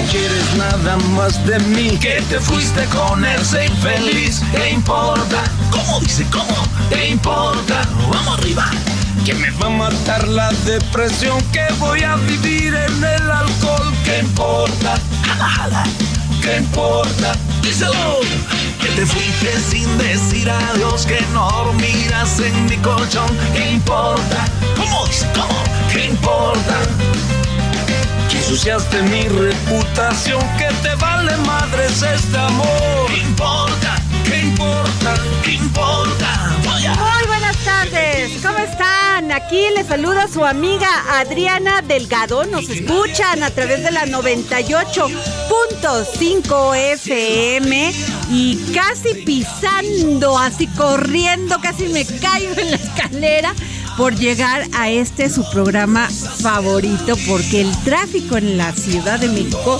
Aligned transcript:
No 0.00 0.06
quieres 0.10 0.54
nada 0.56 0.96
más 1.14 1.44
de 1.46 1.58
mí. 1.60 1.98
Que 1.98 2.22
te 2.28 2.38
fuiste 2.38 2.84
con 2.86 3.24
ese 3.24 3.66
infeliz. 3.66 4.42
¿Qué 4.52 4.70
importa? 4.70 5.42
¿Cómo 5.70 6.00
dice 6.00 6.24
cómo? 6.30 6.54
¿Qué 6.88 7.08
importa? 7.08 7.82
Vamos 8.10 8.38
arriba. 8.38 8.70
Que 9.24 9.34
me 9.34 9.50
va 9.50 9.66
a 9.66 9.70
matar 9.70 10.28
la 10.28 10.50
depresión. 10.64 11.40
Que 11.52 11.66
voy 11.78 12.02
a 12.02 12.16
vivir 12.16 12.74
en 12.74 13.04
el 13.04 13.30
alcohol. 13.30 13.92
¿Qué 14.04 14.20
importa? 14.20 14.94
Jala, 15.26 15.48
jala. 15.48 15.84
¿Qué 16.42 16.58
importa? 16.58 17.32
Díselo. 17.62 18.20
Que 18.80 18.88
te 18.88 19.06
fuiste 19.06 19.60
sin 19.60 19.98
decir 19.98 20.48
adiós. 20.50 21.06
Que 21.06 21.20
no 21.32 21.50
dormirás 21.50 22.38
en 22.38 22.66
mi 22.66 22.76
colchón. 22.76 23.28
¿Qué 23.52 23.72
importa? 23.72 24.44
¿Cómo 24.76 25.06
dice 25.06 25.26
cómo? 25.34 25.64
¿Qué 25.92 26.06
importa? 26.06 26.76
Ensuciaste 28.30 29.02
mi 29.02 29.28
reputación, 29.28 30.40
que 30.56 30.68
te 30.82 30.94
vale 30.96 31.36
madres 31.38 32.02
este 32.02 32.38
amor. 32.38 33.06
¿Qué 33.08 33.18
importa? 33.20 34.02
¿Qué 34.24 34.40
importa? 34.40 35.14
¿Qué 35.42 35.52
importa? 35.52 36.56
Voy 36.64 36.84
a... 36.86 36.94
Muy 36.94 37.26
buenas 37.26 37.56
tardes, 37.64 38.40
¿cómo 38.42 38.58
están? 38.58 39.32
Aquí 39.32 39.62
les 39.74 39.86
saluda 39.86 40.28
su 40.28 40.44
amiga 40.44 40.88
Adriana 41.18 41.80
Delgado. 41.82 42.44
Nos 42.44 42.68
escuchan 42.68 43.42
a 43.42 43.50
través 43.50 43.82
de 43.82 43.90
la 43.90 44.04
98.5 44.06 46.76
FM 46.76 47.92
y 48.30 48.56
casi 48.74 49.14
pisando, 49.24 50.38
así 50.38 50.66
corriendo, 50.68 51.58
casi 51.60 51.88
me 51.88 52.04
caigo 52.04 52.52
en 52.58 52.70
la 52.72 52.76
escalera 52.76 53.54
por 53.98 54.14
llegar 54.14 54.64
a 54.74 54.88
este 54.90 55.28
su 55.28 55.44
programa 55.50 56.08
favorito 56.08 57.16
porque 57.26 57.60
el 57.60 57.76
tráfico 57.82 58.36
en 58.38 58.56
la 58.56 58.72
Ciudad 58.72 59.18
de 59.18 59.26
México 59.28 59.78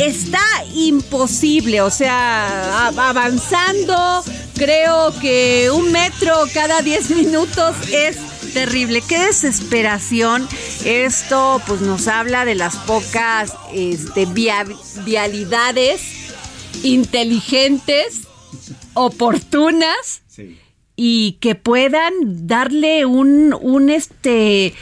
está 0.00 0.40
imposible, 0.74 1.82
o 1.82 1.90
sea, 1.90 2.86
avanzando 2.88 4.24
creo 4.56 5.12
que 5.20 5.70
un 5.70 5.92
metro 5.92 6.34
cada 6.54 6.80
10 6.82 7.10
minutos 7.16 7.76
es 7.92 8.16
terrible, 8.54 9.02
qué 9.06 9.18
desesperación. 9.18 10.48
Esto 10.84 11.60
pues 11.66 11.82
nos 11.82 12.08
habla 12.08 12.46
de 12.46 12.54
las 12.54 12.74
pocas 12.76 13.52
este, 13.74 14.24
via- 14.24 14.66
vialidades 15.04 16.00
inteligentes, 16.82 18.20
oportunas 18.94 20.22
y 21.00 21.38
que 21.40 21.54
puedan 21.54 22.12
darle 22.48 23.06
un, 23.06 23.56
un 23.60 23.88
este 23.88 24.74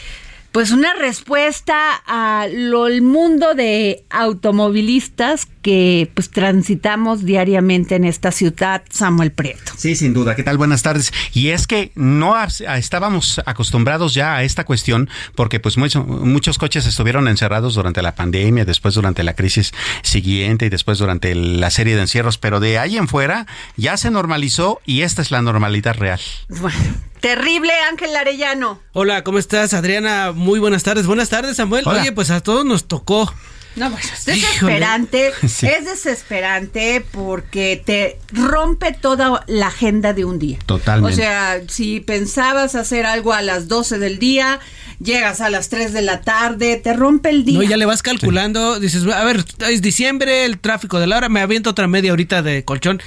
pues 0.57 0.71
una 0.71 0.95
respuesta 0.95 2.03
a 2.07 2.47
lo 2.51 2.87
el 2.87 3.03
mundo 3.03 3.53
de 3.55 4.05
automovilistas 4.09 5.47
que 5.61 6.11
pues 6.15 6.31
transitamos 6.31 7.27
diariamente 7.27 7.95
en 7.95 8.07
esta 8.07 8.33
ciudad, 8.33 8.83
Samuel 8.89 9.33
Prieto. 9.33 9.73
Sí, 9.77 9.95
sin 9.95 10.15
duda. 10.15 10.35
¿Qué 10.35 10.43
tal? 10.43 10.57
Buenas 10.57 10.83
tardes. 10.83 11.13
Y 11.35 11.49
es 11.49 11.67
que 11.67 11.93
no 11.95 12.35
estábamos 12.75 13.39
acostumbrados 13.45 14.15
ya 14.15 14.35
a 14.37 14.45
esta 14.45 14.65
cuestión 14.65 15.11
porque 15.35 15.61
pues 15.61 15.77
mucho- 15.77 16.03
muchos 16.05 16.57
coches 16.57 16.87
estuvieron 16.87 17.29
encerrados 17.29 17.75
durante 17.75 18.01
la 18.01 18.15
pandemia, 18.15 18.65
después 18.65 18.95
durante 18.95 19.25
la 19.25 19.35
crisis 19.35 19.75
siguiente 20.03 20.65
y 20.65 20.69
después 20.71 20.97
durante 20.97 21.35
la 21.35 21.71
serie 21.71 21.97
de 21.97 22.01
encierros, 22.01 22.39
pero 22.39 22.61
de 22.61 22.79
ahí 22.79 22.97
en 22.97 23.09
fuera 23.09 23.47
ya 23.77 23.99
se 23.99 24.11
normalizó 24.11 24.81
y 24.87 25.03
esta 25.03 25.21
es 25.21 25.31
la 25.31 25.43
normalidad 25.43 25.97
real. 25.99 26.21
Bueno, 26.49 26.79
terrible 27.27 27.73
Ángel 27.91 28.15
Arellano. 28.15 28.81
Hola, 28.93 29.25
¿cómo 29.25 29.41
estás, 29.41 29.75
Adriana? 29.75 30.31
Muy 30.33 30.61
buenas 30.61 30.85
tardes. 30.85 31.07
Buenas 31.07 31.29
tardes, 31.29 31.57
Samuel. 31.57 31.83
Hola. 31.85 32.03
Oye, 32.03 32.13
pues 32.13 32.31
a 32.31 32.41
todos 32.41 32.65
nos 32.65 32.87
tocó. 32.87 33.35
No, 33.75 33.91
bueno, 33.91 34.07
es 34.15 34.25
desesperante, 34.27 35.33
Sí. 35.49 35.67
es 35.67 35.85
desesperante 35.87 37.05
porque 37.11 37.83
te 37.85 38.21
rompe 38.31 38.93
toda 38.93 39.43
la 39.49 39.67
agenda 39.67 40.13
de 40.13 40.25
un 40.25 40.39
día. 40.39 40.59
Totalmente. 40.67 41.13
O 41.15 41.17
sea, 41.17 41.61
si 41.67 41.99
pensabas 41.99 42.77
hacer 42.77 43.07
algo 43.07 43.33
a 43.33 43.43
las 43.43 43.67
12 43.67 43.99
del 43.99 44.21
día, 44.21 44.61
llegas 45.01 45.41
a 45.41 45.51
las 45.51 45.69
3 45.69 45.93
de 45.93 46.03
la 46.03 46.21
tarde, 46.21 46.77
te 46.77 46.93
rompe 46.93 47.31
el 47.31 47.45
día. 47.45 47.59
No, 47.59 47.65
ya 47.65 47.77
le 47.77 47.87
vas 47.87 48.03
calculando. 48.03 48.79
Dices, 48.79 49.05
a 49.05 49.25
ver, 49.25 49.45
es 49.69 49.83
diciembre, 49.83 50.45
el 50.45 50.61
tráfico 50.61 51.01
de 51.01 51.09
la 51.09 51.17
hora. 51.17 51.29
Me 51.29 51.41
aviento 51.41 51.71
otra 51.71 51.89
media 51.89 52.13
horita 52.13 52.43
de 52.43 52.65
colchón. 52.65 53.03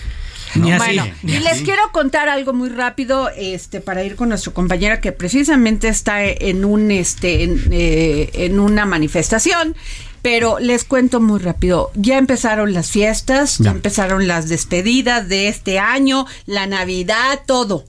Bueno, 0.56 1.06
y 1.24 1.40
les 1.40 1.54
así. 1.54 1.64
quiero 1.64 1.82
contar 1.92 2.30
algo 2.30 2.54
muy 2.54 2.70
rápido, 2.70 3.30
este, 3.36 3.82
para 3.82 4.04
ir 4.04 4.16
con 4.16 4.30
nuestra 4.30 4.52
compañera 4.54 5.00
que 5.02 5.12
precisamente 5.12 5.88
está 5.88 6.24
en 6.26 6.66
un, 6.66 6.92
este, 6.92 7.44
en, 7.44 7.62
eh, 7.72 8.30
en 8.34 8.60
una 8.60 8.86
manifestación. 8.86 9.76
Pero 10.22 10.60
les 10.60 10.84
cuento 10.84 11.22
muy 11.22 11.40
rápido, 11.40 11.92
ya 11.96 12.18
empezaron 12.18 12.74
las 12.74 12.92
fiestas, 12.92 13.58
ya 13.60 13.66
Ya. 13.66 13.72
empezaron 13.72 14.28
las 14.28 14.50
despedidas 14.50 15.30
de 15.30 15.48
este 15.48 15.80
año, 15.80 16.26
la 16.46 16.68
Navidad, 16.68 17.40
todo. 17.46 17.86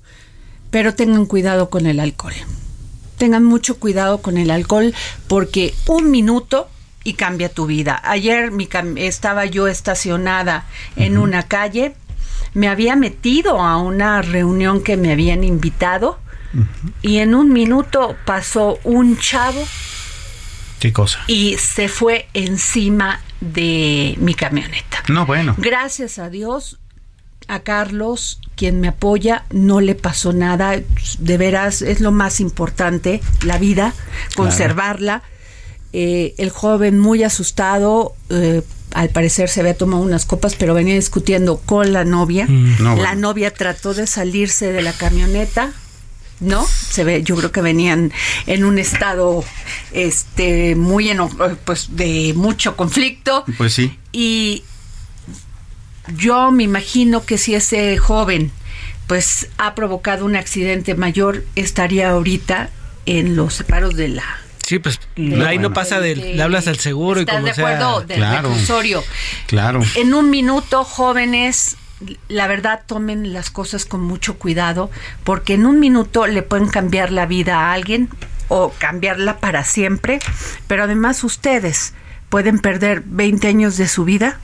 Pero 0.70 0.94
tengan 0.94 1.26
cuidado 1.26 1.70
con 1.70 1.86
el 1.86 1.98
alcohol. 1.98 2.34
Tengan 3.18 3.44
mucho 3.44 3.78
cuidado 3.80 4.22
con 4.22 4.38
el 4.38 4.50
alcohol 4.52 4.94
porque 5.26 5.74
un 5.88 6.12
minuto 6.12 6.68
y 7.02 7.14
cambia 7.14 7.48
tu 7.48 7.66
vida. 7.66 8.00
Ayer 8.04 8.52
mi 8.52 8.68
cam- 8.68 8.96
estaba 8.96 9.44
yo 9.46 9.66
estacionada 9.66 10.66
en 10.94 11.18
una 11.18 11.42
calle, 11.48 11.94
me 12.54 12.68
había 12.68 12.96
metido 12.96 13.60
a 13.60 13.76
una 13.78 14.22
reunión 14.22 14.82
que 14.82 14.96
me 14.96 15.12
habían 15.12 15.44
invitado 15.44 16.18
y 17.00 17.18
en 17.18 17.34
un 17.34 17.52
minuto 17.52 18.16
pasó 18.24 18.80
un 18.82 19.16
chavo 19.18 19.64
¿Qué 20.80 20.92
cosa? 20.92 21.20
y 21.26 21.56
se 21.58 21.88
fue 21.88 22.28
encima 22.34 23.20
de 23.40 24.16
mi 24.18 24.34
camioneta. 24.34 25.02
No, 25.08 25.26
bueno. 25.26 25.54
Gracias 25.58 26.18
a 26.18 26.28
Dios, 26.28 26.78
a 27.48 27.60
Carlos, 27.60 28.40
quien 28.56 28.80
me 28.80 28.88
apoya, 28.88 29.44
no 29.50 29.80
le 29.80 29.94
pasó 29.94 30.32
nada. 30.32 30.80
De 31.18 31.38
veras, 31.38 31.82
es 31.82 32.00
lo 32.00 32.10
más 32.12 32.40
importante, 32.40 33.20
la 33.42 33.58
vida, 33.58 33.94
conservarla. 34.36 35.22
Eh, 35.92 36.34
el 36.38 36.50
joven 36.50 36.98
muy 36.98 37.22
asustado, 37.24 38.14
eh, 38.28 38.62
al 38.92 39.08
parecer 39.10 39.48
se 39.48 39.60
había 39.60 39.74
tomado 39.76 40.02
unas 40.02 40.24
copas, 40.26 40.54
pero 40.56 40.74
venía 40.74 40.94
discutiendo 40.94 41.58
con 41.58 41.92
la 41.92 42.04
novia. 42.04 42.46
no, 42.48 42.90
la 42.90 42.94
bueno. 42.94 43.14
novia 43.16 43.52
trató 43.52 43.94
de 43.94 44.06
salirse 44.06 44.72
de 44.72 44.82
la 44.82 44.92
camioneta 44.92 45.72
¿no? 46.40 46.64
Se 46.66 47.04
ve, 47.04 47.22
yo 47.22 47.36
creo 47.36 47.52
que 47.52 47.60
venían 47.60 48.12
en 48.46 48.64
un 48.64 48.78
estado 48.78 49.44
este 49.92 50.74
muy 50.74 51.10
eno- 51.10 51.28
pues 51.66 51.94
de 51.96 52.32
mucho 52.34 52.76
conflicto 52.76 53.44
Pues 53.58 53.74
sí. 53.74 53.98
y 54.10 54.64
yo 56.16 56.50
me 56.50 56.62
imagino 56.64 57.24
que 57.24 57.36
si 57.38 57.54
ese 57.54 57.96
joven 57.98 58.50
pues 59.06 59.48
ha 59.58 59.74
provocado 59.74 60.24
un 60.24 60.34
accidente 60.36 60.94
mayor 60.94 61.44
estaría 61.56 62.10
ahorita 62.10 62.70
en 63.06 63.36
los 63.36 63.54
separos 63.54 63.94
de 63.96 64.08
la 64.08 64.24
Sí, 64.70 64.78
pues 64.78 65.00
de- 65.16 65.44
ahí 65.48 65.58
no 65.58 65.72
pasa 65.72 65.98
del, 65.98 66.20
de- 66.20 66.34
le 66.34 66.42
hablas 66.44 66.68
al 66.68 66.78
seguro 66.78 67.18
y 67.18 67.22
¿Estás 67.24 67.34
como 67.38 67.46
de 67.48 67.54
sea. 67.54 67.64
acuerdo? 67.66 68.00
Del 68.02 68.18
Claro. 68.18 68.48
reclusorio. 68.50 69.02
Claro. 69.48 69.80
En 69.96 70.14
un 70.14 70.30
minuto, 70.30 70.84
jóvenes, 70.84 71.76
la 72.28 72.46
verdad 72.46 72.82
tomen 72.86 73.32
las 73.32 73.50
cosas 73.50 73.84
con 73.84 74.00
mucho 74.00 74.38
cuidado, 74.38 74.88
porque 75.24 75.54
en 75.54 75.66
un 75.66 75.80
minuto 75.80 76.28
le 76.28 76.42
pueden 76.42 76.68
cambiar 76.68 77.10
la 77.10 77.26
vida 77.26 77.56
a 77.58 77.72
alguien 77.72 78.10
o 78.46 78.72
cambiarla 78.78 79.38
para 79.38 79.64
siempre, 79.64 80.20
pero 80.68 80.84
además 80.84 81.24
ustedes 81.24 81.92
pueden 82.28 82.60
perder 82.60 83.02
20 83.04 83.48
años 83.48 83.76
de 83.76 83.88
su 83.88 84.04
vida 84.04 84.38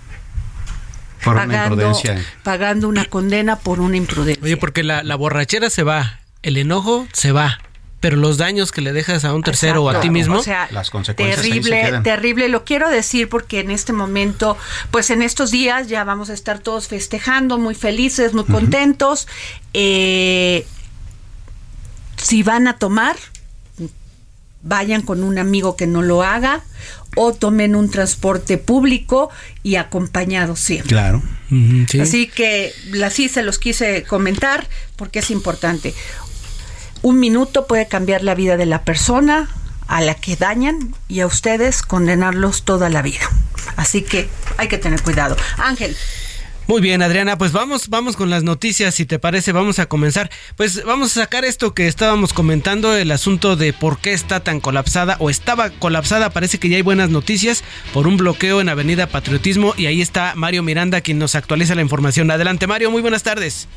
Por 1.23 1.35
una 1.37 1.47
pagando, 1.47 1.75
imprudencia. 1.75 2.25
pagando 2.43 2.89
una 2.89 3.05
condena 3.05 3.55
por 3.61 3.79
una 3.79 3.97
imprudencia. 3.97 4.43
Oye, 4.43 4.57
porque 4.57 4.83
la, 4.83 5.05
la 5.05 5.15
borrachera 5.15 5.71
se 5.71 5.85
va, 5.85 6.19
el 6.43 6.57
enojo 6.57 7.07
se 7.13 7.31
va, 7.31 7.59
pero 8.01 8.17
los 8.17 8.37
daños 8.37 8.73
que 8.73 8.83
le 8.83 8.93
dejas 8.93 9.25
a 9.25 9.33
un 9.33 9.43
tercero 9.43 9.83
o 9.83 9.91
a 9.91 10.01
ti 10.01 10.11
mismo, 10.11 10.39
O 10.39 10.43
sea, 10.43 10.69
Las 10.71 10.91
consecuencias 10.91 11.45
ahí 11.45 11.63
se 11.63 11.71
terrible, 11.71 12.01
terrible. 12.03 12.49
Lo 12.49 12.65
quiero 12.65 12.91
decir 12.91 13.29
porque 13.29 13.61
en 13.61 13.71
este 13.71 13.93
momento, 13.93 14.57
pues 14.91 15.11
en 15.11 15.23
estos 15.23 15.51
días 15.51 15.89
ya 15.89 16.05
vamos 16.05 16.31
a 16.31 16.35
estar 16.35 16.59
todos 16.59 16.89
festejando, 16.89 17.59
muy 17.59 17.75
felices, 17.75 18.35
muy 18.35 18.45
contentos. 18.45 19.27
Eh, 19.73 20.67
si 22.17 22.43
van 22.43 22.69
a 22.69 22.77
tomar, 22.77 23.17
vayan 24.63 25.03
con 25.03 25.23
un 25.23 25.39
amigo 25.39 25.77
que 25.77 25.87
no 25.87 26.03
lo 26.03 26.23
haga 26.23 26.63
o 27.15 27.33
tomen 27.33 27.75
un 27.75 27.91
transporte 27.91 28.59
público 28.59 29.31
y 29.63 29.77
acompañados 29.77 30.61
siempre. 30.61 30.91
Claro. 30.91 31.23
Sí. 31.89 31.99
Así 32.01 32.27
que 32.27 32.73
así 33.05 33.29
se 33.29 33.43
los 33.43 33.59
quise 33.59 34.03
comentar 34.03 34.69
porque 34.97 35.21
es 35.21 35.31
importante. 35.31 35.95
Un 37.07 37.21
minuto 37.21 37.69
puede 37.69 37.87
cambiar 37.87 38.25
la 38.25 38.35
vida 38.35 38.57
de 38.57 38.67
la 38.67 38.83
persona 38.83 39.49
a 39.87 40.01
la 40.01 40.15
que 40.15 40.35
dañan 40.35 40.93
y 41.07 41.21
a 41.21 41.29
ustedes 41.29 41.83
condenarlos 41.83 42.65
toda 42.65 42.89
la 42.89 43.01
vida. 43.01 43.21
Así 43.77 44.03
que 44.03 44.29
hay 44.57 44.67
que 44.67 44.77
tener 44.77 45.01
cuidado. 45.03 45.37
Ángel, 45.57 45.97
Muy 46.67 46.81
bien, 46.81 47.03
Adriana, 47.03 47.39
pues 47.39 47.53
vamos, 47.53 47.91
vamos 47.91 48.17
con 48.17 48.29
las 48.29 48.43
noticias, 48.43 48.93
si 48.97 49.07
te 49.07 49.21
parece, 49.21 49.53
vamos 49.53 49.79
a 49.79 49.87
comenzar. 49.87 50.33
Pues 50.57 50.85
vamos 50.85 51.17
a 51.17 51.21
sacar 51.21 51.45
esto 51.45 51.75
que 51.75 51.87
estábamos 51.87 52.33
comentando, 52.33 52.97
el 52.97 53.13
asunto 53.13 53.55
de 53.55 53.73
por 53.73 54.01
qué 54.01 54.13
está 54.13 54.41
tan 54.41 54.59
colapsada 54.59 55.17
o 55.21 55.31
estaba 55.31 55.71
colapsada, 55.71 56.31
parece 56.31 56.59
que 56.59 56.71
ya 56.71 56.75
hay 56.75 56.83
buenas 56.83 57.11
noticias 57.11 57.63
por 57.95 58.09
un 58.09 58.17
bloqueo 58.17 58.61
en 58.61 58.69
Avenida 58.69 59.07
Patriotismo 59.07 59.75
y 59.77 59.87
ahí 59.87 60.03
está 60.03 60.33
Mario 60.35 60.65
Miranda 60.65 61.01
quien 61.03 61.21
nos 61.21 61.37
actualiza 61.37 61.77
la 61.77 61.83
información. 61.83 62.33
Adelante 62.33 62.67
Mario, 62.67 62.91
muy 62.91 63.01
buenas 63.01 63.23
tardes. 63.23 63.69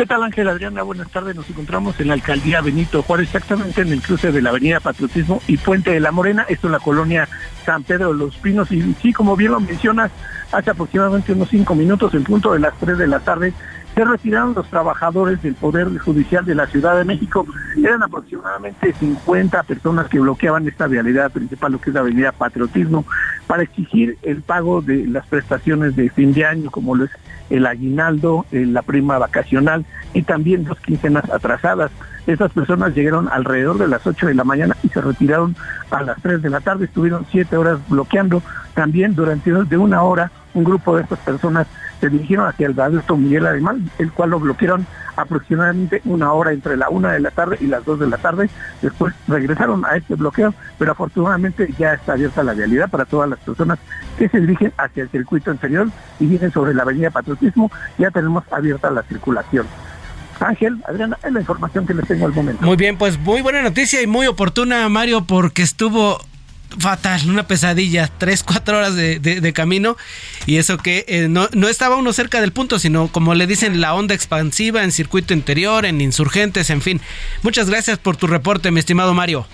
¿Qué 0.00 0.06
tal 0.06 0.22
Ángel 0.22 0.48
Adriana? 0.48 0.82
Buenas 0.82 1.10
tardes. 1.10 1.36
Nos 1.36 1.50
encontramos 1.50 2.00
en 2.00 2.08
la 2.08 2.14
alcaldía 2.14 2.62
Benito 2.62 3.02
Juárez, 3.02 3.26
exactamente 3.26 3.82
en 3.82 3.92
el 3.92 4.00
cruce 4.00 4.32
de 4.32 4.40
la 4.40 4.48
avenida 4.48 4.80
Patriotismo 4.80 5.42
y 5.46 5.58
Puente 5.58 5.90
de 5.90 6.00
la 6.00 6.10
Morena, 6.10 6.46
esto 6.48 6.68
en 6.68 6.72
la 6.72 6.78
colonia 6.78 7.28
San 7.66 7.82
Pedro 7.82 8.14
de 8.14 8.18
los 8.18 8.34
Pinos. 8.38 8.72
Y 8.72 8.94
sí, 8.94 9.12
como 9.12 9.36
bien 9.36 9.52
lo 9.52 9.60
mencionas, 9.60 10.10
hace 10.52 10.70
aproximadamente 10.70 11.34
unos 11.34 11.50
cinco 11.50 11.74
minutos, 11.74 12.14
en 12.14 12.24
punto 12.24 12.54
de 12.54 12.60
las 12.60 12.72
tres 12.78 12.96
de 12.96 13.08
la 13.08 13.20
tarde, 13.20 13.52
se 14.00 14.04
retiraron 14.06 14.54
los 14.54 14.66
trabajadores 14.70 15.42
del 15.42 15.54
Poder 15.54 15.98
Judicial 15.98 16.42
de 16.46 16.54
la 16.54 16.66
Ciudad 16.66 16.96
de 16.96 17.04
México. 17.04 17.44
Eran 17.76 18.02
aproximadamente 18.02 18.94
50 18.94 19.62
personas 19.64 20.08
que 20.08 20.18
bloqueaban 20.18 20.66
esta 20.66 20.86
vialidad 20.86 21.30
principal, 21.30 21.72
lo 21.72 21.82
que 21.82 21.90
es 21.90 21.94
la 21.94 22.00
avenida 22.00 22.32
Patriotismo, 22.32 23.04
para 23.46 23.62
exigir 23.62 24.16
el 24.22 24.40
pago 24.40 24.80
de 24.80 25.06
las 25.06 25.26
prestaciones 25.26 25.96
de 25.96 26.08
fin 26.08 26.32
de 26.32 26.46
año, 26.46 26.70
como 26.70 26.94
lo 26.94 27.04
es 27.04 27.10
el 27.50 27.66
aguinaldo, 27.66 28.46
eh, 28.52 28.64
la 28.64 28.80
prima 28.80 29.18
vacacional 29.18 29.84
y 30.14 30.22
también 30.22 30.64
dos 30.64 30.80
quincenas 30.80 31.28
atrasadas. 31.28 31.90
Estas 32.26 32.52
personas 32.52 32.94
llegaron 32.94 33.28
alrededor 33.28 33.76
de 33.76 33.88
las 33.88 34.06
8 34.06 34.28
de 34.28 34.34
la 34.34 34.44
mañana 34.44 34.78
y 34.82 34.88
se 34.88 35.02
retiraron 35.02 35.54
a 35.90 36.02
las 36.02 36.22
3 36.22 36.40
de 36.40 36.48
la 36.48 36.60
tarde. 36.60 36.86
Estuvieron 36.86 37.26
siete 37.30 37.58
horas 37.58 37.80
bloqueando. 37.86 38.42
También 38.72 39.14
durante 39.14 39.50
de 39.52 39.76
una 39.76 40.02
hora 40.02 40.30
un 40.54 40.64
grupo 40.64 40.96
de 40.96 41.02
estas 41.02 41.18
personas 41.18 41.66
se 42.00 42.08
dirigieron 42.08 42.46
hacia 42.46 42.66
el 42.66 42.72
viaducto 42.72 43.16
Miguel 43.16 43.46
Alemán, 43.46 43.90
el 43.98 44.10
cual 44.12 44.30
lo 44.30 44.40
bloquearon 44.40 44.86
aproximadamente 45.16 46.00
una 46.04 46.32
hora 46.32 46.52
entre 46.52 46.76
la 46.76 46.88
una 46.88 47.12
de 47.12 47.20
la 47.20 47.30
tarde 47.30 47.58
y 47.60 47.66
las 47.66 47.84
dos 47.84 48.00
de 48.00 48.06
la 48.06 48.16
tarde. 48.16 48.48
Después 48.80 49.14
regresaron 49.28 49.84
a 49.84 49.96
este 49.96 50.14
bloqueo, 50.14 50.54
pero 50.78 50.92
afortunadamente 50.92 51.72
ya 51.78 51.94
está 51.94 52.12
abierta 52.12 52.42
la 52.42 52.54
vialidad 52.54 52.88
para 52.88 53.04
todas 53.04 53.28
las 53.28 53.38
personas 53.40 53.78
que 54.18 54.28
se 54.28 54.40
dirigen 54.40 54.72
hacia 54.78 55.02
el 55.02 55.10
circuito 55.10 55.50
inferior 55.50 55.88
y 56.18 56.26
vienen 56.26 56.52
sobre 56.52 56.74
la 56.74 56.82
avenida 56.82 57.10
Patriotismo. 57.10 57.70
Ya 57.98 58.10
tenemos 58.10 58.44
abierta 58.50 58.90
la 58.90 59.02
circulación. 59.02 59.66
Ángel, 60.40 60.82
Adriana, 60.88 61.18
es 61.22 61.32
la 61.32 61.40
información 61.40 61.86
que 61.86 61.92
les 61.92 62.06
tengo 62.08 62.24
al 62.24 62.32
momento. 62.32 62.64
Muy 62.64 62.76
bien, 62.76 62.96
pues 62.96 63.18
muy 63.18 63.42
buena 63.42 63.60
noticia 63.62 64.00
y 64.00 64.06
muy 64.06 64.26
oportuna 64.26 64.88
Mario 64.88 65.24
porque 65.26 65.62
estuvo 65.62 66.18
fatal, 66.78 67.28
una 67.28 67.46
pesadilla, 67.46 68.08
tres, 68.18 68.42
cuatro 68.42 68.78
horas 68.78 68.94
de, 68.94 69.18
de- 69.18 69.40
de 69.40 69.52
camino 69.52 69.96
y 70.46 70.56
eso 70.58 70.78
que 70.78 71.04
eh, 71.08 71.28
no, 71.28 71.48
no 71.52 71.68
estaba 71.68 71.96
uno 71.96 72.12
cerca 72.12 72.40
del 72.40 72.52
punto, 72.52 72.78
sino 72.78 73.08
como 73.08 73.34
le 73.34 73.46
dicen 73.46 73.80
la 73.80 73.94
onda 73.94 74.14
expansiva 74.14 74.84
en 74.84 74.92
circuito 74.92 75.34
interior, 75.34 75.84
en 75.84 76.00
insurgentes, 76.00 76.70
en 76.70 76.80
fin. 76.82 77.00
Muchas 77.42 77.68
gracias 77.68 77.98
por 77.98 78.16
tu 78.16 78.26
reporte, 78.26 78.70
mi 78.70 78.78
estimado 78.80 79.14
Mario. 79.14 79.46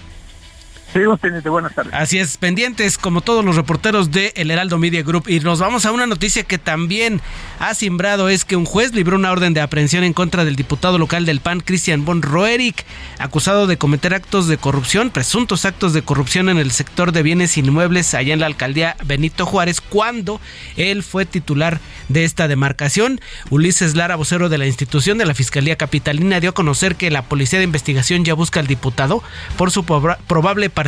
Buenas 1.51 1.75
tardes. 1.75 1.93
Así 1.95 2.19
es, 2.19 2.37
pendientes 2.39 2.99
como 2.99 3.21
todos 3.21 3.45
los 3.45 3.57
reporteros 3.57 4.11
de 4.11 4.33
El 4.37 4.51
Heraldo 4.51 4.79
Media 4.79 5.03
Group. 5.03 5.29
Y 5.29 5.41
nos 5.41 5.59
vamos 5.59 5.85
a 5.85 5.93
una 5.93 6.07
noticia 6.07 6.43
que 6.43 6.59
también 6.59 7.21
ha 7.61 7.75
simbrado, 7.75 8.29
es 8.29 8.45
que 8.45 8.57
un 8.57 8.65
juez 8.65 8.95
libró 8.95 9.17
una 9.17 9.31
orden 9.31 9.53
de 9.53 9.61
aprehensión 9.61 10.05
en 10.05 10.15
contra 10.15 10.45
del 10.45 10.57
diputado 10.57 10.97
local 10.99 11.27
del 11.27 11.41
PAN, 11.41 11.61
Christian 11.61 12.05
von 12.05 12.23
Roerich, 12.23 12.85
acusado 13.19 13.67
de 13.67 13.77
cometer 13.77 14.15
actos 14.15 14.49
de 14.49 14.57
corrupción, 14.57 15.11
presuntos 15.11 15.65
actos 15.67 15.93
de 15.93 16.03
corrupción 16.03 16.49
en 16.49 16.57
el 16.57 16.71
sector 16.71 17.13
de 17.13 17.23
bienes 17.23 17.57
inmuebles 17.59 18.15
allá 18.15 18.33
en 18.33 18.41
la 18.41 18.47
alcaldía 18.47 18.97
Benito 19.05 19.45
Juárez, 19.45 19.81
cuando 19.81 20.41
él 20.77 21.03
fue 21.03 21.27
titular 21.27 21.79
de 22.09 22.25
esta 22.25 22.49
demarcación. 22.49 23.21
Ulises 23.51 23.97
Lara, 23.97 24.17
vocero 24.17 24.49
de 24.49 24.59
la 24.59 24.67
institución 24.67 25.19
de 25.19 25.27
la 25.27 25.35
Fiscalía 25.35 25.77
Capitalina, 25.77 26.41
dio 26.41 26.51
a 26.51 26.55
conocer 26.55 26.97
que 26.97 27.11
la 27.11 27.23
Policía 27.23 27.59
de 27.59 27.65
Investigación 27.65 28.25
ya 28.25 28.35
busca 28.35 28.61
al 28.61 28.67
diputado 28.67 29.23
por 29.59 29.71
su 29.71 29.85
proba- 29.85 30.17
probable 30.27 30.71
participación 30.71 30.86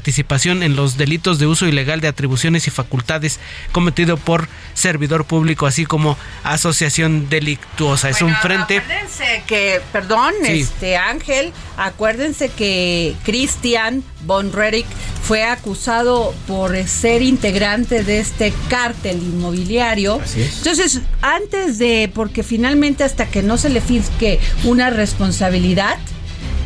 en 0.62 0.76
los 0.76 0.96
delitos 0.96 1.38
de 1.38 1.46
uso 1.46 1.66
ilegal 1.66 2.00
de 2.00 2.08
atribuciones 2.08 2.66
y 2.66 2.70
facultades 2.70 3.38
cometido 3.72 4.16
por 4.16 4.48
servidor 4.74 5.24
público, 5.24 5.66
así 5.66 5.84
como 5.86 6.16
asociación 6.44 7.28
delictuosa. 7.28 8.08
Es 8.08 8.22
un 8.22 8.34
frente. 8.36 8.78
Acuérdense 8.78 9.42
que, 9.46 9.80
perdón, 9.92 10.32
Sí. 10.44 10.60
este 10.60 10.96
Ángel, 10.96 11.52
acuérdense 11.76 12.48
que 12.48 13.14
Christian 13.24 14.02
von 14.24 14.52
Rerich 14.52 14.86
fue 15.22 15.44
acusado 15.44 16.34
por 16.46 16.76
ser 16.86 17.22
integrante 17.22 18.02
de 18.04 18.20
este 18.20 18.52
cártel 18.68 19.18
inmobiliario. 19.18 20.20
Así 20.22 20.42
es. 20.42 20.58
Entonces, 20.58 21.00
antes 21.22 21.78
de, 21.78 22.10
porque 22.14 22.42
finalmente 22.42 23.04
hasta 23.04 23.26
que 23.26 23.42
no 23.42 23.58
se 23.58 23.68
le 23.68 23.80
fisque 23.80 24.40
una 24.64 24.90
responsabilidad, 24.90 25.98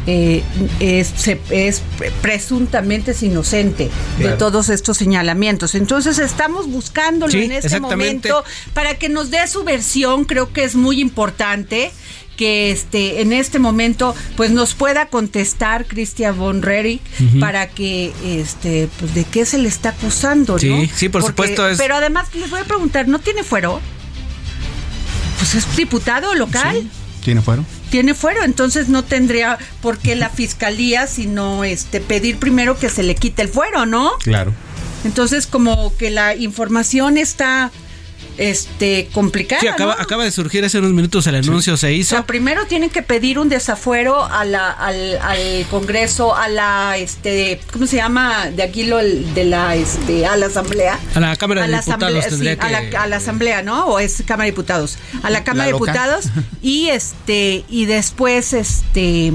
eh, 0.06 0.42
es, 0.80 1.06
se- 1.16 1.40
es 1.50 1.82
presuntamente 2.20 3.12
es 3.12 3.22
inocente 3.22 3.90
de 4.18 4.28
todos 4.32 4.68
estos 4.68 4.96
señalamientos. 4.96 5.74
Entonces 5.74 6.18
estamos 6.18 6.66
buscándolo 6.68 7.30
Sí, 7.32 7.44
en 7.44 7.52
este 7.52 7.68
momento 7.80 8.44
para 8.74 8.98
que 8.98 9.08
nos 9.08 9.30
dé 9.30 9.46
su 9.46 9.64
versión, 9.64 10.24
creo 10.24 10.52
que 10.52 10.64
es 10.64 10.74
muy 10.74 11.00
importante 11.00 11.92
que 12.36 12.70
este 12.72 13.20
en 13.20 13.32
este 13.32 13.58
momento 13.58 14.14
pues 14.36 14.50
nos 14.50 14.74
pueda 14.74 15.06
contestar 15.06 15.84
Christian 15.86 16.36
von 16.38 16.62
Rerich 16.62 17.02
para 17.40 17.68
que 17.68 18.12
este 18.24 18.88
pues 18.98 19.14
de 19.14 19.24
qué 19.24 19.44
se 19.44 19.58
le 19.58 19.68
está 19.68 19.90
acusando, 19.90 20.54
¿no? 20.54 20.58
Sí, 20.58 20.90
sí, 20.96 21.08
por 21.10 21.22
supuesto, 21.22 21.68
es- 21.68 21.78
Pero 21.78 21.94
además 21.94 22.28
les 22.34 22.48
voy 22.50 22.60
a 22.60 22.64
preguntar, 22.64 23.06
¿no 23.06 23.18
tiene 23.18 23.44
fuero? 23.44 23.80
Pues 25.38 25.54
es 25.54 25.76
diputado 25.76 26.34
local. 26.34 26.88
¿Tiene 27.22 27.40
fuero? 27.40 27.64
Tiene 27.90 28.14
fuero, 28.14 28.42
entonces 28.42 28.88
no 28.88 29.04
tendría 29.04 29.58
por 29.80 29.98
qué 29.98 30.16
la 30.16 30.28
fiscalía 30.28 31.06
sino 31.06 31.64
este 31.64 32.00
pedir 32.00 32.38
primero 32.38 32.78
que 32.78 32.88
se 32.88 33.02
le 33.02 33.14
quite 33.14 33.42
el 33.42 33.48
fuero, 33.48 33.86
¿no? 33.86 34.12
Claro. 34.18 34.52
Entonces 35.04 35.46
como 35.46 35.96
que 35.96 36.10
la 36.10 36.34
información 36.34 37.16
está 37.16 37.70
este 38.38 39.08
complicada. 39.12 39.60
Sí, 39.60 39.68
acaba, 39.68 39.96
¿no? 39.96 40.02
acaba 40.02 40.24
de 40.24 40.30
surgir 40.30 40.64
hace 40.64 40.78
unos 40.78 40.92
minutos 40.92 41.26
el 41.26 41.34
anuncio, 41.36 41.76
se 41.76 41.88
O 41.88 41.90
hizo. 41.90 42.10
sea, 42.10 42.26
primero 42.26 42.66
tienen 42.66 42.90
que 42.90 43.02
pedir 43.02 43.38
un 43.38 43.48
desafuero 43.48 44.24
a 44.24 44.44
la, 44.44 44.70
al, 44.70 45.18
al 45.20 45.66
Congreso, 45.70 46.34
a 46.34 46.48
la, 46.48 46.96
este, 46.96 47.60
¿cómo 47.72 47.86
se 47.86 47.96
llama? 47.96 48.50
De 48.50 48.62
aquí 48.62 48.84
lo 48.84 48.98
de 48.98 49.44
la, 49.44 49.74
este, 49.76 50.26
a 50.26 50.36
la 50.36 50.46
Asamblea. 50.46 50.98
A 51.14 51.20
la 51.20 51.36
Cámara 51.36 51.62
de 51.62 51.66
A 51.66 51.70
la 51.70 51.80
Diputados 51.80 52.26
asamblea, 52.26 52.56
a, 52.60 52.70
la, 52.70 53.02
a 53.02 53.06
la 53.06 53.16
Asamblea, 53.16 53.62
¿no? 53.62 53.86
O 53.86 53.98
es 53.98 54.22
Cámara 54.26 54.44
de 54.44 54.50
Diputados. 54.52 54.98
A 55.22 55.30
la 55.30 55.44
Cámara 55.44 55.66
de. 55.66 55.72
Diputados 55.72 56.26
y 56.62 56.88
este, 56.88 57.64
y 57.68 57.86
después, 57.86 58.52
este, 58.52 59.32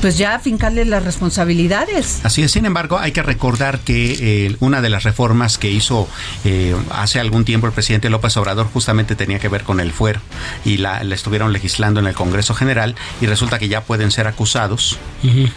pues 0.00 0.18
ya 0.18 0.38
fincarle 0.38 0.84
las 0.84 1.04
responsabilidades. 1.04 2.20
Así 2.24 2.42
es, 2.42 2.52
sin 2.52 2.66
embargo, 2.66 2.98
hay 2.98 3.12
que 3.12 3.22
recordar 3.22 3.80
que 3.80 4.46
eh, 4.46 4.56
una 4.60 4.80
de 4.80 4.88
las 4.88 5.02
reformas 5.04 5.58
que 5.58 5.70
hizo 5.70 6.08
eh, 6.44 6.74
hace 6.90 7.20
algún 7.20 7.44
tiempo 7.44 7.66
el 7.66 7.72
presidente 7.72 8.10
López 8.10 8.36
Obrador 8.36 8.68
justamente 8.72 9.16
tenía 9.16 9.38
que 9.38 9.48
ver 9.48 9.62
con 9.62 9.80
el 9.80 9.92
fuero 9.92 10.20
y 10.64 10.78
la, 10.78 11.02
estuvieron 11.02 11.52
legislando 11.52 12.00
en 12.00 12.06
el 12.06 12.14
Congreso 12.14 12.54
General 12.54 12.94
y 13.20 13.26
resulta 13.26 13.58
que 13.58 13.68
ya 13.68 13.82
pueden 13.82 14.10
ser 14.10 14.26
acusados 14.26 14.98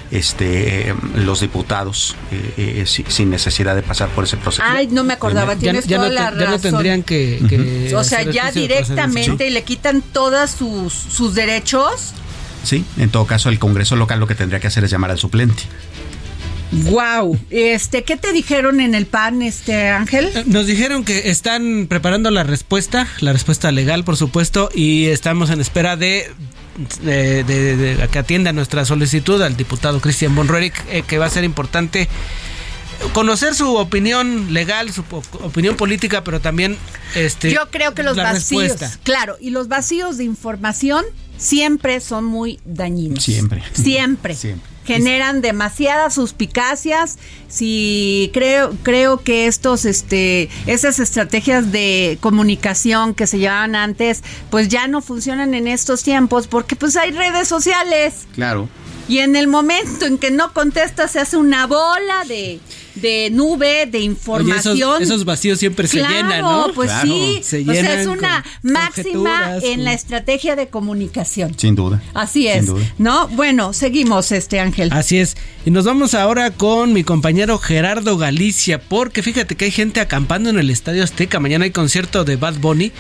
este, 0.10 0.96
los 1.16 1.42
diputados 1.42 2.16
eh, 2.32 2.86
sin 2.86 3.30
necesidad 3.30 3.76
de 3.76 3.84
pasar 3.84 4.10
por 4.10 4.24
ese 4.24 4.38
proceso. 4.38 4.64
Ay, 4.66 4.88
no 4.88 5.04
me 5.04 5.14
acordaba, 5.14 5.56
tienes 5.56 5.86
toda 5.86 6.08
no, 6.08 6.10
la 6.10 6.32
razón. 6.32 6.40
Ya 6.40 6.50
no 6.50 6.60
tendrían 6.60 7.04
que... 7.04 7.92
O 7.96 8.04
sea, 8.04 8.24
ya 8.24 8.52
directamente 8.52 9.50
le 9.50 9.64
quitan 9.64 10.02
todos 10.02 10.52
sus, 10.52 10.94
sus 10.94 11.36
derechos 11.36 12.14
Sí, 12.64 12.86
en 12.98 13.10
todo 13.10 13.26
caso 13.26 13.50
el 13.50 13.60
Congreso 13.60 13.96
local 13.96 14.20
lo 14.20 14.28
que 14.28 14.36
tendría 14.36 14.60
que 14.60 14.68
hacer 14.68 14.84
es 14.84 14.92
llamar 14.92 15.12
al 15.12 15.20
suplente. 15.20 15.64
Wow, 16.72 17.38
este, 17.50 18.04
¿qué 18.04 18.16
te 18.16 18.32
dijeron 18.32 18.80
en 18.80 18.96
el 18.96 19.06
PAN, 19.06 19.42
este 19.42 19.90
Ángel? 19.90 20.32
Eh, 20.34 20.44
nos 20.46 20.68
dijeron 20.68 21.04
que 21.04 21.30
están 21.30 21.88
preparando 21.90 22.32
la 22.32 22.44
respuesta, 22.44 23.08
la 23.20 23.34
respuesta 23.34 23.72
legal, 23.74 24.06
por 24.06 24.16
supuesto, 24.16 24.70
y 24.74 25.08
estamos 25.08 25.50
en 25.50 25.60
espera 25.60 25.98
de 25.98 26.32
de, 27.04 28.08
que 28.12 28.20
atienda 28.20 28.54
nuestra 28.54 28.86
solicitud 28.86 29.42
al 29.42 29.58
diputado 29.58 30.00
Cristian 30.00 30.34
Bonrueric, 30.36 30.74
eh, 30.90 31.04
que 31.06 31.18
va 31.18 31.26
a 31.26 31.30
ser 31.30 31.44
importante 31.44 32.08
conocer 33.14 33.56
su 33.56 33.76
opinión 33.76 34.54
legal, 34.54 34.92
su 34.92 35.04
opinión 35.42 35.76
política, 35.76 36.24
pero 36.24 36.40
también 36.40 36.78
este 37.16 37.52
Yo 37.52 37.70
creo 37.70 37.94
que 37.94 38.04
los 38.04 38.16
vacíos, 38.16 38.78
claro, 39.04 39.38
y 39.40 39.50
los 39.50 39.68
vacíos 39.68 40.18
de 40.18 40.24
información 40.24 41.04
siempre 41.42 42.00
son 42.00 42.24
muy 42.24 42.60
dañinos. 42.66 43.24
Siempre. 43.24 43.64
Siempre. 43.74 44.38
Generan 44.86 45.42
demasiadas 45.42 46.16
suspicacias. 46.16 47.18
Si 47.48 48.32
creo, 48.34 48.76
creo 48.84 49.22
que 49.22 49.48
estos, 49.48 49.86
este, 49.86 50.50
esas 50.66 51.00
estrategias 51.00 51.72
de 51.72 52.18
comunicación 52.20 53.14
que 53.14 53.28
se 53.28 53.40
llevaban 53.40 53.76
antes, 53.76 54.24
pues 54.50 54.70
ya 54.70 54.88
no 54.88 55.02
funcionan 55.02 55.54
en 55.54 55.68
estos 55.68 56.04
tiempos, 56.04 56.48
porque 56.48 56.76
pues 56.76 56.96
hay 56.96 57.12
redes 57.12 57.48
sociales. 57.48 58.28
Claro. 58.34 58.70
Y 59.08 59.20
en 59.20 59.36
el 59.36 59.48
momento 59.48 60.06
en 60.06 60.18
que 60.18 60.32
no 60.32 60.54
contesta 60.54 61.08
se 61.08 61.20
hace 61.20 61.38
una 61.38 61.68
bola 61.68 62.24
de 62.28 62.60
de 62.96 63.30
nube, 63.32 63.86
de 63.86 64.00
información. 64.00 65.02
esos, 65.02 65.26
vacíos 65.26 65.60
siempre 65.60 65.88
se 65.88 65.98
llenan, 65.98 66.42
¿no? 66.42 66.72
Pues 66.74 66.92
sí, 67.02 67.40
o 67.42 67.74
sea, 67.74 68.02
es 68.02 68.08
una 68.08 68.44
máxima 68.62 69.58
en 69.62 69.84
la 69.84 69.94
estrategia 69.94 70.56
de 70.56 70.68
comunicación. 70.68 71.58
Sin 71.58 71.76
duda. 71.76 72.02
Así 72.14 72.48
es, 72.48 72.68
¿no? 72.98 73.28
Bueno, 73.30 73.74
seguimos, 73.74 74.32
este 74.32 74.60
Ángel. 74.60 74.90
Así 74.92 75.18
es. 75.18 75.38
Y 75.66 75.72
nos 75.72 75.86
vamos 75.86 76.14
ahora 76.14 76.52
con 76.52 76.94
mi 76.94 77.04
compañero 77.04 77.58
Gerardo 77.58 78.18
Galicia, 78.18 78.82
porque 78.82 79.22
fíjate 79.22 79.56
que 79.56 79.66
hay 79.66 79.72
gente 79.72 80.00
acampando 80.00 80.50
en 80.50 80.60
el 80.60 80.70
Estadio 80.70 81.04
Azteca. 81.04 81.40
Mañana 81.40 81.66
hay 81.66 81.72
concierto 81.72 82.24
de 82.24 82.36
Bad 82.36 82.56
Bunny 82.56 82.92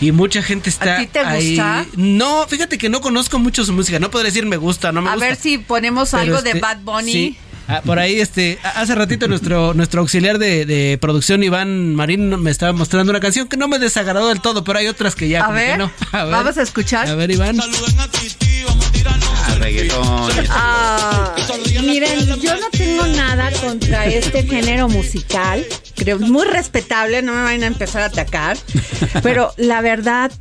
y 0.00 0.12
mucha 0.12 0.42
gente 0.42 0.70
está 0.70 0.96
¿A 0.96 0.98
ti 0.98 1.06
te 1.06 1.22
gusta? 1.22 1.86
No, 1.96 2.46
fíjate 2.48 2.78
que 2.78 2.88
no 2.88 3.00
conozco 3.00 3.38
mucho 3.38 3.64
su 3.64 3.72
música. 3.72 3.98
No 3.98 4.10
podría 4.10 4.30
decir 4.30 4.46
me 4.46 4.56
gusta, 4.56 4.92
no 4.92 5.02
me 5.02 5.10
gusta. 5.10 5.24
A 5.24 5.28
ver 5.28 5.36
si 5.36 5.58
ponemos 5.58 6.14
algo 6.14 6.42
de 6.42 6.50
este, 6.50 6.60
Bad 6.60 6.80
Bunny. 6.82 7.36
Ah, 7.68 7.82
por 7.84 7.98
ahí, 7.98 8.18
este, 8.18 8.58
hace 8.62 8.94
ratito 8.94 9.28
nuestro, 9.28 9.74
nuestro 9.74 10.00
auxiliar 10.00 10.38
de, 10.38 10.96
producción, 11.02 11.42
Iván 11.42 11.94
Marín, 11.94 12.40
me 12.40 12.50
estaba 12.50 12.72
mostrando 12.72 13.10
una 13.10 13.20
canción 13.20 13.46
que 13.46 13.58
no 13.58 13.68
me 13.68 13.78
desagradó 13.78 14.28
del 14.28 14.40
todo, 14.40 14.64
pero 14.64 14.78
hay 14.78 14.86
otras 14.86 15.14
que 15.14 15.28
ya. 15.28 15.44
A, 15.44 15.50
ver, 15.52 15.78
vamos 16.12 16.56
a 16.56 16.62
escuchar. 16.62 17.06
A 17.06 17.14
ver, 17.14 17.30
Iván. 17.30 17.60
Ah, 17.60 19.54
reggaetón. 19.58 20.32
Ah, 20.48 21.34
miren, 21.82 22.40
yo 22.40 22.58
no 22.58 22.70
tengo 22.70 23.06
nada 23.06 23.50
contra 23.60 24.06
este 24.06 24.44
género 24.44 24.88
musical. 24.88 25.62
Creo 25.94 26.18
muy 26.20 26.46
respetable, 26.46 27.20
no 27.20 27.34
me 27.34 27.42
vayan 27.42 27.64
a 27.64 27.66
empezar 27.66 28.00
a 28.00 28.06
atacar. 28.06 28.56
Pero 29.22 29.52
la 29.58 29.82
verdad, 29.82 30.32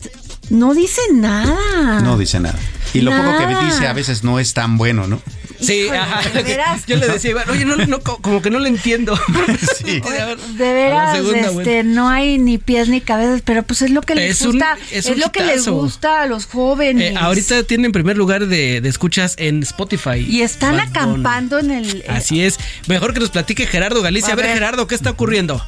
no 0.49 0.73
dice 0.73 1.01
nada. 1.13 1.99
No 1.99 2.17
dice 2.17 2.39
nada. 2.39 2.57
Y 2.93 3.01
lo 3.01 3.11
poco 3.11 3.37
que 3.37 3.65
dice 3.65 3.85
a 3.85 3.91
veces 3.91 4.23
no 4.23 4.39
es 4.39 4.53
tan 4.53 4.77
bueno, 4.77 5.07
¿no? 5.07 5.21
Sí, 5.59 5.87
ajá. 5.89 6.21
Yo 6.87 6.97
le 6.97 7.07
decía, 7.07 7.35
oye, 7.49 7.65
no, 7.65 7.75
no, 7.75 7.99
como 7.99 8.41
que 8.41 8.49
no 8.49 8.59
lo 8.59 8.67
entiendo. 8.67 9.17
Sí. 9.77 10.01
De 10.57 10.73
veras, 10.73 11.17
este, 11.17 11.83
no 11.83 12.09
hay 12.09 12.37
ni 12.37 12.57
pies 12.57 12.89
ni 12.89 13.01
cabezas, 13.01 13.41
pero 13.43 13.63
pues 13.63 13.81
es 13.81 13.91
lo 13.91 14.01
que 14.01 14.15
les 14.15 14.43
gusta. 14.43 14.77
es, 14.91 15.17
lo 15.17 15.31
que 15.31 15.43
les 15.43 15.67
gusta 15.67 16.21
a 16.21 16.25
los 16.25 16.45
jóvenes. 16.45 17.13
Eh, 17.13 17.15
ahorita 17.17 17.63
tienen 17.63 17.91
primer 17.91 18.17
lugar 18.17 18.47
de, 18.47 18.77
escuchas 18.77 19.35
en 19.37 19.63
Spotify. 19.63 20.25
Y 20.27 20.41
están 20.41 20.79
acampando 20.79 21.59
en 21.59 21.71
el. 21.71 22.01
Eh, 22.01 22.05
Así 22.07 22.43
es. 22.43 22.59
Mejor 22.87 23.13
que 23.13 23.19
nos 23.19 23.29
platique 23.29 23.65
Gerardo 23.65 24.01
Galicia. 24.01 24.33
A 24.33 24.35
ver, 24.35 24.47
Gerardo, 24.47 24.87
¿qué 24.87 24.95
está 24.95 25.11
ocurriendo? 25.11 25.63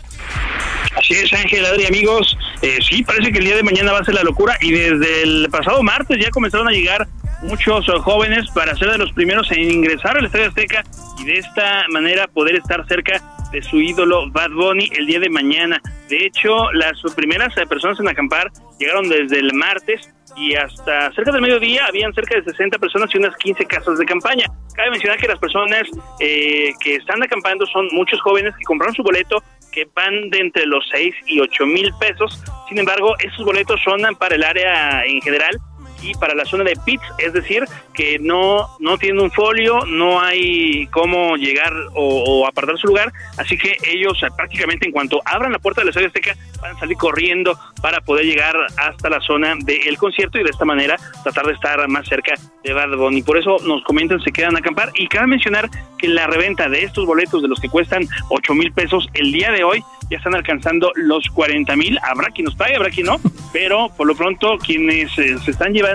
Así 0.97 1.13
es, 1.13 1.31
Ángel, 1.33 1.65
Adri, 1.65 1.85
amigos. 1.85 2.37
Eh, 2.61 2.79
sí, 2.87 3.03
parece 3.03 3.31
que 3.31 3.39
el 3.39 3.45
día 3.45 3.55
de 3.55 3.63
mañana 3.63 3.91
va 3.91 3.99
a 3.99 4.03
ser 4.03 4.15
la 4.15 4.23
locura 4.23 4.57
y 4.61 4.71
desde 4.71 5.23
el 5.23 5.47
pasado 5.49 5.81
martes 5.81 6.17
ya 6.19 6.29
comenzaron 6.29 6.67
a 6.67 6.71
llegar 6.71 7.07
muchos 7.41 7.87
jóvenes 8.01 8.49
para 8.51 8.75
ser 8.75 8.91
de 8.91 8.97
los 8.97 9.11
primeros 9.13 9.51
en 9.51 9.71
ingresar 9.71 10.17
al 10.17 10.25
Estadio 10.25 10.47
Azteca 10.47 10.83
y 11.19 11.25
de 11.25 11.33
esta 11.35 11.85
manera 11.89 12.27
poder 12.27 12.55
estar 12.55 12.85
cerca 12.87 13.21
de 13.51 13.61
su 13.61 13.77
ídolo 13.77 14.29
Bad 14.31 14.51
Bunny 14.51 14.89
el 14.97 15.07
día 15.07 15.19
de 15.19 15.29
mañana. 15.29 15.81
De 16.07 16.25
hecho, 16.25 16.71
las 16.73 17.01
primeras 17.15 17.53
personas 17.67 17.99
en 17.99 18.07
acampar 18.07 18.51
llegaron 18.79 19.09
desde 19.09 19.39
el 19.39 19.53
martes 19.53 20.13
y 20.35 20.55
hasta 20.55 21.11
cerca 21.13 21.31
del 21.31 21.41
mediodía 21.41 21.85
habían 21.87 22.13
cerca 22.13 22.35
de 22.35 22.43
60 22.43 22.77
personas 22.77 23.09
y 23.13 23.17
unas 23.17 23.35
15 23.37 23.65
casas 23.65 23.97
de 23.97 24.05
campaña. 24.05 24.45
Cabe 24.75 24.91
mencionar 24.91 25.17
que 25.17 25.27
las 25.27 25.39
personas 25.39 25.83
eh, 26.19 26.71
que 26.79 26.95
están 26.95 27.21
acampando 27.23 27.65
son 27.65 27.87
muchos 27.91 28.21
jóvenes 28.21 28.53
que 28.57 28.63
compraron 28.65 28.95
su 28.95 29.03
boleto 29.03 29.43
que 29.71 29.87
van 29.93 30.29
de 30.29 30.39
entre 30.39 30.65
los 30.65 30.87
6 30.91 31.13
y 31.27 31.39
8 31.39 31.65
mil 31.65 31.91
pesos. 31.99 32.43
Sin 32.67 32.79
embargo, 32.79 33.15
esos 33.19 33.45
boletos 33.45 33.79
son 33.83 34.01
para 34.15 34.35
el 34.35 34.43
área 34.43 35.05
en 35.05 35.21
general 35.21 35.59
y 36.01 36.13
para 36.15 36.35
la 36.35 36.45
zona 36.45 36.63
de 36.63 36.77
pits, 36.85 37.03
es 37.17 37.33
decir, 37.33 37.63
que 37.93 38.17
no, 38.19 38.67
no 38.79 38.97
tiene 38.97 39.21
un 39.21 39.31
folio, 39.31 39.85
no 39.85 40.19
hay 40.21 40.87
cómo 40.87 41.35
llegar 41.35 41.73
o, 41.95 42.47
apartar 42.47 42.77
su 42.77 42.87
lugar, 42.87 43.11
así 43.37 43.57
que 43.57 43.77
ellos 43.85 44.19
prácticamente 44.35 44.85
en 44.85 44.91
cuanto 44.91 45.21
abran 45.25 45.51
la 45.51 45.59
puerta 45.59 45.81
de 45.81 45.85
la 45.85 45.89
Estadio 45.91 46.07
Azteca 46.07 46.35
van 46.61 46.75
a 46.75 46.79
salir 46.79 46.97
corriendo 46.97 47.57
para 47.81 48.01
poder 48.01 48.25
llegar 48.25 48.55
hasta 48.77 49.09
la 49.09 49.19
zona 49.21 49.55
del 49.59 49.97
concierto 49.97 50.39
y 50.39 50.43
de 50.43 50.49
esta 50.49 50.65
manera 50.65 50.97
tratar 51.23 51.45
de 51.45 51.53
estar 51.53 51.87
más 51.87 52.07
cerca 52.07 52.33
de 52.63 52.73
Bad 52.73 52.95
Bunny. 52.97 53.21
Por 53.21 53.37
eso 53.37 53.57
nos 53.65 53.83
comentan, 53.83 54.21
se 54.21 54.31
quedan 54.31 54.55
a 54.55 54.59
acampar 54.59 54.91
y 54.95 55.07
cabe 55.07 55.27
mencionar 55.27 55.69
que 55.97 56.07
la 56.07 56.27
reventa 56.27 56.69
de 56.69 56.83
estos 56.83 57.05
boletos 57.05 57.41
de 57.41 57.47
los 57.47 57.59
que 57.59 57.69
cuestan 57.69 58.07
8 58.29 58.53
mil 58.53 58.71
pesos 58.71 59.07
el 59.13 59.31
día 59.31 59.51
de 59.51 59.63
hoy 59.63 59.83
ya 60.09 60.17
están 60.17 60.35
alcanzando 60.35 60.91
los 60.95 61.27
40 61.29 61.75
mil. 61.75 61.99
Habrá 62.01 62.29
quien 62.29 62.45
nos 62.45 62.55
pague, 62.55 62.75
habrá 62.75 62.89
quien 62.89 63.05
no, 63.05 63.17
pero 63.53 63.89
por 63.95 64.07
lo 64.07 64.15
pronto 64.15 64.57
quienes 64.57 65.17
eh, 65.19 65.37
se 65.43 65.51
están 65.51 65.73
llevando 65.73 65.88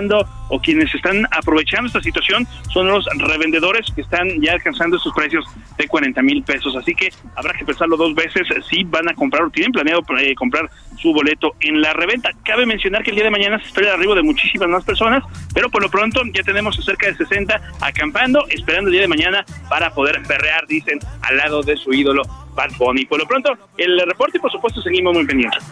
o 0.49 0.59
quienes 0.59 0.93
están 0.93 1.25
aprovechando 1.31 1.87
esta 1.87 2.01
situación 2.01 2.47
son 2.71 2.87
los 2.87 3.05
revendedores 3.17 3.87
que 3.95 4.01
están 4.01 4.41
ya 4.41 4.53
alcanzando 4.53 4.97
esos 4.97 5.13
precios 5.13 5.45
de 5.77 5.87
40 5.87 6.21
mil 6.21 6.43
pesos. 6.43 6.75
Así 6.75 6.93
que 6.93 7.11
habrá 7.35 7.53
que 7.53 7.65
pensarlo 7.65 7.97
dos 7.97 8.13
veces 8.13 8.47
si 8.69 8.83
van 8.83 9.09
a 9.09 9.13
comprar 9.13 9.43
o 9.43 9.49
tienen 9.49 9.71
planeado 9.71 10.01
eh, 10.19 10.35
comprar 10.35 10.69
su 10.99 11.13
boleto 11.13 11.55
en 11.61 11.81
la 11.81 11.93
reventa. 11.93 12.31
Cabe 12.43 12.65
mencionar 12.65 13.03
que 13.03 13.11
el 13.11 13.15
día 13.15 13.25
de 13.25 13.31
mañana 13.31 13.59
se 13.59 13.67
espera 13.67 13.87
el 13.89 13.93
arribo 13.95 14.15
de 14.15 14.23
muchísimas 14.23 14.69
más 14.69 14.83
personas, 14.83 15.23
pero 15.53 15.69
por 15.69 15.81
lo 15.81 15.89
pronto 15.89 16.21
ya 16.33 16.43
tenemos 16.43 16.75
cerca 16.83 17.07
de 17.07 17.15
60 17.15 17.61
acampando, 17.81 18.45
esperando 18.49 18.89
el 18.89 18.93
día 18.93 19.01
de 19.01 19.07
mañana 19.07 19.45
para 19.69 19.93
poder 19.93 20.21
perrear, 20.23 20.67
dicen, 20.67 20.99
al 21.21 21.37
lado 21.37 21.61
de 21.63 21.77
su 21.77 21.93
ídolo 21.93 22.23
Bad 22.55 22.71
Bunny. 22.77 23.05
Por 23.05 23.19
lo 23.19 23.27
pronto, 23.27 23.57
el 23.77 23.99
reporte 23.99 24.37
y 24.37 24.41
por 24.41 24.51
supuesto 24.51 24.81
seguimos 24.81 25.13
muy 25.13 25.25
pendientes. 25.25 25.63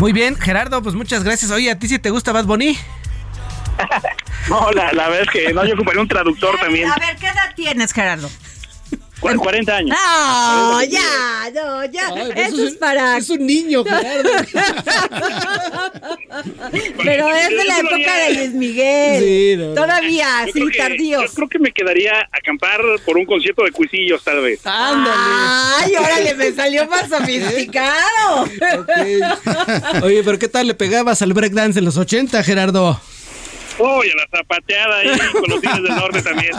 Muy 0.00 0.12
bien, 0.12 0.36
Gerardo, 0.36 0.82
pues 0.82 0.94
muchas 0.94 1.24
gracias. 1.24 1.50
Oye, 1.50 1.70
¿a 1.70 1.78
ti 1.78 1.88
si 1.88 1.98
te 1.98 2.10
gusta 2.10 2.32
Bad 2.32 2.44
Bunny? 2.44 2.76
no, 4.48 4.70
la, 4.72 4.92
la, 4.92 5.08
verdad 5.08 5.22
es 5.22 5.30
que 5.30 5.52
no, 5.52 5.64
yo 5.64 5.74
ocuparía 5.74 6.02
un 6.02 6.08
traductor 6.08 6.58
también. 6.58 6.90
A 6.90 6.96
ver, 6.96 7.16
¿qué 7.16 7.26
edad 7.26 7.54
tienes, 7.54 7.92
Gerardo? 7.92 8.30
40 9.20 9.76
años. 9.76 9.96
No, 9.96 10.82
ya, 10.84 11.50
no, 11.54 11.84
ya. 11.86 12.08
Eso, 12.34 12.66
es, 12.66 12.74
para. 12.74 13.16
Es 13.16 13.30
un 13.30 13.46
niño, 13.46 13.82
Gerardo. 13.84 14.30
Pero 17.02 17.28
es 17.34 17.48
de 17.48 17.64
la 17.64 17.78
época 17.78 18.16
de 18.18 18.34
Luis 18.34 18.52
Miguel. 18.52 19.22
Sí, 19.22 19.74
Todavía, 19.74 20.46
sí, 20.52 20.62
tardío. 20.76 21.22
Yo 21.22 21.32
creo 21.32 21.48
que 21.48 21.58
me 21.58 21.72
quedaría 21.72 22.20
a 22.20 22.28
acampar 22.32 22.80
por 23.04 23.16
un 23.16 23.24
concierto 23.24 23.64
de 23.64 23.72
cuisillos, 23.72 24.22
tal 24.22 24.40
vez. 24.42 24.60
Ándale. 24.64 25.14
Ay, 25.16 25.96
órale, 25.96 26.34
me 26.34 26.52
salió 26.52 26.86
más 26.86 27.08
sofisticado. 27.08 28.48
Oye, 30.02 30.22
pero 30.24 30.38
¿qué 30.38 30.48
tal 30.48 30.66
le 30.66 30.74
pegabas 30.74 31.22
al 31.22 31.32
breakdance 31.32 31.78
en 31.78 31.84
los 31.84 31.96
80, 31.96 32.42
Gerardo? 32.42 33.00
Uy, 33.78 34.10
a 34.10 34.16
la 34.16 34.38
zapateada 34.38 34.98
ahí 34.98 35.08
con 35.32 35.50
los 35.50 35.60
del 35.60 35.94
Norte 35.94 36.22
también. 36.22 36.52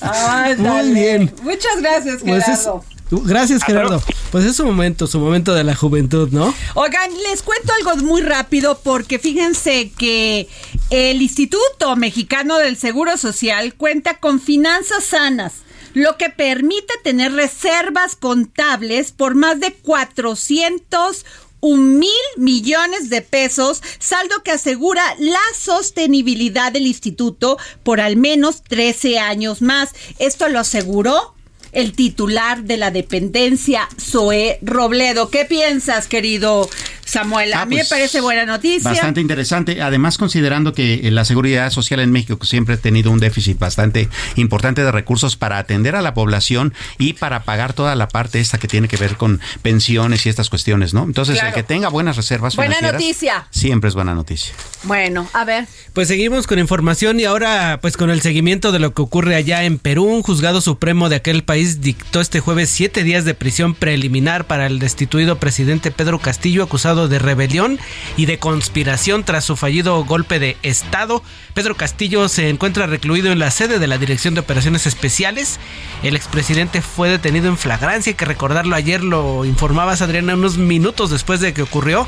Ay, 0.00 0.56
Muy 0.56 0.92
bien. 0.92 1.34
Muchas 1.42 1.80
gracias, 1.80 2.22
pues 2.24 2.44
Gerardo. 2.44 2.84
Gracias, 3.10 3.62
Gerardo. 3.64 4.02
Pues 4.30 4.44
es 4.44 4.56
su 4.56 4.64
momento, 4.64 5.06
su 5.06 5.20
momento 5.20 5.54
de 5.54 5.62
la 5.62 5.74
juventud, 5.74 6.30
¿no? 6.32 6.54
Oigan, 6.74 7.10
les 7.30 7.42
cuento 7.42 7.72
algo 7.74 7.96
muy 8.04 8.22
rápido 8.22 8.80
porque 8.82 9.18
fíjense 9.18 9.92
que 9.96 10.48
el 10.90 11.22
Instituto 11.22 11.94
Mexicano 11.96 12.58
del 12.58 12.76
Seguro 12.76 13.16
Social 13.16 13.74
cuenta 13.74 14.18
con 14.18 14.40
finanzas 14.40 15.04
sanas 15.04 15.64
lo 15.94 16.16
que 16.16 16.28
permite 16.28 16.92
tener 17.04 17.32
reservas 17.32 18.16
contables 18.16 19.12
por 19.12 19.36
más 19.36 19.60
de 19.60 19.72
400 19.72 21.24
un 21.64 21.98
mil 21.98 22.10
millones 22.36 23.08
de 23.08 23.22
pesos, 23.22 23.82
saldo 23.98 24.42
que 24.42 24.50
asegura 24.50 25.02
la 25.18 25.40
sostenibilidad 25.58 26.70
del 26.70 26.86
instituto 26.86 27.56
por 27.82 28.02
al 28.02 28.16
menos 28.16 28.62
13 28.62 29.18
años 29.18 29.62
más. 29.62 29.94
Esto 30.18 30.50
lo 30.50 30.58
aseguró 30.58 31.33
el 31.74 31.92
titular 31.92 32.64
de 32.64 32.76
la 32.76 32.90
dependencia, 32.90 33.88
Zoé 34.00 34.58
Robledo. 34.62 35.30
¿Qué 35.30 35.44
piensas, 35.44 36.08
querido 36.08 36.68
Samuel? 37.04 37.52
A 37.52 37.62
ah, 37.62 37.66
mí 37.66 37.76
me 37.76 37.80
pues, 37.82 37.90
parece 37.90 38.20
buena 38.20 38.46
noticia. 38.46 38.90
Bastante 38.90 39.20
interesante. 39.20 39.82
Además, 39.82 40.18
considerando 40.18 40.72
que 40.72 40.94
eh, 40.94 41.10
la 41.10 41.24
seguridad 41.24 41.70
social 41.70 42.00
en 42.00 42.12
México 42.12 42.44
siempre 42.44 42.74
ha 42.74 42.78
tenido 42.78 43.10
un 43.10 43.20
déficit 43.20 43.58
bastante 43.58 44.08
importante 44.36 44.82
de 44.84 44.92
recursos 44.92 45.36
para 45.36 45.58
atender 45.58 45.96
a 45.96 46.02
la 46.02 46.14
población 46.14 46.74
y 46.98 47.14
para 47.14 47.44
pagar 47.44 47.72
toda 47.72 47.94
la 47.94 48.08
parte 48.08 48.40
esta 48.40 48.58
que 48.58 48.68
tiene 48.68 48.88
que 48.88 48.96
ver 48.96 49.16
con 49.16 49.40
pensiones 49.62 50.26
y 50.26 50.28
estas 50.28 50.50
cuestiones, 50.50 50.94
¿no? 50.94 51.04
Entonces, 51.04 51.42
el 51.42 51.52
que 51.52 51.62
tenga 51.62 51.88
buenas 51.88 52.16
reservas 52.16 52.56
buena 52.56 52.80
noticia. 52.80 53.46
siempre 53.50 53.88
es 53.88 53.94
buena 53.94 54.14
noticia. 54.14 54.54
Bueno, 54.84 55.28
a 55.32 55.44
ver. 55.44 55.66
Pues 55.92 56.08
seguimos 56.08 56.46
con 56.46 56.58
información 56.58 57.20
y 57.20 57.24
ahora, 57.24 57.78
pues 57.80 57.96
con 57.96 58.10
el 58.10 58.20
seguimiento 58.20 58.72
de 58.72 58.78
lo 58.78 58.94
que 58.94 59.02
ocurre 59.02 59.36
allá 59.36 59.64
en 59.64 59.78
Perú, 59.78 60.04
un 60.04 60.22
juzgado 60.22 60.60
supremo 60.60 61.08
de 61.08 61.16
aquel 61.16 61.44
país 61.44 61.63
dictó 61.64 62.20
este 62.20 62.40
jueves 62.40 62.70
siete 62.70 63.02
días 63.02 63.24
de 63.24 63.34
prisión 63.34 63.74
preliminar 63.74 64.46
para 64.46 64.66
el 64.66 64.78
destituido 64.78 65.38
presidente 65.38 65.90
Pedro 65.90 66.18
Castillo, 66.18 66.64
acusado 66.64 67.08
de 67.08 67.18
rebelión 67.18 67.78
y 68.16 68.26
de 68.26 68.38
conspiración 68.38 69.24
tras 69.24 69.44
su 69.44 69.56
fallido 69.56 70.04
golpe 70.04 70.38
de 70.38 70.56
Estado. 70.62 71.22
Pedro 71.54 71.76
Castillo 71.76 72.28
se 72.28 72.48
encuentra 72.48 72.86
recluido 72.86 73.32
en 73.32 73.38
la 73.38 73.50
sede 73.50 73.78
de 73.78 73.86
la 73.86 73.98
Dirección 73.98 74.34
de 74.34 74.40
Operaciones 74.40 74.86
Especiales. 74.86 75.58
El 76.02 76.16
expresidente 76.16 76.82
fue 76.82 77.08
detenido 77.08 77.48
en 77.48 77.58
flagrancia, 77.58 78.10
hay 78.10 78.16
que 78.16 78.24
recordarlo 78.24 78.76
ayer, 78.76 79.02
lo 79.02 79.44
informabas 79.44 80.02
Adriana 80.02 80.34
unos 80.34 80.58
minutos 80.58 81.10
después 81.10 81.40
de 81.40 81.52
que 81.52 81.62
ocurrió. 81.62 82.06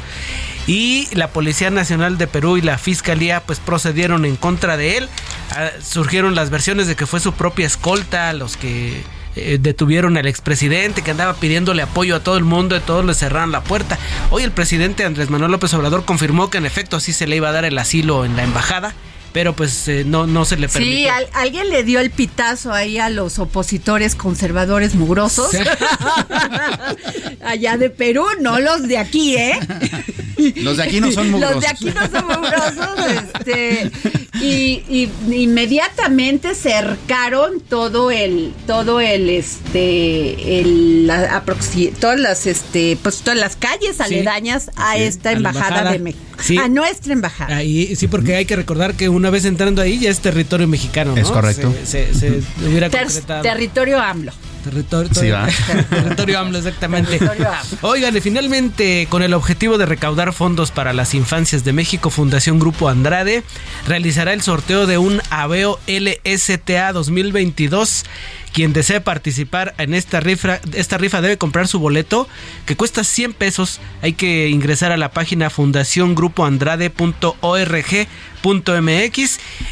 Y 0.67 1.09
la 1.13 1.29
Policía 1.29 1.71
Nacional 1.71 2.19
de 2.19 2.27
Perú 2.27 2.57
y 2.57 2.61
la 2.63 2.77
Fiscalía 2.77 3.41
pues 3.41 3.61
procedieron 3.61 4.25
en 4.25 4.37
contra 4.37 4.77
de 4.77 4.99
él. 4.99 5.09
Ah, 5.53 5.71
surgieron 5.81 6.35
las 6.35 6.51
versiones 6.51 6.89
de 6.89 6.97
que 6.97 7.07
fue 7.07 7.21
su 7.21 7.33
propia 7.33 7.67
escolta 7.67 8.33
los 8.33 8.57
que 8.57 9.05
eh, 9.37 9.59
detuvieron 9.61 10.17
al 10.17 10.27
expresidente 10.27 11.03
que 11.03 11.11
andaba 11.11 11.35
pidiéndole 11.35 11.83
apoyo 11.83 12.17
a 12.17 12.21
todo 12.21 12.37
el 12.37 12.45
mundo 12.45 12.77
y 12.77 12.81
todos 12.81 13.05
le 13.05 13.15
cerraron 13.15 13.53
la 13.53 13.63
puerta. 13.63 13.99
Hoy 14.31 14.43
el 14.43 14.51
presidente 14.51 15.05
Andrés 15.05 15.31
Manuel 15.31 15.53
López 15.53 15.73
Obrador 15.75 16.05
confirmó 16.05 16.51
que 16.51 16.59
en 16.59 16.67
efecto 16.67 16.97
así 16.97 17.13
se 17.13 17.27
le 17.27 17.37
iba 17.37 17.51
a 17.51 17.53
dar 17.53 17.65
el 17.65 17.79
asilo 17.79 18.25
en 18.25 18.37
la 18.37 18.45
embajada 18.45 18.95
pero 19.37 19.55
pues 19.55 19.87
eh, 19.89 20.03
no, 20.07 20.27
no 20.27 20.47
se 20.47 20.57
le 20.57 20.67
permitió. 20.67 20.97
Sí, 20.97 21.27
alguien 21.35 21.69
le 21.69 21.85
dio 21.85 22.01
el 22.01 22.11
pitazo 22.11 22.73
ahí 22.73 22.97
a 22.97 23.11
los 23.11 23.39
opositores 23.39 24.15
conservadores 24.15 24.95
mugrosos. 24.95 25.51
Allá 27.45 27.77
de 27.77 27.91
Perú, 27.91 28.25
no 28.41 28.61
los 28.61 28.89
de 28.89 28.97
aquí, 28.97 29.37
¿eh? 29.37 29.61
Los 30.57 30.77
de 30.77 30.83
aquí 30.85 31.01
no 31.01 31.11
son 31.13 31.31
mugrosos. 31.31 31.55
Los 31.57 31.65
de 31.65 31.69
aquí 31.69 31.85
no 31.87 32.11
son 32.11 32.27
mugrosos, 32.27 33.33
este, 33.35 33.91
y, 34.41 35.09
inmediatamente 35.31 36.55
cercaron 36.55 37.61
todo 37.61 38.11
el, 38.11 38.53
todo 38.67 39.01
el, 39.01 39.31
este, 39.31 40.61
el, 40.61 41.11
todas 42.01 42.21
las, 42.21 42.47
este, 42.47 42.99
pues 43.03 43.19
todas 43.19 43.39
las 43.39 43.57
calles 43.57 44.01
aledañas 44.01 44.71
a 44.77 44.97
esta 44.97 45.33
embajada, 45.33 45.93
de 45.93 45.99
México. 45.99 46.23
A 46.63 46.69
nuestra 46.69 47.13
embajada. 47.13 47.57
Ahí, 47.57 47.97
sí, 47.97 48.09
porque 48.09 48.37
hay 48.37 48.45
que 48.45 48.57
recordar 48.57 48.95
que 48.95 49.09
una 49.09 49.31
vez 49.31 49.45
entrando 49.45 49.83
ahí 49.83 49.99
ya 49.99 50.11
es 50.11 50.21
territorio 50.21 50.69
mexicano. 50.69 51.15
¿no? 51.15 51.21
Es 51.21 51.29
correcto. 51.29 51.75
Se, 51.85 52.09
hubiera 52.67 52.91
Territorio 52.91 54.01
AMLO. 54.01 54.33
Territorio, 54.65 55.11
territorio 55.91 56.39
AMLO, 56.41 56.59
exactamente. 56.59 57.21
Oigan, 57.83 58.17
y 58.17 58.21
finalmente, 58.21 59.07
con 59.09 59.23
el 59.23 59.35
objetivo 59.35 59.79
de 59.79 59.87
recaudar 59.87 60.33
fondos 60.33 60.71
para 60.71 60.93
las 60.93 61.15
infancias 61.15 61.65
de 61.65 61.73
México, 61.73 62.11
Fundación 62.11 62.59
Grupo 62.59 62.89
Andrade 62.89 63.43
realizará 63.87 64.33
el 64.33 64.43
sorteo 64.43 64.87
de 64.87 64.99
un 64.99 65.21
Aveo 65.31 65.79
LSTA 65.87 66.93
2022 66.93 68.05
quien 68.57 68.73
desee 68.73 69.03
participar 69.03 69.75
en 69.77 69.93
esta 69.93 70.19
rifa, 70.19 70.61
esta 70.73 70.97
rifa 70.97 71.21
debe 71.21 71.37
comprar 71.37 71.69
su 71.69 71.79
boleto 71.79 72.27
que 72.65 72.75
cuesta 72.75 73.05
100 73.05 73.35
pesos. 73.35 73.81
Hay 74.01 74.15
que 74.15 74.49
ingresar 74.49 74.93
a 74.93 74.97
la 74.97 75.11
página 75.11 75.51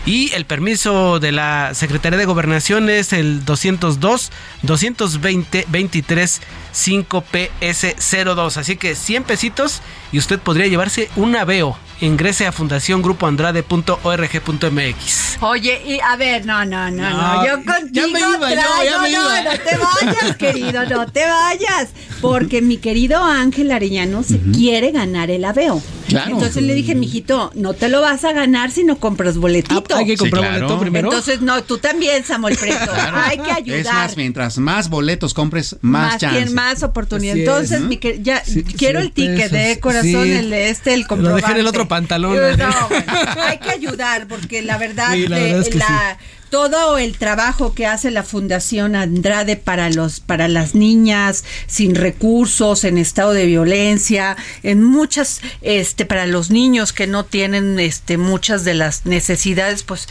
y 0.05 0.33
el 0.33 0.47
permiso 0.47 1.21
de 1.21 1.31
la 1.31 1.75
Secretaría 1.75 2.19
de 2.19 2.25
Gobernación 2.25 2.91
es 2.91 3.13
el 3.13 3.45
202 3.45 4.33
220 4.63 5.67
23 5.69 6.41
5 6.73 7.25
PS02. 7.33 8.57
Así 8.57 8.77
que 8.77 8.97
100 8.97 9.23
pesitos 9.25 9.81
y 10.11 10.19
usted 10.19 10.41
podría 10.41 10.67
llevarse 10.67 11.09
un 11.15 11.37
aveo 11.37 11.79
ingrese 12.01 12.47
a 12.47 12.53
fundaciongrupoandrade.org.mx. 12.53 15.39
Oye, 15.41 15.83
y 15.87 16.01
a 16.01 16.17
ver, 16.17 16.45
no, 16.47 16.65
no, 16.65 16.91
no, 16.91 17.11
no, 17.11 17.47
yo 17.47 17.63
contigo 17.65 17.91
ya 17.93 18.09
me 18.09 18.19
iba, 18.19 18.39
traigo, 18.39 18.85
ya 18.85 18.99
me 19.01 19.13
no, 19.13 19.43
no 19.43 19.51
te 19.59 19.77
vayas, 19.77 20.37
querido, 20.39 20.87
no 20.87 21.07
te 21.07 21.27
vayas, 21.27 21.91
porque 22.21 22.63
mi 22.63 22.79
querido 22.79 23.23
Ángel 23.23 23.71
Arellano 23.73 24.23
se 24.23 24.39
quiere 24.39 24.93
ganar 24.93 25.31
el 25.31 25.45
aveo. 25.45 25.83
Claro. 26.09 26.33
Entonces 26.33 26.63
le 26.63 26.75
dije, 26.75 26.95
mijito, 26.95 27.51
no 27.55 27.73
te 27.73 27.89
lo 27.89 28.01
vas 28.01 28.25
a 28.25 28.33
ganar 28.33 28.71
si 28.71 28.85
no 28.85 28.99
compras 28.99 29.39
boletito. 29.39 29.95
Ah, 29.95 29.99
hay 29.99 30.07
que 30.07 30.17
comprar 30.17 30.53
boleto 30.53 30.79
primero. 30.79 31.09
Entonces, 31.09 31.41
no, 31.41 31.63
tú 31.65 31.79
también, 31.79 32.25
Samuel 32.25 32.57
Preto. 32.57 32.93
Hay 33.15 33.39
que 33.39 33.51
ayudar. 33.51 33.81
Es 33.81 33.87
más, 33.87 34.17
mientras 34.17 34.59
más 34.59 34.91
boletos 34.91 35.35
compres, 35.35 35.77
más, 35.81 36.13
más 36.13 36.21
chance. 36.21 36.55
Más 36.55 36.83
oportunidad. 36.83 37.37
Entonces, 37.37 37.81
mi 37.81 37.99
ya 38.21 38.43
quiero 38.77 39.01
el 39.01 39.13
ticket 39.13 39.51
de 39.51 39.81
corazón, 39.81 40.29
el 40.29 40.53
este, 40.53 40.95
el 40.95 41.07
comprobante. 41.07 41.41
Lo 41.41 41.47
dejé 41.47 41.53
en 41.53 41.61
el 41.61 41.67
otro 41.67 41.84
pantalón. 41.89 42.39
hay 43.43 43.59
que 43.59 43.71
ayudar 43.71 44.27
porque 44.29 44.63
la 44.63 44.79
verdad, 44.79 45.15
todo 46.51 46.99
el 46.99 47.19
trabajo 47.19 47.75
que 47.75 47.85
hace 47.87 48.13
la 48.13 48.23
Fundación 48.23 48.95
Andrade 48.95 49.57
para 49.57 49.91
los 49.91 50.21
para 50.21 50.47
las 50.47 50.75
niñas 50.77 51.45
sin 51.67 51.97
recursos, 51.97 52.85
en 52.85 52.97
estado 52.97 53.33
de 53.33 53.47
violencia, 53.47 54.37
en 54.63 54.85
muchas 54.85 55.41
este 55.63 56.05
para 56.05 56.27
los 56.27 56.51
niños 56.51 56.93
que 56.93 57.07
no 57.07 57.25
tienen 57.25 57.81
este 57.81 58.19
muchas 58.19 58.65
de 58.65 58.75
las 58.75 59.05
necesidades, 59.05 59.83
pues 59.83 60.09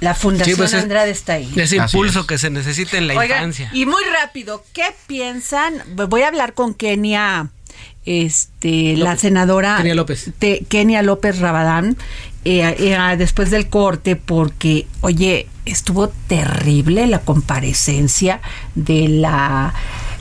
la 0.00 0.14
Fundación 0.14 0.56
pues 0.56 0.74
Andrade 0.74 1.10
está 1.10 1.34
ahí. 1.34 1.52
Ese 1.56 1.76
impulso 1.76 2.26
que 2.26 2.38
se 2.38 2.50
necesita 2.50 2.96
en 2.98 3.06
la 3.06 3.14
infancia. 3.14 3.70
Y 3.72 3.86
muy 3.86 4.04
rápido, 4.04 4.64
¿qué 4.72 4.94
piensan? 5.06 5.82
Voy 6.08 6.22
a 6.22 6.28
hablar 6.28 6.54
con 6.54 6.74
Kenia 6.74 7.50
este, 8.06 8.96
la 8.96 9.16
senadora 9.16 9.76
Kenia 9.78 9.94
López, 9.94 10.30
Kenia 10.68 11.02
López 11.02 11.38
Rabadán 11.40 11.96
eh, 12.44 12.76
eh, 12.78 13.16
después 13.16 13.50
del 13.50 13.68
corte 13.68 14.14
porque, 14.14 14.86
oye, 15.00 15.48
estuvo 15.64 16.08
terrible 16.08 17.08
la 17.08 17.18
comparecencia 17.18 18.40
de 18.76 19.08
la 19.08 19.74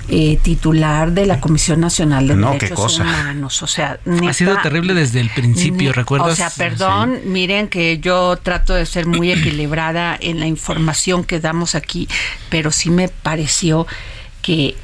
eh, 0.08 0.38
titular 0.42 1.12
de 1.12 1.28
la 1.28 1.40
Comisión 1.40 1.82
Nacional 1.82 2.28
de 2.28 2.36
Derechos 2.36 3.00
Humanos. 3.00 3.62
O 3.62 3.68
sea, 3.68 4.00
ha 4.28 4.34
sido 4.34 4.58
terrible 4.62 4.94
desde 4.94 5.20
el 5.20 5.30
principio, 5.30 5.94
¿recuerdas? 5.94 6.34
O 6.34 6.36
sea, 6.36 6.50
perdón, 6.50 7.20
miren 7.26 7.68
que 7.68 8.00
yo 8.00 8.38
trato 8.38 8.74
de 8.74 8.86
ser 8.86 9.06
muy 9.06 9.32
equilibrada 9.32 10.18
en 10.20 10.40
la 10.40 10.48
información 10.48 11.24
que 11.24 11.40
damos 11.40 11.76
aquí, 11.76 12.08
pero 12.50 12.72
sí 12.72 12.90
me 12.90 13.08
pareció 13.08 13.88
que 14.42 14.76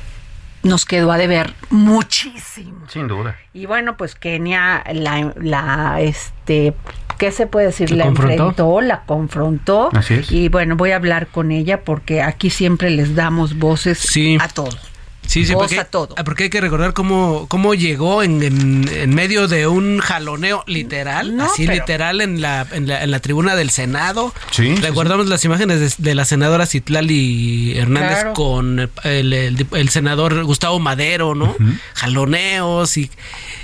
nos 0.63 0.85
quedó 0.85 1.11
a 1.11 1.17
deber 1.17 1.53
muchísimo. 1.69 2.87
Sin 2.87 3.07
duda. 3.07 3.37
Y 3.53 3.65
bueno, 3.65 3.97
pues 3.97 4.15
Kenia 4.15 4.83
la, 4.93 5.33
la 5.37 6.01
este 6.01 6.73
¿qué 7.17 7.31
se 7.31 7.45
puede 7.45 7.67
decir? 7.67 7.91
La, 7.91 8.05
enfrentó, 8.05 8.81
la 8.81 9.03
confrontó. 9.03 9.89
Así 9.93 10.15
es. 10.15 10.31
Y 10.31 10.49
bueno, 10.49 10.75
voy 10.75 10.91
a 10.91 10.95
hablar 10.95 11.27
con 11.27 11.51
ella 11.51 11.81
porque 11.83 12.21
aquí 12.21 12.49
siempre 12.49 12.89
les 12.89 13.13
damos 13.13 13.57
voces 13.57 14.03
a 14.39 14.47
todos. 14.47 14.90
Sí, 15.31 15.45
sí, 15.45 15.53
porque, 15.53 15.81
todo. 15.85 16.13
Ah, 16.17 16.25
porque 16.25 16.43
hay 16.43 16.49
que 16.49 16.59
recordar 16.59 16.91
cómo, 16.91 17.45
cómo 17.47 17.73
llegó 17.73 18.21
en, 18.21 18.43
en, 18.43 19.15
medio 19.15 19.47
de 19.47 19.65
un 19.65 19.99
jaloneo 19.99 20.65
literal, 20.67 21.39
así 21.39 21.65
literal 21.65 22.19
en 22.19 22.41
la, 22.41 22.67
en 22.69 22.85
la, 22.85 23.01
en, 23.01 23.11
la, 23.11 23.21
tribuna 23.21 23.55
del 23.55 23.69
Senado. 23.69 24.33
Sí, 24.51 24.75
Recordamos 24.75 25.27
las 25.27 25.45
imágenes 25.45 25.95
de, 25.97 26.15
la 26.15 26.25
senadora 26.25 26.65
Citlali 26.65 27.77
Hernández 27.77 28.33
con 28.33 28.91
el, 29.05 29.33
el, 29.71 29.89
senador 29.89 30.43
Gustavo 30.43 30.79
Madero, 30.79 31.33
¿no? 31.33 31.55
Jaloneos 31.93 32.97
y 32.97 33.09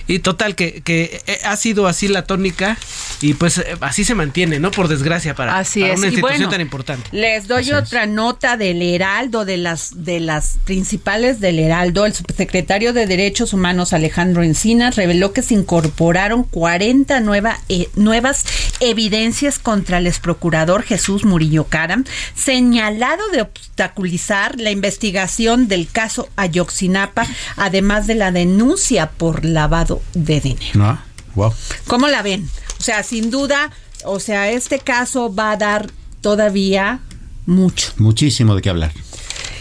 Y 0.07 0.19
total, 0.19 0.55
que, 0.55 0.81
que 0.81 1.21
eh, 1.27 1.39
ha 1.43 1.57
sido 1.57 1.87
así 1.87 2.07
la 2.07 2.23
tónica 2.23 2.77
y 3.21 3.33
pues 3.33 3.57
eh, 3.57 3.75
así 3.81 4.03
se 4.03 4.15
mantiene, 4.15 4.59
¿no? 4.59 4.71
Por 4.71 4.87
desgracia 4.87 5.35
para, 5.35 5.57
Así 5.57 5.81
para 5.81 5.93
es. 5.93 5.99
una 5.99 6.07
institución 6.07 6.37
bueno, 6.37 6.51
tan 6.51 6.61
importante. 6.61 7.09
Les 7.11 7.47
doy 7.47 7.71
otra 7.71 8.05
nota 8.05 8.57
del 8.57 8.81
Heraldo, 8.81 9.43
de 9.43 9.57
las, 9.57 10.05
de 10.05 10.19
las 10.19 10.57
principales 10.63 11.39
del 11.39 11.59
Heraldo. 11.59 12.05
El 12.05 12.13
subsecretario 12.13 12.93
de 12.93 13.05
Derechos 13.05 13.53
Humanos, 13.53 13.93
Alejandro 13.93 14.43
Encinas, 14.43 14.95
reveló 14.95 15.33
que 15.33 15.41
se 15.41 15.55
incorporaron 15.55 16.43
40 16.43 17.19
nueva, 17.19 17.59
eh, 17.69 17.89
nuevas 17.95 18.45
evidencias 18.79 19.59
contra 19.59 19.97
el 19.97 20.07
exprocurador 20.07 20.83
Jesús 20.83 21.25
Murillo 21.25 21.65
Caram, 21.65 22.05
señalado 22.35 23.27
de 23.29 23.41
obstaculizar 23.41 24.59
la 24.59 24.71
investigación 24.71 25.67
del 25.67 25.89
caso 25.89 26.29
Ayoxinapa, 26.35 27.25
además 27.55 28.07
de 28.07 28.15
la 28.15 28.31
denuncia 28.31 29.09
por 29.09 29.43
lavado 29.43 29.96
de 30.13 30.41
dinero. 30.41 30.71
¿No? 30.73 30.99
Wow. 31.35 31.53
¿Cómo 31.87 32.07
la 32.07 32.21
ven? 32.21 32.49
O 32.79 32.83
sea, 32.83 33.03
sin 33.03 33.31
duda, 33.31 33.71
o 34.03 34.19
sea, 34.19 34.51
este 34.51 34.79
caso 34.79 35.33
va 35.33 35.51
a 35.51 35.57
dar 35.57 35.91
todavía 36.21 37.01
mucho. 37.45 37.93
Muchísimo 37.97 38.55
de 38.55 38.61
qué 38.61 38.69
hablar. 38.69 38.91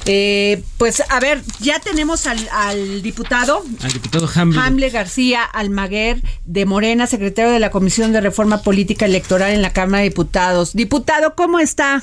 Eh, 0.08 0.62
pues 0.78 1.02
a 1.08 1.18
ver, 1.18 1.42
ya 1.58 1.80
tenemos 1.80 2.28
al, 2.28 2.38
al 2.52 3.02
diputado 3.02 3.64
Al 3.82 3.92
diputado 3.92 4.30
Hamble. 4.32 4.60
Hamle 4.60 4.90
García 4.90 5.42
Almaguer 5.42 6.22
de 6.44 6.64
Morena, 6.64 7.08
secretario 7.08 7.50
de 7.50 7.58
la 7.58 7.70
Comisión 7.70 8.12
de 8.12 8.20
Reforma 8.20 8.62
Política 8.62 9.06
Electoral 9.06 9.52
en 9.52 9.62
la 9.62 9.72
Cámara 9.72 10.02
de 10.02 10.10
Diputados. 10.10 10.74
Diputado, 10.74 11.34
¿cómo 11.34 11.58
está? 11.58 12.02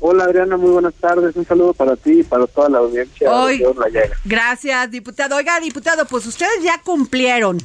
Hola 0.00 0.24
Adriana, 0.24 0.56
muy 0.56 0.70
buenas 0.70 0.94
tardes. 0.94 1.34
Un 1.36 1.44
saludo 1.46 1.74
para 1.74 1.96
ti 1.96 2.20
y 2.20 2.22
para 2.22 2.46
toda 2.46 2.68
la 2.68 2.78
audiencia. 2.78 3.32
Hoy- 3.32 3.58
de 3.58 3.74
la 3.74 3.88
Llaga. 3.88 4.16
Gracias, 4.24 4.90
diputado. 4.90 5.36
Oiga, 5.36 5.58
diputado, 5.60 6.06
pues 6.06 6.26
ustedes 6.26 6.62
ya 6.62 6.80
cumplieron 6.82 7.58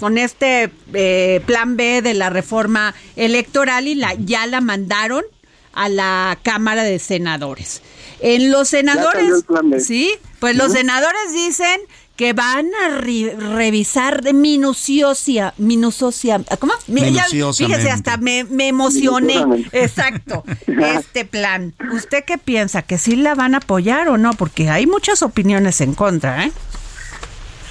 con 0.00 0.18
este 0.18 0.70
eh, 0.92 1.40
plan 1.46 1.76
B 1.76 2.02
de 2.02 2.14
la 2.14 2.28
reforma 2.28 2.94
electoral 3.14 3.86
y 3.88 3.94
la 3.94 4.14
ya 4.14 4.46
la 4.46 4.60
mandaron 4.60 5.24
a 5.72 5.88
la 5.88 6.38
Cámara 6.42 6.82
de 6.82 6.98
Senadores. 6.98 7.82
En 8.20 8.50
los 8.50 8.68
senadores, 8.68 9.20
salió 9.20 9.36
el 9.36 9.44
plan 9.44 9.70
B. 9.70 9.80
sí, 9.80 10.12
pues 10.40 10.56
los 10.56 10.72
senadores 10.72 11.32
dicen 11.32 11.80
que 12.16 12.32
van 12.32 12.66
a 12.86 12.98
revisar 12.98 14.22
de 14.22 14.32
minuciosia, 14.32 15.52
minuciosia, 15.58 16.40
¿cómo? 16.58 16.72
Fíjese, 16.86 17.90
hasta 17.90 18.16
me, 18.16 18.44
me 18.44 18.68
emocioné. 18.68 19.66
Exacto, 19.72 20.44
este 20.66 21.24
plan. 21.24 21.74
¿Usted 21.92 22.24
qué 22.24 22.38
piensa? 22.38 22.82
¿Que 22.82 22.98
sí 22.98 23.16
la 23.16 23.34
van 23.34 23.54
a 23.54 23.58
apoyar 23.58 24.08
o 24.08 24.16
no? 24.16 24.32
Porque 24.32 24.70
hay 24.70 24.86
muchas 24.86 25.22
opiniones 25.22 25.80
en 25.80 25.94
contra, 25.94 26.44
¿eh? 26.44 26.52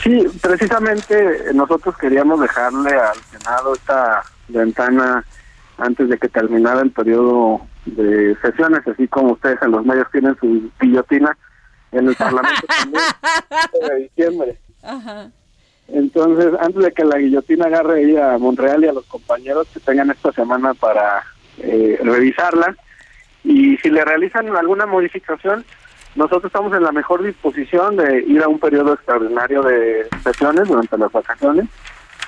Sí, 0.04 0.28
precisamente 0.40 1.52
nosotros 1.56 1.98
queríamos 1.98 2.40
dejarle 2.40 2.92
al 2.92 3.18
Senado 3.32 3.74
esta 3.74 4.24
ventana 4.48 5.26
antes 5.80 6.08
de 6.08 6.18
que 6.20 6.30
terminara 6.30 6.82
el 6.82 6.92
periodo 6.92 7.62
de 7.86 8.38
sesiones, 8.42 8.88
así 8.88 9.08
como 9.08 9.34
ustedes 9.34 9.60
en 9.64 9.72
los 9.72 9.84
medios 9.84 10.08
tienen 10.12 10.38
su 10.40 10.72
guillotina 10.80 11.36
en 11.98 12.10
el 12.10 12.16
Parlamento 12.16 12.68
también, 12.68 13.04
de 13.90 13.96
diciembre. 14.04 14.58
Entonces, 15.88 16.54
antes 16.60 16.84
de 16.84 16.92
que 16.92 17.06
la 17.06 17.18
guillotina 17.18 17.66
agarre 17.66 18.00
ahí 18.00 18.18
a 18.18 18.38
Montreal 18.38 18.84
y 18.84 18.88
a 18.88 18.94
los 18.94 19.06
compañeros 19.06 19.68
que 19.74 19.80
tengan 19.80 20.10
esta 20.10 20.32
semana 20.32 20.74
para 20.74 21.24
eh, 21.60 22.00
revisarla, 22.04 22.76
y 23.44 23.78
si 23.78 23.90
le 23.90 24.04
realizan 24.04 24.56
alguna 24.56 24.88
modificación, 24.88 25.64
nosotros 26.16 26.46
estamos 26.46 26.74
en 26.74 26.84
la 26.84 26.92
mejor 26.92 27.24
disposición 27.24 27.98
de 27.98 28.22
ir 28.22 28.42
a 28.42 28.48
un 28.48 28.60
periodo 28.60 28.94
extraordinario 28.94 29.62
de 29.62 30.08
sesiones 30.24 30.68
durante 30.68 30.98
las 30.98 31.12
vacaciones, 31.12 31.66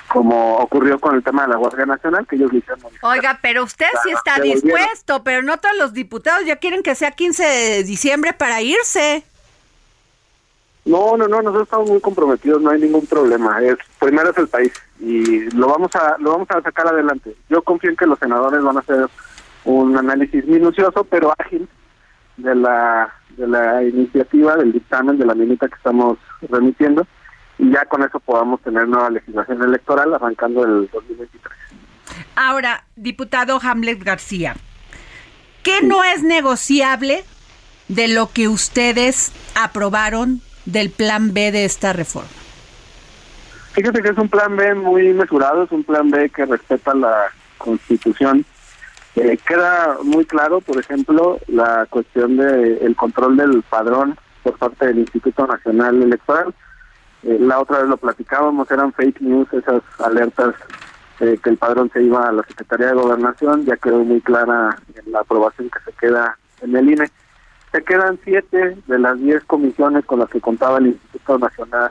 como 0.08 0.56
ocurrió 0.58 0.98
con 1.00 1.16
el 1.16 1.24
tema 1.24 1.42
de 1.42 1.48
la 1.48 1.56
Guardia 1.56 1.86
Nacional, 1.86 2.26
que 2.26 2.36
ellos 2.36 2.52
le 2.52 2.58
hicieron. 2.58 2.84
Oiga, 3.02 3.38
pero 3.42 3.64
usted 3.64 3.86
sí 4.04 4.10
está 4.10 4.40
dispuesto, 4.40 5.24
pero 5.24 5.42
no 5.42 5.58
todos 5.58 5.76
los 5.76 5.92
diputados 5.92 6.44
ya 6.44 6.56
quieren 6.56 6.82
que 6.82 6.94
sea 6.94 7.10
15 7.10 7.42
de 7.42 7.84
diciembre 7.84 8.32
para 8.32 8.60
irse. 8.60 9.24
No, 10.88 11.18
no, 11.18 11.28
no, 11.28 11.42
nosotros 11.42 11.64
estamos 11.64 11.90
muy 11.90 12.00
comprometidos, 12.00 12.62
no 12.62 12.70
hay 12.70 12.80
ningún 12.80 13.06
problema. 13.06 13.60
Es 13.60 13.76
primero 14.00 14.30
es 14.30 14.38
el 14.38 14.48
país 14.48 14.72
y 14.98 15.50
lo 15.50 15.68
vamos 15.68 15.94
a 15.94 16.16
lo 16.18 16.30
vamos 16.32 16.48
a 16.50 16.62
sacar 16.62 16.88
adelante. 16.88 17.36
Yo 17.50 17.60
confío 17.60 17.90
en 17.90 17.96
que 17.96 18.06
los 18.06 18.18
senadores 18.18 18.62
van 18.62 18.78
a 18.78 18.80
hacer 18.80 19.06
un 19.66 19.98
análisis 19.98 20.46
minucioso 20.46 21.04
pero 21.04 21.34
ágil 21.38 21.68
de 22.38 22.54
la 22.54 23.12
de 23.36 23.46
la 23.46 23.84
iniciativa 23.84 24.56
del 24.56 24.72
dictamen 24.72 25.18
de 25.18 25.26
la 25.26 25.34
minuta 25.34 25.68
que 25.68 25.74
estamos 25.74 26.16
remitiendo 26.48 27.06
y 27.58 27.70
ya 27.70 27.84
con 27.84 28.02
eso 28.02 28.18
podamos 28.18 28.62
tener 28.62 28.88
nueva 28.88 29.10
legislación 29.10 29.62
electoral 29.62 30.14
arrancando 30.14 30.64
el 30.64 30.88
2023. 30.90 31.52
Ahora, 32.34 32.84
diputado 32.96 33.60
Hamlet 33.62 34.02
García, 34.02 34.56
¿qué 35.62 35.82
no 35.82 36.02
es 36.02 36.22
negociable 36.22 37.24
de 37.88 38.08
lo 38.08 38.30
que 38.30 38.48
ustedes 38.48 39.32
aprobaron 39.54 40.40
del 40.68 40.90
plan 40.90 41.32
B 41.32 41.50
de 41.50 41.64
esta 41.64 41.92
reforma? 41.92 42.28
Fíjate 43.72 44.02
que 44.02 44.08
es 44.08 44.18
un 44.18 44.28
plan 44.28 44.56
B 44.56 44.74
muy 44.74 45.12
mesurado, 45.14 45.64
es 45.64 45.72
un 45.72 45.84
plan 45.84 46.10
B 46.10 46.28
que 46.30 46.46
respeta 46.46 46.94
la 46.94 47.30
Constitución. 47.58 48.44
Eh, 49.16 49.38
queda 49.46 49.98
muy 50.02 50.24
claro, 50.24 50.60
por 50.60 50.78
ejemplo, 50.78 51.38
la 51.46 51.86
cuestión 51.88 52.36
del 52.36 52.78
el 52.82 52.96
control 52.96 53.36
del 53.36 53.62
padrón 53.62 54.16
por 54.42 54.58
parte 54.58 54.86
del 54.86 54.98
Instituto 55.00 55.46
Nacional 55.46 56.02
Electoral. 56.02 56.54
Eh, 57.22 57.38
la 57.40 57.60
otra 57.60 57.78
vez 57.78 57.88
lo 57.88 57.96
platicábamos, 57.96 58.70
eran 58.70 58.92
fake 58.92 59.20
news 59.20 59.48
esas 59.52 59.82
alertas 60.04 60.54
eh, 61.20 61.38
que 61.42 61.50
el 61.50 61.56
padrón 61.56 61.90
se 61.92 62.02
iba 62.02 62.28
a 62.28 62.32
la 62.32 62.42
Secretaría 62.44 62.88
de 62.88 62.94
Gobernación, 62.94 63.64
ya 63.64 63.76
quedó 63.76 64.04
muy 64.04 64.20
clara 64.20 64.76
en 64.94 65.12
la 65.12 65.20
aprobación 65.20 65.68
que 65.70 65.80
se 65.90 65.96
queda 65.98 66.36
en 66.62 66.76
el 66.76 66.90
INE. 66.90 67.10
Se 67.72 67.82
quedan 67.82 68.18
siete 68.24 68.78
de 68.86 68.98
las 68.98 69.18
diez 69.18 69.44
comisiones 69.44 70.04
con 70.04 70.20
las 70.20 70.30
que 70.30 70.40
contaba 70.40 70.78
el 70.78 70.88
Instituto 70.88 71.38
Nacional 71.38 71.90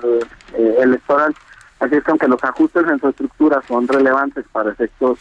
eh, 0.53 0.75
Electoral. 0.79 1.35
Así 1.79 1.95
es 1.95 2.03
que 2.03 2.11
aunque 2.11 2.27
los 2.27 2.43
ajustes 2.43 2.87
en 2.87 2.99
su 2.99 3.09
estructura 3.09 3.61
son 3.67 3.87
relevantes 3.87 4.45
para 4.51 4.71
efectos 4.71 5.19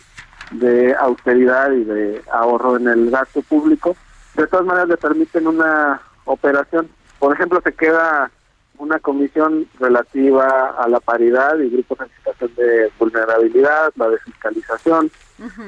de 0.52 0.94
austeridad 0.94 1.72
y 1.72 1.84
de 1.84 2.22
ahorro 2.32 2.76
en 2.76 2.88
el 2.88 3.10
gasto 3.10 3.42
público, 3.42 3.96
de 4.34 4.46
todas 4.46 4.64
maneras 4.64 4.88
le 4.88 4.96
permiten 4.96 5.46
una 5.46 6.00
operación. 6.24 6.88
Por 7.18 7.34
ejemplo, 7.34 7.60
se 7.62 7.72
queda 7.72 8.30
una 8.78 8.98
comisión 8.98 9.66
relativa 9.78 10.74
a 10.78 10.88
la 10.88 11.00
paridad 11.00 11.58
y 11.58 11.70
grupos 11.70 12.00
en 12.00 12.08
situación 12.16 12.54
de 12.56 12.92
vulnerabilidad, 12.98 13.92
la 13.96 14.08
de 14.10 14.18
fiscalización. 14.18 15.10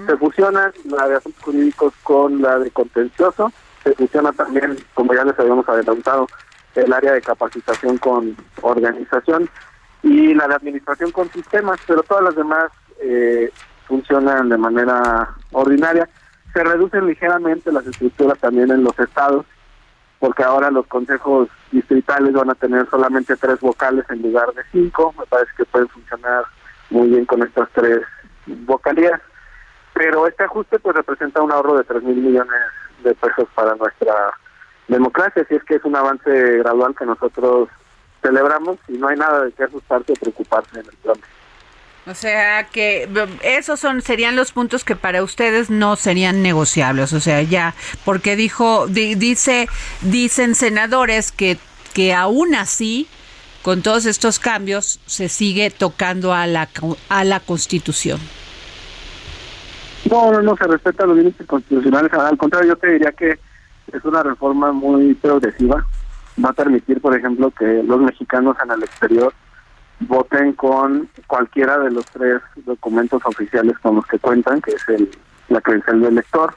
Se 0.07 0.17
fusiona 0.17 0.73
la 0.85 1.09
de 1.09 1.17
asuntos 1.17 1.43
jurídicos 1.43 1.95
con 2.03 2.41
la 2.41 2.59
de 2.59 2.71
contencioso. 2.71 3.53
Se 3.83 3.95
fusiona 3.95 4.33
también, 4.33 4.77
como 4.95 5.15
ya 5.15 5.25
les 5.25 5.39
habíamos 5.39 5.69
adelantado, 5.69 6.27
el 6.75 6.93
área 6.93 7.13
de 7.13 7.23
capacitación 7.23 7.99
con 7.99 8.37
organización 8.63 9.49
y 10.03 10.35
la 10.35 10.47
de 10.49 10.55
administración 10.55 11.11
con 11.11 11.31
sistemas, 11.31 11.81
pero 11.87 12.03
todas 12.03 12.25
las 12.25 12.37
demás 12.37 12.71
eh, 13.01 13.51
funcionan 13.87 14.49
de 14.49 14.59
manera 14.59 15.35
ordinaria. 15.53 16.09
Se 16.53 16.63
reducen 16.63 17.07
ligeramente 17.07 17.73
las 17.73 17.87
estructuras 17.87 18.39
también 18.39 18.71
en 18.71 18.85
los 18.85 18.99
estados, 18.99 19.45
porque 20.19 20.43
ahora 20.43 20.71
los 20.71 20.87
consejos 20.87 21.49
distritales 21.71 22.33
van 22.33 22.51
a 22.51 22.55
tener 22.55 22.89
solamente 22.91 23.37
tres 23.37 23.61
vocales 23.61 24.05
en 24.11 24.23
lugar 24.23 24.53
de 24.55 24.63
cinco. 24.73 25.15
Me 25.19 25.27
parece 25.27 25.53
que 25.57 25.65
pueden 25.65 25.89
funcionar 25.89 26.45
muy 26.91 27.09
bien 27.09 27.25
con 27.27 27.43
estas 27.43 27.69
tres 27.73 28.01
vocalías. 28.47 29.21
Pero 29.99 30.27
este 30.29 30.45
ajuste 30.45 30.79
pues 30.79 30.95
representa 30.97 31.43
un 31.43 31.51
ahorro 31.53 31.77
de 31.77 31.85
tres 31.85 32.03
mil 32.05 32.17
millones 32.17 32.61
de 33.03 33.15
pesos 33.15 33.47
para 33.55 33.75
nuestra 33.75 34.15
democracia, 34.87 35.43
así 35.43 35.57
es 35.57 35.65
que 35.65 35.75
es 35.75 35.85
un 35.85 35.97
avance 35.97 36.31
gradual 36.59 36.95
que 36.97 37.05
nosotros 37.05 37.69
celebramos 38.23 38.79
y 38.89 38.93
no 38.93 39.09
hay 39.09 39.17
nada 39.17 39.45
de 39.45 39.53
qué 39.53 39.65
asustarse 39.65 40.13
o 40.13 40.15
preocuparse 40.15 40.79
en 40.81 40.87
el 40.87 40.97
plan. 41.03 41.17
O 42.07 42.15
sea 42.15 42.65
que 42.69 43.07
esos 43.43 43.81
son 43.81 44.01
serían 44.01 44.35
los 44.35 44.53
puntos 44.53 44.83
que 44.85 44.97
para 44.97 45.23
ustedes 45.23 45.69
no 45.69 45.95
serían 45.97 46.43
negociables, 46.43 47.13
o 47.13 47.21
sea, 47.21 47.43
ya 47.43 47.75
porque 48.05 48.35
dijo 48.37 48.87
di- 48.87 49.15
dice 49.17 49.69
dicen 50.01 50.55
senadores 50.55 51.33
que 51.33 51.59
que 51.93 52.15
aún 52.15 52.55
así 52.55 53.09
con 53.63 53.83
todos 53.83 54.07
estos 54.07 54.39
cambios 54.39 55.01
se 55.07 55.29
sigue 55.29 55.71
tocando 55.71 56.33
a 56.33 56.47
la 56.47 56.69
a 57.11 57.25
la 57.25 57.41
Constitución. 57.41 58.19
No, 60.11 60.33
no, 60.33 60.43
no 60.43 60.57
se 60.57 60.65
respeta 60.65 61.07
los 61.07 61.17
límites 61.17 61.47
constitucionales. 61.47 62.13
Al 62.13 62.39
contrario, 62.39 62.71
yo 62.71 62.77
te 62.77 62.93
diría 62.93 63.13
que 63.13 63.39
es 63.93 64.05
una 64.05 64.23
reforma 64.23 64.73
muy 64.73 65.15
progresiva. 65.15 65.85
Va 66.43 66.51
a 66.51 66.55
permitir, 66.55 67.01
por 67.01 67.17
ejemplo, 67.17 67.51
que 67.51 67.83
los 67.83 68.01
mexicanos 68.01 68.57
en 68.63 68.71
el 68.71 68.83
exterior 68.83 69.33
voten 70.01 70.53
con 70.53 71.09
cualquiera 71.27 71.79
de 71.79 71.91
los 71.91 72.07
tres 72.07 72.41
documentos 72.65 73.21
oficiales 73.25 73.77
con 73.81 73.97
los 73.97 74.07
que 74.07 74.19
cuentan, 74.19 74.61
que 74.61 74.73
es 74.73 74.89
el 74.89 75.11
la 75.49 75.61
credencial 75.61 76.01
del 76.01 76.13
elector, 76.13 76.55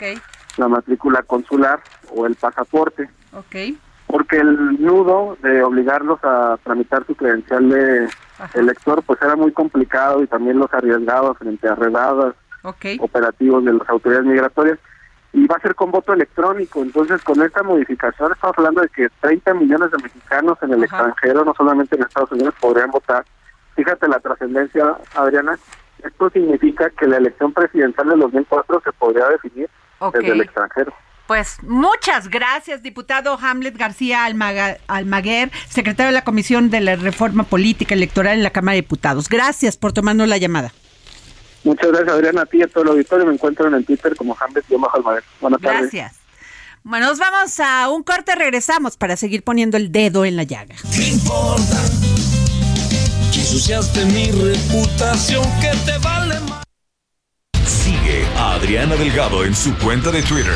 la 0.58 0.68
matrícula 0.68 1.24
consular 1.24 1.80
o 2.14 2.26
el 2.26 2.36
pasaporte. 2.36 3.10
Ok. 3.34 3.78
Porque 4.08 4.38
el 4.38 4.82
nudo 4.82 5.38
de 5.42 5.64
obligarlos 5.64 6.20
a 6.24 6.58
tramitar 6.64 7.06
su 7.06 7.16
credencial 7.16 7.70
de 7.70 8.10
elector, 8.56 9.02
pues 9.04 9.22
era 9.22 9.36
muy 9.36 9.52
complicado 9.52 10.22
y 10.22 10.28
también 10.28 10.60
los 10.60 10.74
arriesgaba 10.74 11.34
frente 11.36 11.68
a 11.68 11.76
redadas 11.76 12.36
Ok. 12.64 12.86
operativos 13.00 13.64
de 13.66 13.74
las 13.74 13.90
autoridades 13.90 14.26
migratorias 14.28 14.78
y 15.34 15.48
va 15.48 15.56
a 15.56 15.62
ser 15.62 15.76
con 15.76 15.92
voto 15.92 16.14
electrónico. 16.14 16.82
Entonces, 16.82 17.22
con 17.24 17.42
esta 17.42 17.64
modificación 17.64 18.32
estamos 18.34 18.58
hablando 18.58 18.82
de 18.82 18.90
que 18.90 19.08
30 19.22 19.54
millones 19.54 19.92
de 19.92 20.04
mexicanos 20.04 20.58
en 20.62 20.74
el 20.74 20.84
Ajá. 20.84 20.98
extranjero, 20.98 21.46
no 21.46 21.54
solamente 21.56 21.96
en 21.96 22.04
Estados 22.04 22.32
Unidos, 22.32 22.54
podrían 22.60 22.92
votar. 22.92 23.26
Fíjate 23.76 24.08
la 24.08 24.20
trascendencia, 24.20 24.96
Adriana. 25.16 25.58
Esto 26.04 26.30
significa 26.32 26.90
que 26.90 27.08
la 27.08 27.18
elección 27.18 27.54
presidencial 27.54 28.10
del 28.10 28.20
2004 28.20 28.82
se 28.84 28.92
podría 28.92 29.28
definir 29.30 29.70
desde 30.14 30.32
el 30.32 30.42
extranjero. 30.42 30.94
Pues 31.28 31.60
muchas 31.64 32.28
gracias, 32.28 32.84
diputado 32.84 33.38
Hamlet 33.42 33.78
García 33.78 34.26
Almaga- 34.26 34.80
Almaguer, 34.88 35.50
secretario 35.70 36.08
de 36.08 36.14
la 36.14 36.24
Comisión 36.26 36.70
de 36.70 36.82
la 36.82 36.98
Reforma 36.98 37.44
Política 37.44 37.94
Electoral 37.96 38.34
en 38.38 38.44
la 38.44 38.50
Cámara 38.50 38.74
de 38.76 38.82
Diputados. 38.82 39.30
Gracias 39.30 39.78
por 39.78 39.94
tomarnos 39.94 40.28
la 40.28 40.38
llamada. 40.38 40.72
Muchas 41.64 41.88
gracias, 41.90 42.14
Adriana. 42.14 42.42
A 42.42 42.46
ti 42.46 42.58
y 42.58 42.64
a 42.64 42.68
todo 42.68 42.84
el 42.84 42.90
auditorio. 42.90 43.26
Me 43.26 43.34
encuentran 43.34 43.74
en 43.74 43.84
Twitter 43.84 44.16
como 44.16 44.36
Hamlet 44.40 44.66
Almaguer. 44.94 45.24
Buenas 45.40 45.62
tardes. 45.62 45.82
Gracias. 45.82 46.16
Bueno, 46.84 47.08
nos 47.08 47.20
vamos 47.20 47.60
a 47.60 47.90
un 47.90 48.02
corte, 48.02 48.34
regresamos 48.34 48.98
para 48.98 49.16
seguir 49.16 49.44
poniendo 49.44 49.78
el 49.78 49.92
dedo 49.92 50.26
en 50.26 50.36
la 50.36 50.44
llaga. 50.44 50.76
¿Qué 50.96 51.10
importa? 51.10 51.78
Que 53.32 53.40
ensuciaste 53.40 54.06
mi 54.06 54.32
reputación, 54.32 55.44
que 55.62 55.70
te 55.86 55.98
vale 56.00 56.40
más. 56.40 56.64
Sigue 57.66 58.26
a 58.36 58.54
Adriana 58.54 58.96
Delgado 58.96 59.46
en 59.46 59.56
su 59.56 59.78
cuenta 59.78 60.10
de 60.10 60.24
Twitter. 60.24 60.56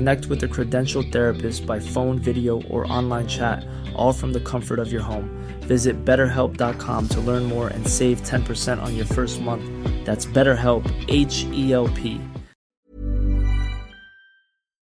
Connect 0.00 0.28
with 0.30 0.42
a 0.44 0.48
credentialed 0.48 1.12
therapist 1.12 1.66
by 1.66 1.78
phone, 1.78 2.18
video, 2.18 2.62
or 2.70 2.90
online 2.90 3.28
chat, 3.28 3.66
all 3.94 4.14
from 4.14 4.32
the 4.32 4.40
comfort 4.40 4.78
of 4.78 4.90
your 4.90 5.02
home. 5.02 5.28
Visit 5.68 6.06
betterhelp.com 6.06 7.08
to 7.08 7.20
learn 7.20 7.44
more 7.44 7.68
and 7.68 7.86
save 7.86 8.22
10% 8.22 8.82
on 8.82 8.96
your 8.96 9.04
first 9.04 9.42
month. 9.42 9.62
That's 10.06 10.24
BetterHelp, 10.24 10.90
H 11.08 11.44
E 11.52 11.74
L 11.74 11.88
P. 11.88 12.18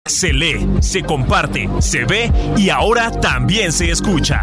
se 0.06 0.32
lee, 0.32 0.66
se 0.80 1.02
comparte, 1.02 1.68
se 1.80 2.04
ve 2.04 2.30
y 2.56 2.68
ahora 2.68 3.10
también 3.10 3.72
se 3.72 3.90
escucha. 3.90 4.42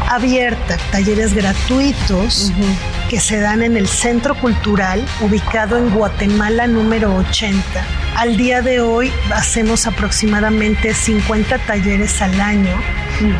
abierta, 0.09 0.79
talleres 0.91 1.35
gratuitos 1.35 2.53
que 3.09 3.21
se 3.21 3.41
dan 3.41 3.63
en 3.63 3.77
el 3.77 3.89
Centro 3.89 4.35
Cultural, 4.35 5.05
ubicado 5.21 5.79
en 5.79 5.91
Guatemala 5.91 6.67
número 6.67 7.15
80. 7.17 7.63
Al 8.17 8.37
día 8.37 8.63
de 8.63 8.81
hoy 8.81 9.13
hacemos 9.35 9.87
aproximadamente 9.87 10.95
50 10.95 11.59
talleres 11.59 12.21
al 12.21 12.41
año, 12.41 12.75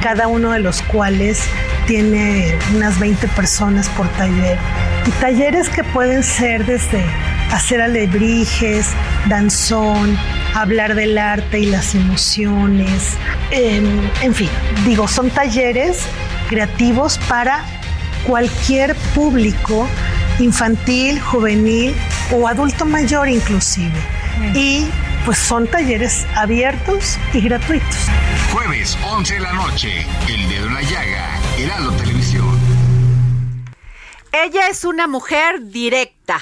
cada 0.03 0.29
uno 0.29 0.53
de 0.53 0.61
los 0.61 0.83
cuales 0.83 1.43
tiene 1.87 2.55
unas 2.75 2.99
20 2.99 3.29
personas 3.29 3.89
por 3.91 4.09
taller. 4.11 4.59
Y 5.07 5.11
talleres 5.13 5.69
que 5.69 5.85
pueden 5.85 6.23
ser 6.23 6.65
desde 6.65 7.05
hacer 7.53 7.81
alebrijes, 7.81 8.89
danzón, 9.29 10.17
hablar 10.55 10.95
del 10.95 11.19
arte 11.19 11.61
y 11.61 11.67
las 11.67 11.95
emociones, 11.95 13.15
en, 13.51 14.11
en 14.23 14.35
fin, 14.35 14.49
digo, 14.87 15.09
son 15.09 15.31
talleres 15.31 15.99
creativos 16.49 17.19
para 17.29 17.65
cualquier 18.27 18.95
público, 19.15 19.89
infantil, 20.39 21.21
juvenil 21.21 21.95
o 22.31 22.49
adulto 22.49 22.85
mayor 22.85 23.29
inclusive. 23.29 23.93
Y 24.55 24.87
pues 25.25 25.39
son 25.39 25.69
talleres 25.69 26.27
abiertos 26.35 27.19
y 27.33 27.41
gratuitos. 27.41 27.97
Jueves, 28.53 28.99
11 29.05 29.35
de 29.35 29.41
la 29.41 29.53
noche, 29.53 30.07
El 30.29 30.49
Dedo 30.49 30.67
en 30.67 30.75
la 30.75 30.83
Llaga, 30.83 31.41
Heraldo 31.59 31.93
Televisión. 31.93 32.59
Ella 34.33 34.69
es 34.69 34.85
una 34.85 35.07
mujer 35.07 35.67
directa 35.69 36.41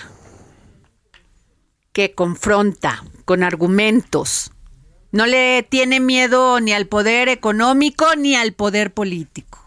que 1.93 2.14
confronta 2.14 3.05
con 3.25 3.43
argumentos. 3.43 4.53
No 5.12 5.27
le 5.27 5.66
tiene 5.69 6.01
miedo 6.01 6.61
ni 6.61 6.73
al 6.73 6.87
poder 6.87 7.29
económico 7.29 8.07
ni 8.16 8.37
al 8.37 8.53
poder 8.53 8.95
político. 8.95 9.59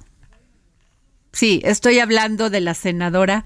Sí, 1.34 1.62
estoy 1.63 1.99
hablando 1.99 2.49
de 2.49 2.62
la 2.62 2.73
senadora 2.73 3.45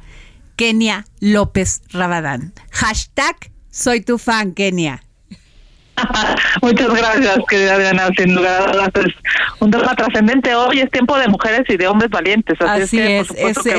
Kenia 0.56 1.06
López 1.20 1.82
Rabadán. 1.90 2.54
Hashtag 2.72 3.52
soy 3.72 4.02
tu 4.02 4.18
fan, 4.18 4.54
Kenia. 4.54 5.04
Muchas 6.62 6.94
gracias, 6.94 7.40
querida 7.50 7.76
Adriana. 7.76 8.10
Sin 8.18 8.36
lugar 8.36 8.62
a 8.62 8.72
dudas, 8.72 8.90
es 8.96 9.14
un 9.60 9.72
tema 9.72 9.96
trascendente. 9.96 10.56
Hoy 10.56 10.80
es 10.80 10.92
tiempo 10.92 11.18
de 11.18 11.28
mujeres 11.28 11.64
y 11.70 11.78
de 11.78 11.88
hombres 11.88 12.10
valientes. 12.10 12.58
Así, 12.62 13.00
es, 13.00 13.28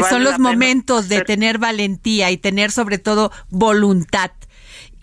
son 0.09 0.25
los 0.25 0.39
momentos 0.39 1.09
de 1.09 1.23
tener 1.23 1.59
valentía 1.59 2.31
y 2.31 2.37
tener 2.37 2.71
sobre 2.71 2.99
todo 2.99 3.33
voluntad. 3.51 4.31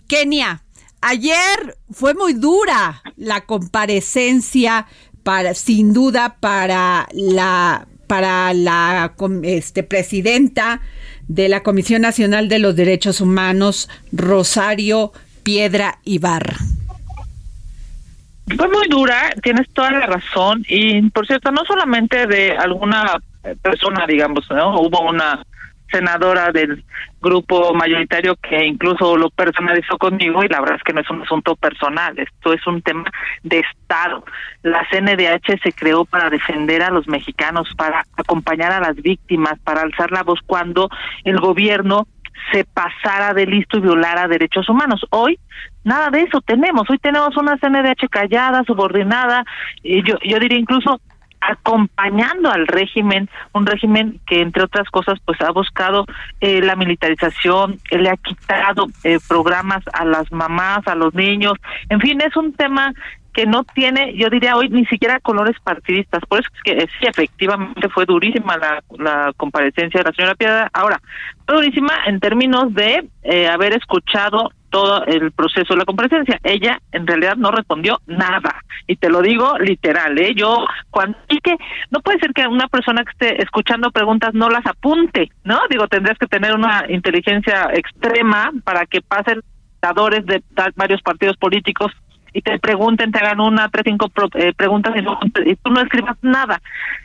Kenia, 0.08 0.62
ayer 1.00 1.76
fue 1.90 2.14
muy 2.14 2.34
dura 2.34 3.02
la 3.16 3.42
comparecencia 3.42 4.86
para, 5.22 5.54
sin 5.54 5.92
duda, 5.92 6.36
para 6.40 7.08
la 7.12 7.86
para 8.06 8.54
la 8.54 9.14
este, 9.42 9.82
presidenta 9.82 10.80
de 11.26 11.48
la 11.48 11.64
Comisión 11.64 12.02
Nacional 12.02 12.48
de 12.48 12.60
los 12.60 12.76
Derechos 12.76 13.20
Humanos, 13.20 13.88
Rosario 14.12 15.12
Piedra 15.42 15.98
Ibarra. 16.04 16.56
Fue 18.54 18.68
muy 18.68 18.86
dura, 18.88 19.30
tienes 19.42 19.68
toda 19.72 19.90
la 19.90 20.06
razón 20.06 20.62
y 20.68 21.02
por 21.10 21.26
cierto, 21.26 21.50
no 21.50 21.64
solamente 21.64 22.26
de 22.26 22.56
alguna 22.56 23.18
persona, 23.62 24.06
digamos. 24.06 24.48
Hubo 24.50 25.00
una 25.08 25.42
senadora 25.90 26.52
del 26.52 26.84
grupo 27.20 27.74
mayoritario 27.74 28.36
que 28.36 28.64
incluso 28.64 29.16
lo 29.16 29.30
personalizó 29.30 29.98
conmigo 29.98 30.44
y 30.44 30.48
la 30.48 30.60
verdad 30.60 30.76
es 30.76 30.82
que 30.82 30.92
no 30.92 31.00
es 31.00 31.10
un 31.10 31.22
asunto 31.22 31.56
personal, 31.56 32.18
esto 32.18 32.52
es 32.52 32.66
un 32.66 32.82
tema 32.82 33.04
de 33.42 33.60
Estado. 33.60 34.24
La 34.62 34.86
CNDH 34.90 35.60
se 35.62 35.72
creó 35.72 36.04
para 36.04 36.30
defender 36.30 36.82
a 36.82 36.90
los 36.90 37.08
mexicanos, 37.08 37.68
para 37.76 38.04
acompañar 38.16 38.72
a 38.72 38.80
las 38.80 38.96
víctimas, 38.96 39.58
para 39.64 39.82
alzar 39.82 40.12
la 40.12 40.22
voz 40.22 40.40
cuando 40.46 40.88
el 41.24 41.38
gobierno 41.38 42.06
se 42.52 42.64
pasara 42.64 43.34
de 43.34 43.46
listo 43.46 43.78
y 43.78 43.80
violara 43.80 44.28
derechos 44.28 44.68
humanos. 44.68 45.04
Hoy 45.10 45.38
nada 45.84 46.10
de 46.10 46.22
eso 46.22 46.40
tenemos. 46.40 46.88
Hoy 46.90 46.98
tenemos 46.98 47.36
una 47.36 47.56
CNDH 47.58 48.08
callada, 48.10 48.64
subordinada, 48.64 49.44
y 49.82 50.02
yo, 50.02 50.16
yo 50.24 50.38
diría 50.38 50.58
incluso 50.58 51.00
acompañando 51.40 52.50
al 52.50 52.66
régimen, 52.66 53.28
un 53.52 53.66
régimen 53.66 54.20
que 54.26 54.40
entre 54.40 54.64
otras 54.64 54.88
cosas 54.90 55.18
pues 55.24 55.40
ha 55.42 55.50
buscado 55.52 56.06
eh, 56.40 56.60
la 56.60 56.76
militarización, 56.76 57.78
le 57.90 58.10
ha 58.10 58.16
quitado 58.16 58.86
eh, 59.04 59.18
programas 59.28 59.82
a 59.92 60.04
las 60.04 60.30
mamás, 60.32 60.86
a 60.86 60.94
los 60.94 61.14
niños, 61.14 61.54
en 61.88 62.00
fin, 62.00 62.20
es 62.20 62.36
un 62.36 62.52
tema 62.54 62.92
que 63.36 63.44
no 63.44 63.64
tiene, 63.64 64.14
yo 64.14 64.30
diría 64.30 64.56
hoy, 64.56 64.70
ni 64.70 64.86
siquiera 64.86 65.20
colores 65.20 65.54
partidistas. 65.62 66.22
Por 66.26 66.40
eso 66.40 66.48
es 66.54 66.62
que 66.62 66.80
sí, 66.98 67.06
efectivamente 67.06 67.90
fue 67.90 68.06
durísima 68.06 68.56
la, 68.56 68.82
la 68.98 69.30
comparecencia 69.36 70.00
de 70.00 70.04
la 70.04 70.16
señora 70.16 70.34
Piedra. 70.34 70.70
Ahora, 70.72 71.02
fue 71.44 71.56
durísima 71.56 71.92
en 72.06 72.18
términos 72.18 72.72
de 72.72 73.06
eh, 73.24 73.46
haber 73.46 73.74
escuchado 73.74 74.52
todo 74.70 75.04
el 75.04 75.32
proceso 75.32 75.74
de 75.74 75.80
la 75.80 75.84
comparecencia. 75.84 76.40
Ella 76.42 76.80
en 76.92 77.06
realidad 77.06 77.36
no 77.36 77.50
respondió 77.50 78.00
nada. 78.06 78.62
Y 78.86 78.96
te 78.96 79.10
lo 79.10 79.20
digo 79.20 79.58
literal, 79.58 80.18
¿eh? 80.18 80.32
Yo, 80.34 80.64
cuando. 80.88 81.18
Y 81.28 81.38
que 81.40 81.56
no 81.90 82.00
puede 82.00 82.18
ser 82.20 82.32
que 82.32 82.46
una 82.46 82.68
persona 82.68 83.04
que 83.04 83.10
esté 83.10 83.42
escuchando 83.42 83.90
preguntas 83.90 84.32
no 84.32 84.48
las 84.48 84.64
apunte, 84.64 85.30
¿no? 85.44 85.60
Digo, 85.68 85.88
tendrías 85.88 86.16
que 86.16 86.26
tener 86.26 86.54
una 86.54 86.86
inteligencia 86.88 87.68
extrema 87.74 88.50
para 88.64 88.86
que 88.86 89.02
pasen 89.02 89.42
de 90.24 90.42
varios 90.74 91.00
partidos 91.02 91.36
políticos 91.36 91.92
y 92.36 92.42
te 92.42 92.58
pregunten, 92.58 93.12
te 93.12 93.18
hagan 93.18 93.40
una, 93.40 93.70
tres, 93.70 93.84
cinco 93.86 94.10
eh, 94.34 94.52
preguntas 94.54 94.94
y, 94.94 95.50
y, 95.50 95.56
tú 95.56 95.70
no 95.70 95.80
escribas 95.80 96.18
nada. 96.20 96.60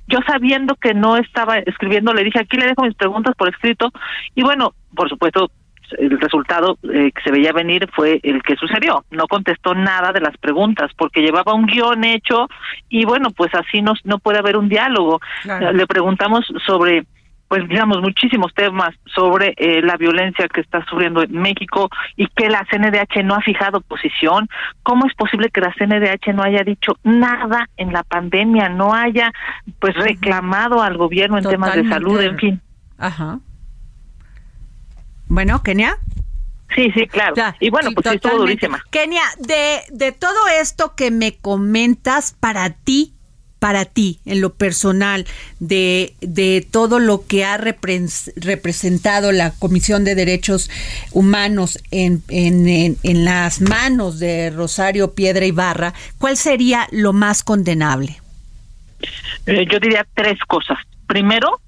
Yo 0.05 0.19
sabiendo 0.27 0.75
que 0.75 0.93
no 0.93 1.15
estaba 1.15 1.57
escribiendo, 1.59 2.13
le 2.13 2.25
dije, 2.25 2.39
aquí 2.39 2.57
le 2.57 2.65
dejo 2.65 2.83
mis 2.83 2.95
preguntas 2.95 3.33
por 3.37 3.47
escrito 3.47 3.93
y 4.35 4.43
bueno, 4.43 4.73
por 4.93 5.07
supuesto, 5.07 5.49
el 5.97 6.19
resultado 6.19 6.77
eh, 6.83 7.13
que 7.13 7.21
se 7.23 7.31
veía 7.31 7.53
venir 7.53 7.87
fue 7.93 8.19
el 8.23 8.43
que 8.43 8.57
sucedió. 8.57 9.05
No 9.09 9.25
contestó 9.29 9.73
nada 9.73 10.11
de 10.11 10.19
las 10.19 10.35
preguntas 10.35 10.91
porque 10.97 11.21
llevaba 11.21 11.53
un 11.53 11.65
guion 11.65 12.03
hecho 12.03 12.49
y 12.89 13.05
bueno, 13.05 13.29
pues 13.31 13.55
así 13.55 13.81
no, 13.81 13.93
no 14.03 14.19
puede 14.19 14.39
haber 14.39 14.57
un 14.57 14.67
diálogo. 14.67 15.21
Le 15.45 15.87
preguntamos 15.87 16.45
sobre 16.65 17.05
pues 17.51 17.67
digamos 17.67 17.99
muchísimos 17.99 18.53
temas 18.53 18.95
sobre 19.13 19.53
eh, 19.57 19.81
la 19.81 19.97
violencia 19.97 20.47
que 20.47 20.61
está 20.61 20.85
sufriendo 20.85 21.21
en 21.21 21.33
México 21.33 21.89
y 22.15 22.27
que 22.27 22.47
la 22.47 22.65
CNDH 22.71 23.25
no 23.25 23.35
ha 23.35 23.41
fijado 23.41 23.81
posición. 23.81 24.47
¿Cómo 24.83 25.05
es 25.05 25.13
posible 25.15 25.49
que 25.49 25.59
la 25.59 25.75
CNDH 25.77 26.33
no 26.33 26.43
haya 26.43 26.63
dicho 26.63 26.93
nada 27.03 27.67
en 27.75 27.91
la 27.91 28.03
pandemia, 28.03 28.69
no 28.69 28.93
haya 28.93 29.33
pues 29.79 29.95
reclamado 29.95 30.81
al 30.81 30.95
gobierno 30.95 31.39
en 31.39 31.43
temas 31.43 31.75
de 31.75 31.89
salud, 31.89 32.21
en 32.21 32.37
fin? 32.37 32.61
Ajá. 32.97 33.39
Bueno, 35.27 35.61
Kenia. 35.61 35.97
Sí, 36.73 36.89
sí, 36.93 37.05
claro. 37.05 37.35
y 37.59 37.69
bueno, 37.69 37.91
pues 37.91 38.07
sí, 38.07 38.15
estuvo 38.15 38.37
durísima. 38.37 38.81
Kenia, 38.91 39.23
de, 39.39 39.81
de 39.89 40.13
todo 40.13 40.47
esto 40.57 40.95
que 40.95 41.11
me 41.11 41.35
comentas, 41.35 42.31
para 42.31 42.69
ti, 42.69 43.13
para 43.61 43.85
ti, 43.85 44.19
en 44.25 44.41
lo 44.41 44.53
personal, 44.53 45.27
de, 45.59 46.15
de 46.19 46.65
todo 46.67 46.97
lo 46.97 47.27
que 47.27 47.45
ha 47.45 47.57
representado 47.57 49.31
la 49.31 49.51
Comisión 49.51 50.03
de 50.03 50.15
Derechos 50.15 50.71
Humanos 51.11 51.77
en, 51.91 52.23
en, 52.29 52.97
en, 53.03 53.23
las 53.23 53.61
manos 53.61 54.17
de 54.17 54.49
Rosario 54.49 55.13
Piedra 55.13 55.45
Ibarra, 55.45 55.93
¿cuál 56.17 56.37
sería 56.37 56.87
lo 56.91 57.13
más 57.13 57.43
condenable? 57.43 58.19
Eh, 59.45 59.67
yo 59.71 59.79
diría 59.79 60.07
tres 60.15 60.39
cosas. 60.47 60.79
Primero, 61.05 61.61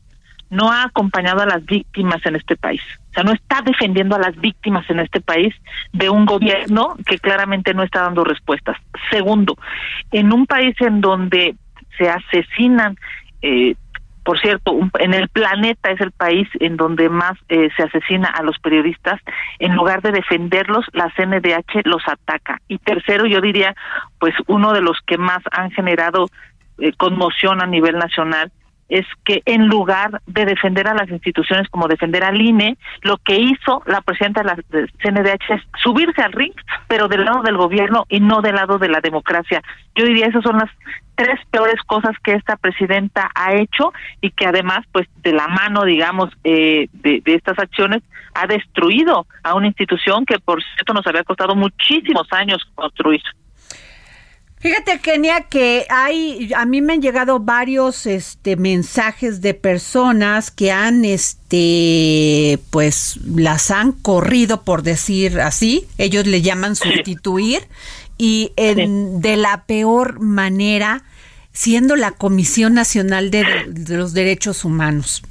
no 0.49 0.71
ha 0.71 0.85
acompañado 0.85 1.41
a 1.41 1.45
las 1.45 1.63
víctimas 1.63 2.25
en 2.25 2.37
este 2.37 2.55
país. 2.55 2.81
O 3.11 3.13
sea, 3.13 3.23
no 3.23 3.33
está 3.33 3.61
defendiendo 3.61 4.15
a 4.15 4.19
las 4.19 4.35
víctimas 4.37 4.89
en 4.89 4.99
este 4.99 5.21
país 5.21 5.53
de 5.91 6.09
un 6.09 6.25
gobierno 6.25 6.95
que 7.05 7.19
claramente 7.19 7.75
no 7.75 7.83
está 7.83 8.01
dando 8.01 8.23
respuestas. 8.23 8.77
Segundo, 9.11 9.55
en 10.11 10.33
un 10.33 10.47
país 10.47 10.75
en 10.81 11.01
donde 11.01 11.55
se 11.97 12.09
asesinan 12.09 12.97
eh, 13.41 13.75
por 14.23 14.39
cierto, 14.39 14.79
en 14.99 15.13
el 15.13 15.27
planeta 15.27 15.91
es 15.91 15.99
el 15.99 16.11
país 16.11 16.47
en 16.59 16.77
donde 16.77 17.09
más 17.09 17.33
eh, 17.49 17.69
se 17.75 17.83
asesina 17.83 18.29
a 18.29 18.41
los 18.41 18.57
periodistas. 18.59 19.19
En 19.59 19.75
lugar 19.75 20.01
de 20.01 20.11
defenderlos, 20.11 20.85
la 20.93 21.11
CNDH 21.15 21.81
los 21.83 22.01
ataca. 22.07 22.61
Y 22.69 22.77
tercero, 22.77 23.25
yo 23.25 23.41
diría, 23.41 23.75
pues 24.19 24.33
uno 24.47 24.71
de 24.71 24.81
los 24.81 24.97
que 25.05 25.17
más 25.17 25.39
han 25.51 25.71
generado 25.71 26.27
eh, 26.79 26.93
conmoción 26.93 27.61
a 27.61 27.67
nivel 27.67 27.97
nacional 27.97 28.51
es 28.93 29.07
que 29.25 29.41
en 29.45 29.67
lugar 29.67 30.21
de 30.27 30.45
defender 30.45 30.87
a 30.87 30.93
las 30.93 31.09
instituciones 31.09 31.67
como 31.69 31.87
defender 31.87 32.23
al 32.23 32.39
INE, 32.39 32.77
lo 33.01 33.17
que 33.17 33.37
hizo 33.37 33.81
la 33.87 34.01
presidenta 34.01 34.43
de 34.43 34.47
la 34.47 34.55
CNDH 35.01 35.55
es 35.55 35.61
subirse 35.81 36.21
al 36.21 36.31
ring, 36.31 36.53
pero 36.87 37.07
del 37.07 37.25
lado 37.25 37.41
del 37.41 37.57
gobierno 37.57 38.05
y 38.07 38.19
no 38.19 38.41
del 38.41 38.53
lado 38.53 38.77
de 38.77 38.89
la 38.89 39.01
democracia. 39.01 39.63
Yo 39.95 40.05
diría 40.05 40.27
esas 40.27 40.43
son 40.43 40.57
las 40.57 40.69
tres 41.15 41.39
peores 41.49 41.81
cosas 41.87 42.11
que 42.23 42.33
esta 42.33 42.55
presidenta 42.55 43.31
ha 43.33 43.55
hecho 43.55 43.93
y 44.21 44.29
que 44.29 44.45
además, 44.45 44.85
pues 44.91 45.07
de 45.23 45.33
la 45.33 45.47
mano, 45.47 45.85
digamos, 45.85 46.29
eh, 46.43 46.87
de, 46.93 47.19
de 47.25 47.33
estas 47.33 47.57
acciones, 47.57 48.03
ha 48.35 48.45
destruido 48.45 49.25
a 49.41 49.55
una 49.55 49.67
institución 49.67 50.23
que, 50.23 50.37
por 50.37 50.61
cierto, 50.61 50.93
nos 50.93 51.07
había 51.07 51.23
costado 51.23 51.55
muchísimos 51.55 52.27
años 52.31 52.61
construir. 52.75 53.21
Fíjate, 54.63 54.99
Kenia, 54.99 55.41
que 55.41 55.85
hay, 55.89 56.53
a 56.55 56.65
mí 56.65 56.81
me 56.81 56.93
han 56.93 57.01
llegado 57.01 57.41
varios 57.41 58.05
este, 58.05 58.55
mensajes 58.55 59.41
de 59.41 59.53
personas 59.53 60.51
que 60.51 60.71
han, 60.71 61.03
este, 61.03 62.57
pues, 62.71 63.19
las 63.25 63.71
han 63.71 63.91
corrido, 63.91 64.63
por 64.63 64.81
decir 64.81 65.41
así. 65.41 65.85
Ellos 65.97 66.25
le 66.27 66.41
llaman 66.41 66.77
sustituir 66.77 67.67
y 68.17 68.53
en, 68.55 69.19
de 69.19 69.35
la 69.35 69.65
peor 69.65 70.21
manera, 70.21 71.03
siendo 71.51 71.97
la 71.97 72.11
Comisión 72.11 72.73
Nacional 72.73 73.31
de, 73.31 73.43
los 73.89 74.13
Derechos 74.13 74.63
Humanos. 74.63 75.23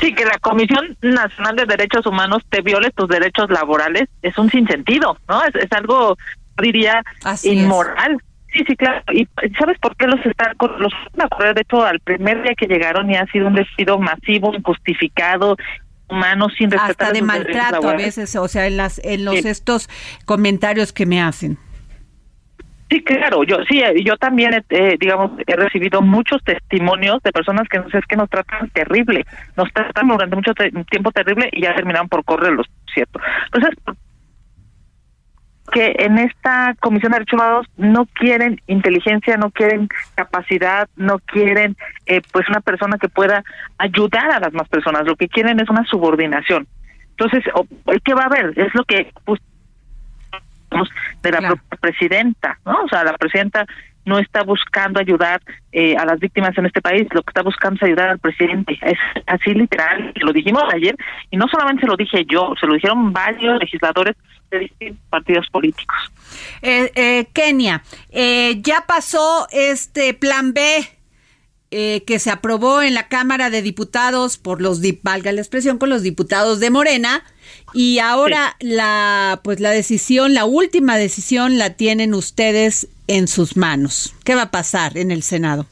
Sí, 0.00 0.12
que 0.16 0.24
la 0.24 0.40
Comisión 0.40 0.96
Nacional 1.00 1.54
de 1.54 1.66
Derechos 1.66 2.06
Humanos 2.06 2.42
te 2.48 2.60
viole 2.60 2.90
tus 2.90 3.08
derechos 3.08 3.50
laborales 3.50 4.08
es 4.22 4.36
un 4.36 4.50
sinsentido, 4.50 5.16
¿no? 5.28 5.44
Es, 5.44 5.54
es 5.54 5.70
algo 5.70 6.16
diría 6.60 7.02
inmoral. 7.42 8.18
Sí, 8.52 8.62
sí, 8.68 8.76
claro. 8.76 9.02
¿Y 9.12 9.26
sabes 9.58 9.78
por 9.80 9.96
qué 9.96 10.06
los 10.06 10.24
están 10.24 10.54
los 10.78 10.92
de 11.54 11.60
hecho 11.60 11.84
al 11.84 11.98
primer 12.00 12.42
día 12.42 12.54
que 12.56 12.66
llegaron 12.66 13.10
y 13.10 13.16
ha 13.16 13.26
sido 13.26 13.48
un 13.48 13.54
despido 13.54 13.98
masivo, 13.98 14.54
injustificado, 14.54 15.56
humano 16.08 16.48
sin 16.50 16.70
respetar 16.70 17.08
hasta 17.08 17.12
de 17.12 17.22
maltrato 17.22 17.88
a 17.88 17.96
veces, 17.96 18.36
o 18.36 18.46
sea, 18.46 18.66
en 18.66 18.76
las 18.76 19.00
en 19.04 19.24
los 19.24 19.44
estos 19.44 19.88
comentarios 20.24 20.92
que 20.92 21.06
me 21.06 21.20
hacen. 21.20 21.58
Sí, 22.90 23.02
claro, 23.02 23.44
yo 23.44 23.56
sí, 23.68 23.82
yo 24.04 24.16
también, 24.18 24.62
eh, 24.68 24.96
digamos, 25.00 25.32
he 25.46 25.56
recibido 25.56 26.02
muchos 26.02 26.44
testimonios 26.44 27.22
de 27.22 27.32
personas 27.32 27.66
que 27.68 27.78
no 27.78 27.88
sé, 27.88 27.98
es 27.98 28.04
que 28.06 28.16
nos 28.16 28.28
tratan 28.28 28.68
terrible, 28.70 29.24
nos 29.56 29.72
tratan 29.72 30.06
durante 30.06 30.36
mucho 30.36 30.52
tiempo 30.90 31.10
terrible 31.10 31.48
y 31.52 31.62
ya 31.62 31.74
terminaron 31.74 32.08
por 32.08 32.24
correrlos, 32.24 32.66
¿cierto? 32.92 33.18
Entonces, 33.46 33.74
que 35.72 35.94
en 35.98 36.18
esta 36.18 36.74
Comisión 36.80 37.12
de 37.12 37.18
Derechos 37.18 37.40
Humanos 37.40 37.66
no 37.76 38.06
quieren 38.06 38.60
inteligencia, 38.66 39.36
no 39.36 39.50
quieren 39.50 39.88
capacidad, 40.14 40.88
no 40.96 41.18
quieren 41.20 41.76
eh, 42.06 42.20
pues 42.32 42.48
una 42.48 42.60
persona 42.60 42.98
que 42.98 43.08
pueda 43.08 43.42
ayudar 43.78 44.30
a 44.30 44.40
las 44.40 44.52
más 44.52 44.68
personas, 44.68 45.06
lo 45.06 45.16
que 45.16 45.28
quieren 45.28 45.60
es 45.60 45.68
una 45.70 45.84
subordinación. 45.84 46.66
Entonces, 47.10 47.44
¿qué 48.04 48.14
va 48.14 48.22
a 48.22 48.26
haber? 48.26 48.58
Es 48.58 48.74
lo 48.74 48.84
que 48.84 49.12
pues, 49.24 49.40
de 51.22 51.30
la 51.30 51.38
propia 51.38 51.78
presidenta, 51.80 52.58
¿no? 52.64 52.82
O 52.82 52.88
sea, 52.88 53.04
la 53.04 53.16
presidenta 53.16 53.66
no 54.04 54.18
está 54.18 54.42
buscando 54.42 55.00
ayudar 55.00 55.40
eh, 55.72 55.96
a 55.96 56.04
las 56.04 56.20
víctimas 56.20 56.56
en 56.58 56.66
este 56.66 56.80
país, 56.80 57.06
lo 57.12 57.22
que 57.22 57.30
está 57.30 57.42
buscando 57.42 57.76
es 57.76 57.82
ayudar 57.84 58.08
al 58.10 58.18
presidente. 58.18 58.78
Es 58.82 58.98
así 59.26 59.54
literal, 59.54 60.12
lo 60.16 60.32
dijimos 60.32 60.62
ayer, 60.72 60.96
y 61.30 61.36
no 61.36 61.46
solamente 61.48 61.82
se 61.82 61.86
lo 61.86 61.96
dije 61.96 62.24
yo, 62.28 62.54
se 62.60 62.66
lo 62.66 62.74
dijeron 62.74 63.12
varios 63.12 63.58
legisladores 63.58 64.16
de 64.50 64.58
distintos 64.60 65.04
partidos 65.10 65.48
políticos. 65.50 65.96
Eh, 66.62 66.90
eh, 66.94 67.26
Kenia, 67.32 67.82
eh, 68.10 68.60
ya 68.60 68.84
pasó 68.86 69.46
este 69.50 70.14
plan 70.14 70.52
B 70.52 70.60
eh, 71.76 72.04
que 72.06 72.20
se 72.20 72.30
aprobó 72.30 72.82
en 72.82 72.94
la 72.94 73.08
Cámara 73.08 73.50
de 73.50 73.60
Diputados 73.60 74.38
por 74.38 74.62
los, 74.62 74.80
valga 75.02 75.32
la 75.32 75.40
expresión, 75.40 75.76
con 75.76 75.88
los 75.90 76.04
diputados 76.04 76.60
de 76.60 76.70
Morena. 76.70 77.24
Y 77.72 77.98
ahora 77.98 78.54
la, 78.60 79.40
pues 79.42 79.58
la 79.58 79.70
decisión, 79.70 80.34
la 80.34 80.44
última 80.44 80.96
decisión 80.96 81.58
la 81.58 81.70
tienen 81.70 82.14
ustedes 82.14 82.86
en 83.08 83.26
sus 83.26 83.56
manos. 83.56 84.14
¿Qué 84.24 84.36
va 84.36 84.42
a 84.42 84.50
pasar 84.52 84.96
en 84.96 85.10
el 85.10 85.24
Senado? 85.24 85.66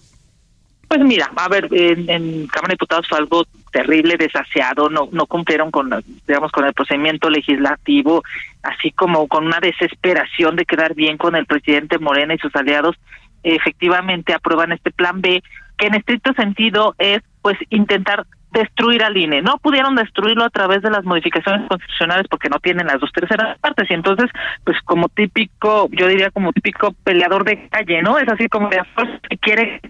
Pues 0.88 1.00
mira, 1.03 1.30
a 1.36 1.48
ver, 1.48 1.68
en, 1.70 2.11
en 2.11 2.48
Cámara 2.48 2.70
de 2.70 2.74
Diputados 2.74 3.07
fue 3.09 3.18
algo 3.18 3.44
terrible, 3.70 4.16
desaseado, 4.16 4.90
no, 4.90 5.09
no 5.12 5.26
cumplieron 5.26 5.70
con, 5.70 5.88
digamos, 6.26 6.50
con 6.50 6.64
el 6.64 6.74
procedimiento 6.74 7.30
legislativo, 7.30 8.24
así 8.64 8.90
como 8.90 9.28
con 9.28 9.46
una 9.46 9.61
desesperación 9.61 10.57
de 10.57 10.64
quedar 10.64 10.96
bien 10.96 11.16
con 11.16 11.36
el 11.36 11.46
presidente 11.46 12.00
Morena 12.00 12.34
y 12.34 12.38
sus 12.38 12.55
aliados, 12.57 12.96
efectivamente 13.44 14.34
aprueban 14.34 14.72
este 14.72 14.90
plan 14.90 15.20
B, 15.20 15.42
en 15.87 15.95
estricto 15.95 16.33
sentido 16.35 16.95
es, 16.99 17.20
pues, 17.43 17.57
intentar 17.70 18.26
destruir 18.53 19.03
al 19.03 19.16
INE. 19.16 19.43
No 19.43 19.59
pudieron 19.59 19.95
destruirlo 19.95 20.45
a 20.45 20.51
través 20.51 20.83
de 20.83 20.91
las 20.91 21.05
modificaciones 21.05 21.66
constitucionales 21.68 22.26
porque 22.28 22.49
no 22.49 22.59
tienen 22.59 22.87
las 22.87 23.01
dos 23.01 23.11
terceras 23.12 23.59
partes 23.59 23.91
y 23.91 23.95
entonces, 23.95 24.30
pues 24.64 24.76
como 24.85 25.09
típico, 25.09 25.89
yo 25.91 26.07
diría 26.07 26.30
como 26.30 26.53
típico 26.53 26.95
peleador 27.03 27.45
de 27.45 27.68
calle, 27.68 28.03
¿no? 28.03 28.18
Es 28.18 28.28
así 28.28 28.49
como 28.49 28.68
de 28.68 28.80
que 29.28 29.39
quiere, 29.39 29.80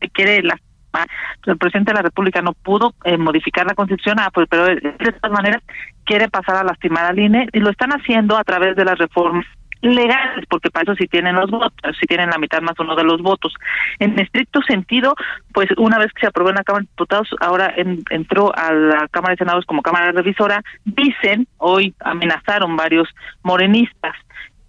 que 0.00 0.08
quiere 0.10 0.42
la 0.42 0.56
el 1.46 1.56
presidente 1.56 1.92
de 1.92 1.96
la 1.96 2.02
República 2.02 2.42
no 2.42 2.52
pudo 2.52 2.94
eh, 3.04 3.16
modificar 3.16 3.66
la 3.66 3.74
Constitución, 3.74 4.18
ah, 4.20 4.30
pues, 4.32 4.46
pero 4.50 4.66
de 4.66 4.80
todas 5.20 5.32
maneras 5.32 5.62
quiere 6.04 6.28
pasar 6.28 6.56
a 6.56 6.64
lastimar 6.64 7.06
al 7.06 7.18
INE 7.18 7.48
y 7.52 7.60
lo 7.60 7.70
están 7.70 7.92
haciendo 7.92 8.36
a 8.36 8.44
través 8.44 8.76
de 8.76 8.84
las 8.84 8.98
reformas 8.98 9.46
legales, 9.82 10.46
porque 10.48 10.70
para 10.70 10.84
eso 10.84 10.94
sí 10.94 11.08
tienen 11.08 11.34
los 11.34 11.50
votos, 11.50 11.72
sí 12.00 12.06
tienen 12.06 12.30
la 12.30 12.38
mitad 12.38 12.62
más 12.62 12.78
uno 12.78 12.94
de 12.94 13.04
los 13.04 13.20
votos. 13.20 13.52
En 13.98 14.18
estricto 14.18 14.62
sentido, 14.62 15.14
pues 15.52 15.68
una 15.76 15.98
vez 15.98 16.12
que 16.12 16.20
se 16.20 16.26
aprobó 16.28 16.50
en 16.50 16.56
la 16.56 16.64
Cámara 16.64 16.84
de 16.84 16.90
Diputados, 16.90 17.28
ahora 17.40 17.74
entró 18.10 18.56
a 18.56 18.72
la 18.72 19.08
Cámara 19.08 19.32
de 19.32 19.38
Senados 19.38 19.66
como 19.66 19.82
Cámara 19.82 20.12
Revisora, 20.12 20.62
dicen, 20.84 21.46
hoy 21.58 21.94
amenazaron 22.00 22.76
varios 22.76 23.08
morenistas 23.42 24.14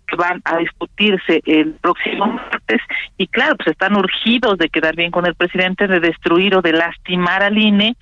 que 0.08 0.16
van 0.16 0.42
a 0.46 0.58
discutirse 0.58 1.42
el 1.46 1.74
próximo 1.74 2.28
martes 2.28 2.82
y 3.18 3.28
claro, 3.28 3.56
pues 3.56 3.70
están 3.70 3.96
urgidos 3.96 4.58
de 4.58 4.70
quedar 4.70 4.96
bien 4.96 5.12
con 5.12 5.26
el 5.26 5.36
presidente, 5.36 5.88
de 5.88 6.00
destruir 6.00 6.56
o 6.56 6.62
de 6.62 6.74
lastimar 6.74 7.44
al 7.44 7.58
INE 7.58 7.96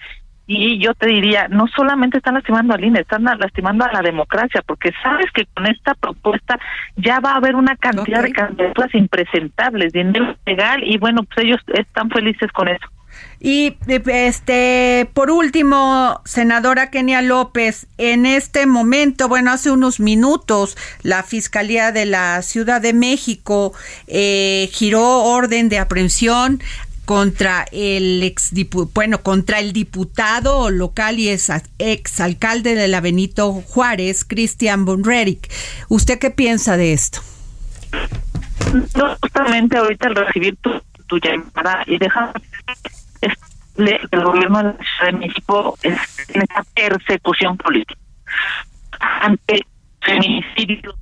y 0.48 0.80
yo 0.80 0.94
te 0.94 1.08
diría, 1.08 1.48
no 1.48 1.68
solamente 1.68 2.18
están 2.18 2.34
lastimando 2.34 2.74
al 2.74 2.84
INE, 2.84 3.02
están 3.02 3.24
lastimando 3.24 3.86
a 3.86 3.94
la 3.94 4.02
democracia, 4.02 4.62
porque 4.66 4.92
sabes 5.02 5.28
que 5.34 5.46
con 5.54 5.66
esta 5.66 5.94
propuesta 5.96 6.60
ya 6.98 7.20
va 7.20 7.34
a 7.34 7.38
haber 7.38 7.56
una 7.56 7.76
cantidad 7.78 8.24
de 8.24 8.34
candidaturas 8.34 8.94
impresentables, 8.96 9.94
dinero 9.94 10.36
legal, 10.46 10.84
y 10.84 10.98
bueno, 10.98 11.24
pues 11.24 11.46
ellos 11.46 11.62
están 11.74 12.10
felices 12.10 12.52
con 12.52 12.68
eso. 12.68 12.86
Y 13.40 13.78
este, 13.88 15.10
por 15.14 15.32
último, 15.32 16.22
senadora 16.26 16.92
Kenia 16.92 17.24
López, 17.24 17.88
en 17.98 18.26
este 18.26 18.68
momento, 18.68 19.28
bueno, 19.28 19.52
hace 19.52 19.72
unos 19.72 20.00
minutos, 20.00 20.78
la 21.02 21.24
Fiscalía 21.24 21.92
de 21.92 22.06
la 22.06 22.42
Ciudad 22.44 22.82
de 22.82 22.94
México 22.94 23.74
eh, 24.08 24.70
giró 24.72 25.24
orden 25.24 25.70
de 25.70 25.80
aprehensión 25.80 26.62
contra 27.12 27.66
el 27.74 28.24
ex 28.24 28.54
bueno 28.94 29.22
contra 29.22 29.60
el 29.60 29.74
diputado 29.74 30.70
local 30.70 31.20
y 31.20 31.28
ex, 31.28 31.52
ex 31.78 32.22
alcalde 32.22 32.74
de 32.74 32.88
la 32.88 33.02
Benito 33.02 33.52
Juárez 33.52 34.24
Cristian 34.24 34.86
Bonreric. 34.86 35.52
¿Usted 35.90 36.20
qué 36.20 36.32
piensa 36.32 36.78
de 36.78 36.94
esto? 36.94 37.20
No, 38.96 39.18
justamente 39.22 39.76
ahorita 39.78 40.08
al 40.08 40.16
recibir 40.16 40.56
tu, 40.62 40.72
tu 41.08 41.18
llamada 41.18 41.84
y 41.86 41.98
deja 41.98 42.32
el 43.76 44.24
gobierno 44.24 44.60
de 44.60 44.64
la 44.64 44.78
Ciudad 44.78 45.12
de 45.12 45.18
México 45.18 45.78
en 45.84 45.98
esta 46.34 46.64
persecución 46.74 47.58
política 47.58 48.00
ante 49.20 49.66
feminicidio. 50.00 50.96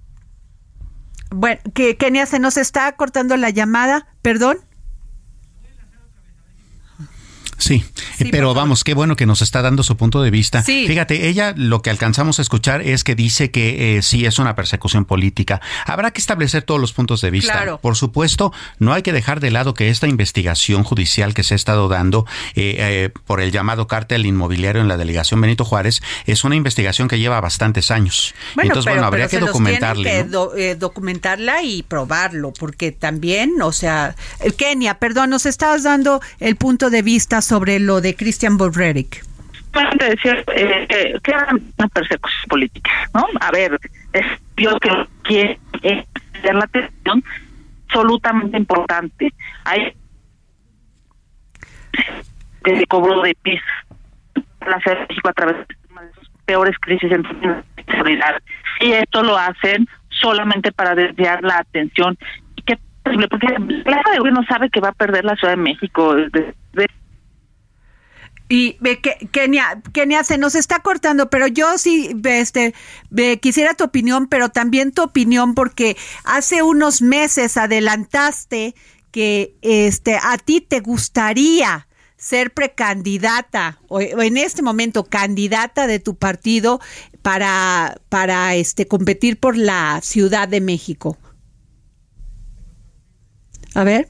Bueno, 1.30 1.62
que 1.76 1.98
Kenia 1.98 2.26
se 2.26 2.40
nos 2.40 2.58
está 2.58 2.92
cortando 2.94 3.38
la 3.38 3.52
llamada, 3.52 4.08
perdón. 4.24 4.58
Sí, 7.60 7.84
pero 8.32 8.54
vamos, 8.54 8.84
qué 8.84 8.94
bueno 8.94 9.16
que 9.16 9.26
nos 9.26 9.42
está 9.42 9.62
dando 9.62 9.84
su 9.84 9.98
punto 9.98 10.22
de 10.22 10.32
vista. 10.32 10.64
Sí. 10.64 10.86
Fíjate, 10.88 11.28
ella 11.28 11.54
lo 11.56 11.82
que 11.82 11.90
alcanzamos 11.90 12.40
a 12.40 12.42
escuchar 12.42 12.82
es 12.82 13.04
que 13.04 13.16
dice 13.16 13.52
que 13.52 13.98
eh, 13.98 14.02
sí 14.02 14.26
es 14.26 14.40
una 14.40 14.56
persecución 14.56 15.06
política. 15.06 15.62
Habrá 15.86 16.12
que 16.12 16.22
establecer 16.22 16.64
todos 16.64 16.80
los 16.80 16.94
puntos 16.94 17.22
de 17.22 17.32
vista. 17.32 17.52
Claro. 17.54 17.80
Por 17.80 17.96
supuesto, 17.96 18.52
no 18.80 18.94
hay 18.94 19.02
que 19.04 19.14
dejar 19.14 19.40
de 19.40 19.52
lado 19.52 19.74
que 19.74 19.90
esta 19.90 20.08
investigación 20.08 20.84
judicial 20.84 21.34
que 21.34 21.44
se 21.44 21.54
ha 21.54 21.58
estado 21.58 21.88
dando 21.88 22.26
eh, 22.56 22.76
eh, 22.80 23.10
por 23.26 23.42
el 23.42 23.52
llamado 23.52 23.88
cártel 23.88 24.26
inmobiliario 24.26 24.82
en 24.82 24.88
la 24.88 24.98
delegación 24.98 25.42
Benito 25.42 25.66
Juárez 25.66 26.02
es 26.26 26.44
una 26.44 26.56
investigación 26.56 27.08
que 27.08 27.20
lleva 27.20 27.40
bastantes 27.42 27.92
años. 27.92 28.34
Bueno, 28.56 28.70
Entonces, 28.70 28.86
pero, 28.86 28.96
bueno, 28.96 29.08
habría 29.08 29.28
pero 29.28 29.46
que 29.48 29.52
que 30.04 30.24
¿no? 30.24 30.30
do- 30.30 30.56
eh, 30.56 30.76
documentarla 30.76 31.64
y 31.64 31.84
probarlo, 31.84 32.54
porque 32.58 32.92
también, 32.92 33.62
o 33.62 33.72
sea, 33.72 34.16
eh, 34.40 34.52
Kenia, 34.52 34.96
perdón, 35.00 35.30
nos 35.32 35.46
estabas 35.46 35.84
dando 35.84 36.22
el 36.40 36.56
punto 36.56 36.90
de 36.90 37.02
vista 37.02 37.42
sobre 37.50 37.80
lo 37.80 38.00
de 38.00 38.16
Christian 38.16 38.58
Borreric. 38.58 39.26
Solamente 39.74 40.10
decir 40.10 40.46
eh, 40.56 41.20
que, 41.24 41.32
era 41.32 41.48
una 41.50 41.88
persecución 41.88 42.44
política, 42.48 42.92
¿no? 43.16 43.26
A 43.42 43.52
ver, 43.52 43.80
es 44.14 44.26
yo 44.56 44.80
que 44.80 44.90
quiere 45.24 45.60
eh, 45.82 46.06
la 46.44 46.64
atención 46.64 47.24
absolutamente 47.88 48.58
importante. 48.58 49.34
Hay 49.66 49.94
que 52.64 52.86
cobro 52.88 53.22
de 53.24 53.36
piso 53.42 53.64
la 54.68 54.80
Ciudad 54.82 55.00
de 55.00 55.06
México 55.08 55.30
a 55.30 55.34
través 55.34 55.56
de 55.56 55.76
sus 56.16 56.30
peores 56.46 56.76
crisis 56.80 57.12
en 57.12 57.24
seguridad 57.88 58.36
y 58.82 58.92
esto 58.92 59.24
lo 59.24 59.38
hacen 59.38 59.88
solamente 60.10 60.72
para 60.72 60.94
desviar 60.94 61.42
la 61.44 61.58
atención 61.60 62.18
y 62.56 62.62
qué 62.62 62.78
terrible 63.04 63.28
porque 63.28 63.48
la 63.86 64.04
de 64.12 64.20
gobierno 64.20 64.44
sabe 64.48 64.70
que 64.70 64.82
va 64.82 64.90
a 64.90 64.94
perder 64.94 65.26
la 65.26 65.36
Ciudad 65.36 65.54
de 65.54 65.62
México 65.64 66.16
Y 68.52 68.78
Kenia, 69.32 69.80
Kenia 69.94 70.24
se 70.24 70.40
nos 70.40 70.56
está 70.56 70.80
cortando, 70.80 71.30
pero 71.30 71.46
yo 71.46 71.78
sí 71.78 72.16
este 72.24 72.74
quisiera 73.42 73.76
tu 73.76 73.84
opinión, 73.84 74.28
pero 74.28 74.50
también 74.50 74.92
tu 74.92 75.04
opinión 75.04 75.54
porque 75.54 75.96
hace 76.24 76.64
unos 76.64 77.04
meses 77.04 77.58
adelantaste 77.58 78.74
que 79.12 79.56
este 79.62 80.16
a 80.16 80.40
ti 80.40 80.62
te 80.62 80.80
gustaría 80.80 81.88
ser 82.18 82.52
precandidata 82.52 83.80
o 83.88 84.02
en 84.02 84.38
este 84.38 84.64
momento 84.64 85.04
candidata 85.04 85.86
de 85.86 86.00
tu 86.00 86.16
partido 86.16 86.82
para 87.22 88.02
para 88.10 88.56
este 88.56 88.88
competir 88.88 89.40
por 89.40 89.58
la 89.58 90.00
Ciudad 90.02 90.48
de 90.48 90.60
México. 90.60 91.18
A 93.76 93.84
ver. 93.84 94.10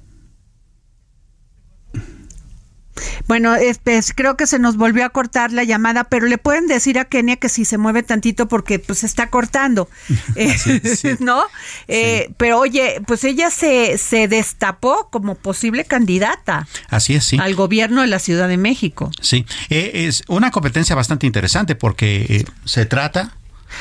Bueno, 3.28 3.56
este, 3.56 4.00
creo 4.16 4.38
que 4.38 4.47
se 4.47 4.60
nos 4.60 4.78
volvió 4.78 5.06
a 5.06 5.10
cortar 5.10 5.52
la 5.52 5.64
llamada, 5.64 6.06
pero 6.06 6.26
le 6.28 6.38
pueden 6.38 6.68
decir 6.68 7.00
a 7.00 7.06
Kenia 7.06 7.36
que 7.38 7.50
si 7.50 7.66
se 7.66 7.78
mueve 7.78 8.04
tantito 8.04 8.47
porque 8.47 8.80
pues 8.80 9.00
se 9.00 9.06
está 9.06 9.30
cortando, 9.30 9.89
Eh, 10.36 10.58
Sí, 10.58 10.80
sí. 10.95 11.10
¿no? 11.20 11.43
Eh, 11.88 12.32
Pero 12.38 12.60
oye, 12.60 13.02
pues 13.08 13.24
ella 13.24 13.50
se, 13.52 13.97
se 13.97 14.28
destapó 14.28 15.10
como 15.12 15.36
posible 15.36 15.86
candidata 15.86 16.68
Así 16.89 17.16
es, 17.16 17.26
sí. 17.26 17.38
al 17.39 17.56
gobierno 17.56 18.02
de 18.02 18.08
la 18.08 18.20
Ciudad 18.20 18.47
de 18.47 18.58
México. 18.58 19.12
Sí, 19.22 19.45
eh, 19.70 19.91
es 20.08 20.24
una 20.28 20.52
competencia 20.52 20.95
bastante 20.95 21.26
interesante 21.28 21.76
porque 21.76 22.26
eh, 22.30 22.45
se 22.66 22.86
trata 22.86 23.36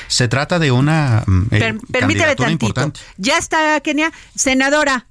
se 0.07 0.29
trata 0.29 0.59
de 0.59 0.71
una 0.71 1.25
mm, 1.27 1.43
eh, 1.51 1.59
Per- 1.59 1.61
permíteme 1.61 2.01
candidatura 2.01 2.49
tantito. 2.49 2.67
importante. 2.67 3.01
Ya 3.17 3.39
está 3.39 3.81
Kenia, 3.81 4.13
senadora. 4.35 5.07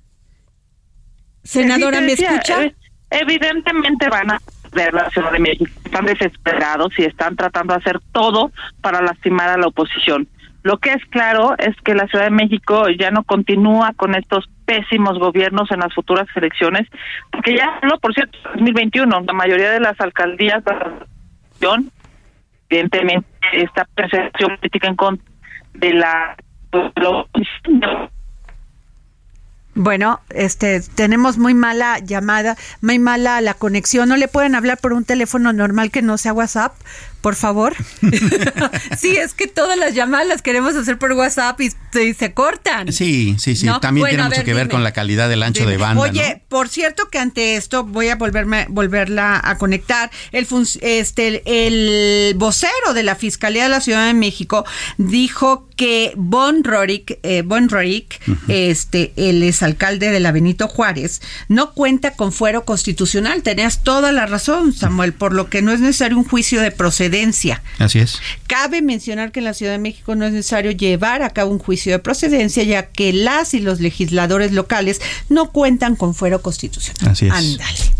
Senadora, 1.44 2.02
¿me 2.02 2.14
escucha? 2.14 2.74
Evidentemente 3.10 4.10
van 4.10 4.32
a 4.32 4.40
ver 4.74 4.94
la 4.94 5.10
Ciudad 5.10 5.32
de 5.32 5.40
México. 5.40 5.72
Están 5.86 6.06
desesperados 6.06 6.98
y 6.98 7.04
están 7.04 7.36
tratando 7.36 7.74
de 7.74 7.80
hacer 7.80 8.00
todo 8.12 8.52
para 8.82 9.02
lastimar 9.02 9.50
a 9.50 9.58
la 9.58 9.68
oposición. 9.68 10.28
Lo 10.64 10.78
que 10.80 10.92
es 10.92 11.06
claro 11.06 11.56
es 11.58 11.76
que 11.86 11.94
la 11.94 12.08
Ciudad 12.08 12.26
de 12.26 12.32
México 12.32 12.90
ya 12.90 13.10
no 13.10 13.24
continúa 13.24 13.94
con 13.96 14.16
estos 14.16 14.50
pésimos 14.66 15.18
gobiernos 15.18 15.72
en 15.72 15.80
las 15.80 15.94
futuras 15.94 16.28
elecciones, 16.36 16.88
porque 17.32 17.56
ya 17.56 17.80
no, 17.84 17.98
por 18.00 18.14
cierto, 18.14 18.38
2021, 18.54 19.22
la 19.26 19.34
mayoría 19.34 19.72
de 19.72 19.80
las 19.80 20.00
alcaldías 20.02 20.64
de 20.66 20.74
la 20.74 20.94
nación, 21.54 21.92
evidentemente, 22.70 23.28
esta 23.54 23.86
percepción 23.96 24.58
política 24.58 24.90
en 24.90 24.96
contra 24.98 25.26
de 25.74 25.94
la, 25.94 26.36
de 26.72 26.92
la 27.02 27.10
oposición 27.10 27.80
Bueno, 29.80 30.22
este, 30.32 30.82
tenemos 30.82 31.38
muy 31.38 31.54
mala 31.54 32.00
llamada, 32.00 32.58
muy 32.82 32.98
mala 32.98 33.42
la 33.42 33.54
conexión. 33.54 34.10
¿No 34.10 34.18
le 34.18 34.28
pueden 34.28 34.56
hablar 34.56 34.80
por 34.80 34.92
un 34.92 35.06
teléfono 35.06 35.54
normal 35.54 35.92
que 35.92 36.02
no 36.02 36.18
sea 36.18 36.34
WhatsApp? 36.34 36.74
Por 37.28 37.36
favor. 37.36 37.76
sí, 38.98 39.18
es 39.18 39.34
que 39.34 39.48
todas 39.48 39.78
las 39.78 39.94
llamadas 39.94 40.28
las 40.28 40.42
queremos 40.42 40.78
hacer 40.78 40.98
por 40.98 41.12
WhatsApp 41.12 41.60
y, 41.60 41.72
se 42.14 42.34
cortan. 42.34 42.94
Sí, 42.94 43.36
sí, 43.38 43.58
sí. 43.58 43.68
También 43.82 44.08
tiene 44.08 44.24
mucho 44.24 44.46
que 44.46 44.54
ver 44.54 44.70
con 44.70 44.82
la 44.82 44.94
calidad 44.94 45.28
del 45.28 45.44
ancho 45.44 45.66
de 45.66 45.76
banda. 45.76 46.04
Oye, 46.04 46.44
por 46.48 46.70
cierto 46.70 47.10
que 47.10 47.20
ante 47.20 47.58
esto 47.58 47.84
voy 47.84 48.08
a 48.08 48.16
volverme, 48.16 48.66
volverla 48.70 49.42
a 49.44 49.58
conectar. 49.58 50.10
El, 50.32 50.48
este, 50.80 51.42
el 51.46 52.34
vocero 52.36 52.94
de 52.94 53.04
la 53.04 53.16
Fiscalía 53.16 53.64
de 53.64 53.70
la 53.70 53.82
Ciudad 53.82 54.08
de 54.08 54.14
México 54.14 54.64
dijo 54.98 55.68
que 55.76 56.14
Bon 56.16 56.64
Rorik, 56.64 57.20
eh, 57.24 57.44
bon 57.44 57.70
Rorik 57.70 58.20
este, 58.48 59.12
el 59.16 59.44
exalcalde 59.44 60.12
de 60.12 60.20
la 60.20 60.32
Benito 60.32 60.68
Juárez, 60.68 61.22
no 61.50 61.74
cuenta 61.74 62.12
con 62.12 62.32
fuero 62.32 62.64
constitucional. 62.64 63.44
Tenías 63.44 63.84
toda 63.84 64.12
la 64.12 64.26
razón, 64.28 64.72
Samuel, 64.72 65.14
por 65.14 65.34
lo 65.34 65.50
que 65.50 65.62
no 65.62 65.72
es 65.72 65.80
necesario 65.80 66.18
un 66.18 66.24
juicio 66.24 66.62
de 66.62 66.72
procedencia. 66.72 67.17
Así 67.80 68.00
es. 68.00 68.20
Cabe 68.48 68.82
mencionar 68.82 69.32
que 69.32 69.40
en 69.40 69.46
la 69.46 69.54
Ciudad 69.54 69.72
de 69.72 69.78
México 69.78 70.16
no 70.16 70.26
es 70.26 70.32
necesario 70.32 70.72
llevar 70.72 71.22
a 71.22 71.30
cabo 71.30 71.52
un 71.52 71.60
juicio 71.60 71.92
de 71.92 72.00
procedencia, 72.00 72.64
ya 72.64 72.88
que 72.88 73.14
las 73.14 73.54
y 73.54 73.60
los 73.60 73.80
legisladores 73.80 74.52
locales 74.52 75.02
no 75.30 75.52
cuentan 75.52 75.96
con 75.96 76.14
fuero 76.16 76.42
constitucional. 76.42 77.12
Así 77.12 77.28
es. 77.28 77.34
Ándale. 77.34 77.98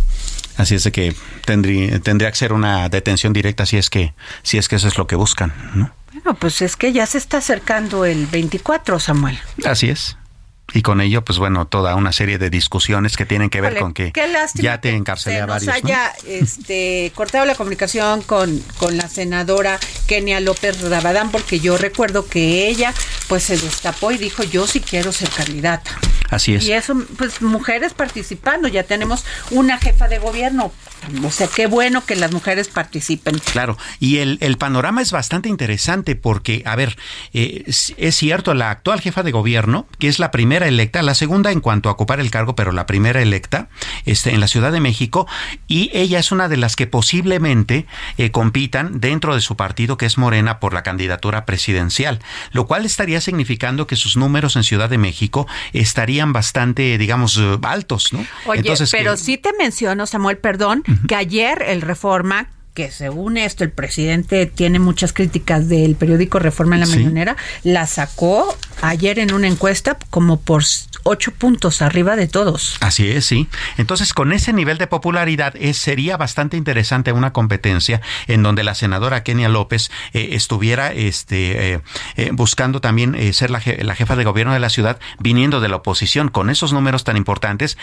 Así 0.58 0.76
es 0.76 0.84
de 0.84 0.92
que 0.92 1.16
tendría, 1.46 2.00
tendría 2.00 2.32
que 2.32 2.38
ser 2.38 2.52
una 2.52 2.90
detención 2.90 3.32
directa 3.32 3.66
si 3.66 3.78
es 3.78 3.90
que, 3.90 4.14
si 4.42 4.58
es 4.58 4.68
que 4.68 4.78
eso 4.78 4.88
es 4.88 4.98
lo 4.98 5.06
que 5.06 5.16
buscan, 5.16 5.54
¿no? 5.76 5.92
Bueno, 6.12 6.40
pues 6.40 6.62
es 6.64 6.76
que 6.76 6.92
ya 6.92 7.06
se 7.06 7.20
está 7.20 7.38
acercando 7.38 8.06
el 8.06 8.26
24, 8.26 9.00
Samuel. 9.00 9.38
Así 9.66 9.90
es. 9.90 10.18
Y 10.74 10.82
con 10.82 11.00
ello, 11.00 11.24
pues 11.24 11.40
bueno, 11.40 11.66
toda 11.66 11.96
una 11.96 12.12
serie 12.12 12.38
de 12.38 12.50
discusiones 12.50 13.16
que 13.16 13.26
tienen 13.26 13.50
que 13.50 13.62
ver 13.62 13.78
con 13.78 13.94
que 13.94 14.12
ya 14.56 14.82
te 14.82 14.96
encarcelé 14.96 15.40
a 15.40 15.46
varios. 15.46 15.64
Se 15.64 15.72
haya 15.72 16.14
este, 16.28 17.12
cortado 17.16 17.46
la 17.46 17.56
comunicación 17.56 18.22
con, 18.22 18.60
con 18.78 18.98
la 18.98 19.08
senadora 19.08 19.80
Kenia 20.08 20.42
López 20.42 20.82
Rabadán, 20.82 21.32
porque 21.32 21.60
yo 21.60 21.78
recuerdo 21.78 22.28
que 22.28 22.68
ella 22.68 22.94
pues 23.28 23.44
se 23.44 23.58
destapó 23.58 24.12
y 24.12 24.18
dijo, 24.18 24.44
yo 24.44 24.68
sí 24.68 24.82
quiero 24.82 25.12
ser 25.12 25.30
candidata. 25.30 25.92
Así 26.30 26.56
es. 26.56 26.66
Y 26.66 26.74
eso, 26.74 26.96
pues 27.18 27.42
mujeres 27.42 27.94
participando, 27.94 28.68
ya 28.68 28.84
tenemos 28.84 29.24
una 29.52 29.78
jefa 29.78 30.10
de 30.10 30.20
gobierno. 30.20 30.74
O 31.24 31.32
sea, 31.32 31.48
qué 31.48 31.68
bueno 31.68 32.06
que 32.06 32.16
las 32.16 32.34
mujeres 32.34 32.68
participen. 32.68 33.40
Claro, 33.52 33.78
y 34.00 34.18
el, 34.18 34.38
el 34.42 34.58
panorama 34.58 35.02
es 35.02 35.12
bastante 35.12 35.48
interesante 35.48 36.16
porque, 36.16 36.64
a 36.66 36.76
ver, 36.76 36.98
eh, 37.34 37.64
es 37.66 38.16
cierto, 38.16 38.54
la 38.54 38.72
actual 38.72 39.00
jefa 39.00 39.24
de 39.24 39.32
gobierno, 39.32 39.88
que 40.00 40.10
es 40.10 40.20
la 40.20 40.32
primera 40.32 40.57
electa, 40.66 41.04
la 41.04 41.14
segunda 41.14 41.52
en 41.52 41.60
cuanto 41.60 41.90
a 41.90 41.92
ocupar 41.92 42.20
el 42.20 42.32
cargo, 42.32 42.56
pero 42.56 42.72
la 42.72 42.86
primera 42.86 43.22
electa 43.22 43.70
este, 44.06 44.34
en 44.34 44.40
la 44.40 44.48
Ciudad 44.48 44.72
de 44.72 44.80
México, 44.80 45.28
y 45.68 45.92
ella 45.94 46.18
es 46.18 46.32
una 46.32 46.48
de 46.48 46.58
las 46.58 46.76
que 46.76 46.88
posiblemente 46.88 47.86
eh, 48.18 48.32
compitan 48.32 49.00
dentro 49.00 49.36
de 49.36 49.42
su 49.42 49.56
partido, 49.56 49.98
que 49.98 50.06
es 50.06 50.18
Morena, 50.18 50.60
por 50.60 50.74
la 50.74 50.82
candidatura 50.82 51.46
presidencial, 51.46 52.20
lo 52.52 52.66
cual 52.66 52.86
estaría 52.86 53.22
significando 53.22 53.86
que 53.86 53.96
sus 53.96 54.18
números 54.18 54.56
en 54.56 54.64
Ciudad 54.64 54.90
de 54.90 54.98
México 54.98 55.46
estarían 55.74 56.34
bastante, 56.34 56.98
digamos, 56.98 57.38
eh, 57.38 57.58
altos, 57.64 58.14
¿no? 58.14 58.26
Oye, 58.46 58.74
pero 58.92 59.18
sí 59.18 59.38
te 59.38 59.52
menciono, 59.60 60.08
Samuel, 60.08 60.38
perdón, 60.38 60.84
que 61.08 61.16
ayer 61.16 61.64
el 61.68 61.82
Reforma 61.82 62.48
que 62.78 62.92
según 62.92 63.38
esto 63.38 63.64
el 63.64 63.72
presidente 63.72 64.46
tiene 64.46 64.78
muchas 64.78 65.12
críticas 65.12 65.68
del 65.68 65.96
periódico 65.96 66.38
Reforma 66.38 66.76
en 66.76 66.82
la 66.82 66.86
Mañanera, 66.86 67.36
la 67.64 67.88
sacó 67.88 68.56
ayer 68.82 69.20
en 69.20 69.34
una 69.34 69.48
encuesta 69.48 69.98
como 70.10 70.40
por 70.40 70.64
ocho 71.04 71.32
puntos 71.32 71.82
arriba 71.82 72.16
de 72.16 72.28
todos. 72.28 72.78
Así 72.82 73.10
es, 73.10 73.26
sí. 73.26 73.48
Entonces, 73.78 74.14
con 74.14 74.34
ese 74.34 74.54
nivel 74.54 74.78
de 74.78 74.88
popularidad, 74.88 75.56
eh, 75.56 75.74
sería 75.74 76.18
bastante 76.18 76.58
interesante 76.58 77.12
una 77.12 77.34
competencia 77.34 78.02
en 78.28 78.44
donde 78.44 78.64
la 78.64 78.76
senadora 78.76 79.24
Kenia 79.24 79.50
López 79.50 79.90
eh, 80.14 80.30
estuviera 80.34 80.92
este, 80.92 81.82
eh, 82.18 82.32
buscando 82.32 82.82
también 82.82 83.34
ser 83.34 83.50
la, 83.50 83.60
jefa 83.60 84.16
de 84.16 84.24
gobierno 84.24 84.54
de 84.54 84.60
la 84.60 84.70
ciudad, 84.70 85.00
viniendo 85.20 85.60
de 85.60 85.70
la 85.70 85.78
oposición. 85.78 86.30
Con 86.30 86.50
esos 86.50 86.74
números 86.74 87.04
tan 87.04 87.18
importantes, 87.18 87.78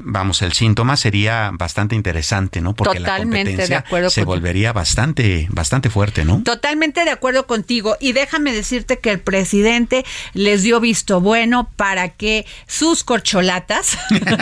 vamos, 0.00 0.42
el 0.42 0.52
síntoma 0.52 0.96
sería 0.96 1.50
bastante 1.52 1.94
interesante, 1.94 2.60
¿no? 2.60 2.74
Porque 2.74 2.98
Totalmente 2.98 3.38
la 3.38 3.44
competencia 3.44 3.66
de 3.66 3.86
acuerdo 3.86 4.10
se 4.10 4.24
volvería 4.24 4.72
bastante, 4.72 5.46
bastante 5.50 5.90
fuerte, 5.90 6.24
¿no? 6.24 6.42
Totalmente 6.44 7.04
de 7.04 7.10
acuerdo 7.10 7.46
contigo. 7.46 7.96
Y 8.00 8.12
déjame 8.12 8.52
decirte 8.52 8.98
que 8.98 9.10
el 9.10 9.20
presidente 9.20 10.04
les 10.34 10.62
dio 10.62 10.80
visto 10.80 11.20
bueno 11.20 11.70
para 11.76 12.10
que 12.10 12.46
sus 12.66 13.04
corcholatas, 13.04 13.98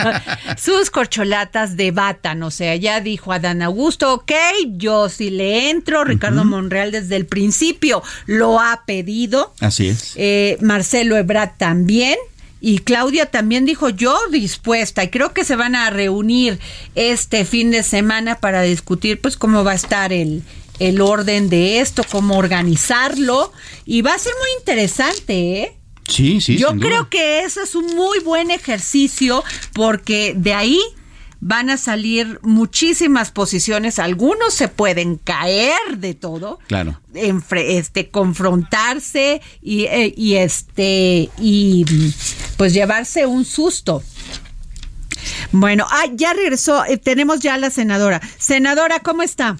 sus 0.57 0.89
corcholatas 0.89 1.77
debatan. 1.77 2.43
O 2.43 2.51
sea, 2.51 2.75
ya 2.75 3.01
dijo 3.01 3.31
Adán 3.31 3.61
Augusto, 3.61 4.13
ok, 4.13 4.31
yo 4.73 5.09
sí 5.09 5.29
le 5.29 5.69
entro. 5.69 6.03
Ricardo 6.03 6.45
Monreal 6.45 6.91
desde 6.91 7.15
el 7.15 7.25
principio 7.25 8.03
lo 8.25 8.59
ha 8.59 8.83
pedido. 8.85 9.53
Así 9.59 9.87
es. 9.87 10.13
Eh, 10.15 10.57
Marcelo 10.61 11.17
Ebrard 11.17 11.57
también. 11.57 12.17
Y 12.63 12.77
Claudia 12.77 13.25
también 13.25 13.65
dijo 13.65 13.89
yo 13.89 14.15
dispuesta 14.29 15.03
y 15.03 15.09
creo 15.09 15.33
que 15.33 15.43
se 15.43 15.55
van 15.55 15.73
a 15.73 15.89
reunir 15.89 16.59
este 16.93 17.43
fin 17.43 17.71
de 17.71 17.81
semana 17.81 18.35
para 18.35 18.61
discutir 18.61 19.19
pues 19.19 19.35
cómo 19.35 19.63
va 19.63 19.71
a 19.71 19.75
estar 19.75 20.13
el, 20.13 20.43
el 20.81 20.99
orden 20.99 21.47
de 21.47 21.79
esto, 21.79 22.03
cómo 22.09 22.37
organizarlo 22.37 23.53
y 23.85 24.01
va 24.01 24.15
a 24.15 24.17
ser 24.17 24.33
muy 24.39 24.49
interesante, 24.59 25.61
¿eh? 25.61 25.77
Sí, 26.07 26.41
sí. 26.41 26.57
Yo 26.57 26.75
creo 26.77 27.07
que 27.07 27.41
eso 27.41 27.61
es 27.61 27.75
un 27.75 27.95
muy 27.95 28.19
buen 28.19 28.49
ejercicio 28.49 29.43
porque 29.73 30.33
de 30.35 30.53
ahí 30.55 30.81
van 31.39 31.69
a 31.69 31.77
salir 31.77 32.39
muchísimas 32.41 33.31
posiciones, 33.31 33.99
algunos 33.99 34.55
se 34.55 34.67
pueden 34.67 35.17
caer 35.17 35.97
de 35.97 36.15
todo, 36.15 36.59
claro, 36.67 36.99
este, 37.13 38.09
confrontarse 38.09 39.41
y, 39.61 39.85
eh, 39.85 40.13
y 40.17 40.35
este 40.35 41.29
y 41.39 41.85
pues 42.57 42.73
llevarse 42.73 43.27
un 43.27 43.45
susto. 43.45 44.03
Bueno, 45.51 45.85
ah, 45.89 46.05
ya 46.13 46.33
regresó, 46.33 46.85
eh, 46.85 46.97
tenemos 46.97 47.39
ya 47.39 47.53
a 47.53 47.57
la 47.57 47.69
senadora. 47.69 48.21
Senadora, 48.37 48.99
¿cómo 48.99 49.21
está? 49.21 49.57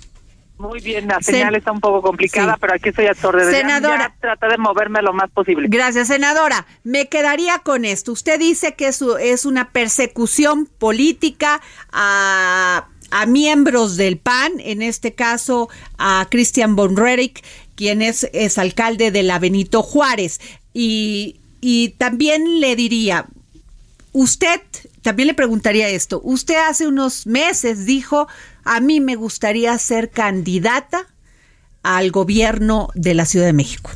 Muy 0.61 0.79
bien, 0.79 1.07
la 1.07 1.19
señal 1.21 1.55
está 1.55 1.71
un 1.71 1.79
poco 1.79 2.03
complicada, 2.03 2.55
pero 2.61 2.75
aquí 2.75 2.89
estoy 2.89 3.07
a 3.07 3.15
torre 3.15 3.47
de 3.47 3.51
Senadora, 3.51 4.13
trata 4.21 4.47
de 4.47 4.59
moverme 4.59 5.01
lo 5.01 5.11
más 5.11 5.31
posible. 5.31 5.67
Gracias, 5.67 6.09
senadora. 6.09 6.67
Me 6.83 7.09
quedaría 7.09 7.57
con 7.59 7.83
esto. 7.83 8.11
Usted 8.11 8.39
dice 8.39 8.75
que 8.75 8.87
es, 8.87 9.03
es 9.19 9.45
una 9.45 9.71
persecución 9.71 10.67
política 10.67 11.61
a, 11.91 12.87
a 13.09 13.25
miembros 13.25 13.97
del 13.97 14.19
PAN, 14.19 14.51
en 14.59 14.83
este 14.83 15.15
caso 15.15 15.67
a 15.97 16.27
Christian 16.29 16.75
von 16.75 16.95
quien 17.75 18.03
es, 18.03 18.29
es 18.31 18.59
alcalde 18.59 19.09
de 19.09 19.23
la 19.23 19.39
Benito 19.39 19.81
Juárez. 19.81 20.39
Y, 20.75 21.39
y 21.59 21.89
también 21.97 22.59
le 22.59 22.75
diría, 22.75 23.25
usted, 24.11 24.61
también 25.01 25.27
le 25.27 25.33
preguntaría 25.33 25.89
esto, 25.89 26.21
usted 26.23 26.55
hace 26.69 26.87
unos 26.87 27.27
meses 27.27 27.85
dijo 27.85 28.27
a 28.63 28.79
mí 28.79 28.99
me 28.99 29.15
gustaría 29.15 29.77
ser 29.77 30.09
candidata 30.09 31.07
al 31.83 32.11
gobierno 32.11 32.89
de 32.93 33.13
la 33.15 33.25
Ciudad 33.25 33.47
de 33.47 33.53
México. 33.53 33.91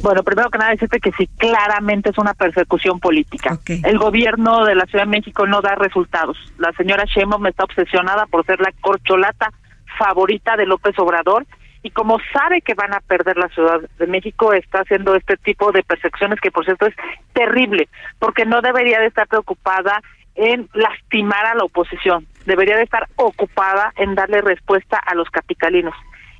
Bueno, 0.00 0.22
primero 0.22 0.48
que 0.50 0.58
nada 0.58 0.70
decirte 0.70 1.00
que 1.00 1.10
sí, 1.12 1.28
claramente 1.38 2.10
es 2.10 2.18
una 2.18 2.32
persecución 2.34 3.00
política. 3.00 3.58
El 3.66 3.98
gobierno 3.98 4.64
de 4.64 4.76
la 4.76 4.86
Ciudad 4.86 5.04
de 5.04 5.10
México 5.10 5.46
no 5.46 5.60
da 5.60 5.74
resultados. 5.74 6.36
La 6.58 6.72
señora 6.72 7.04
Sheinbaum 7.04 7.46
está 7.46 7.64
obsesionada 7.64 8.26
por 8.26 8.46
ser 8.46 8.60
la 8.60 8.72
corcholata 8.80 9.52
favorita 9.98 10.56
de 10.56 10.66
López 10.66 10.96
Obrador 10.98 11.46
y 11.82 11.90
como 11.90 12.18
sabe 12.32 12.60
que 12.60 12.74
van 12.74 12.94
a 12.94 13.00
perder 13.00 13.36
la 13.36 13.48
Ciudad 13.48 13.80
de 13.98 14.06
México, 14.06 14.52
está 14.52 14.80
haciendo 14.80 15.14
este 15.14 15.36
tipo 15.36 15.70
de 15.72 15.82
persecuciones 15.82 16.40
que 16.40 16.50
por 16.50 16.64
cierto 16.64 16.86
es 16.86 16.94
terrible, 17.32 17.88
porque 18.18 18.44
no 18.44 18.60
debería 18.60 19.00
de 19.00 19.06
estar 19.06 19.26
preocupada 19.26 20.02
en 20.34 20.68
lastimar 20.72 21.46
a 21.46 21.54
la 21.54 21.64
oposición, 21.64 22.26
debería 22.46 22.76
de 22.76 22.84
estar 22.84 23.08
ocupada 23.16 23.92
en 23.96 24.14
darle 24.14 24.40
respuesta 24.40 24.96
a 24.96 25.14
los 25.14 25.28
capitalinos. 25.30 25.94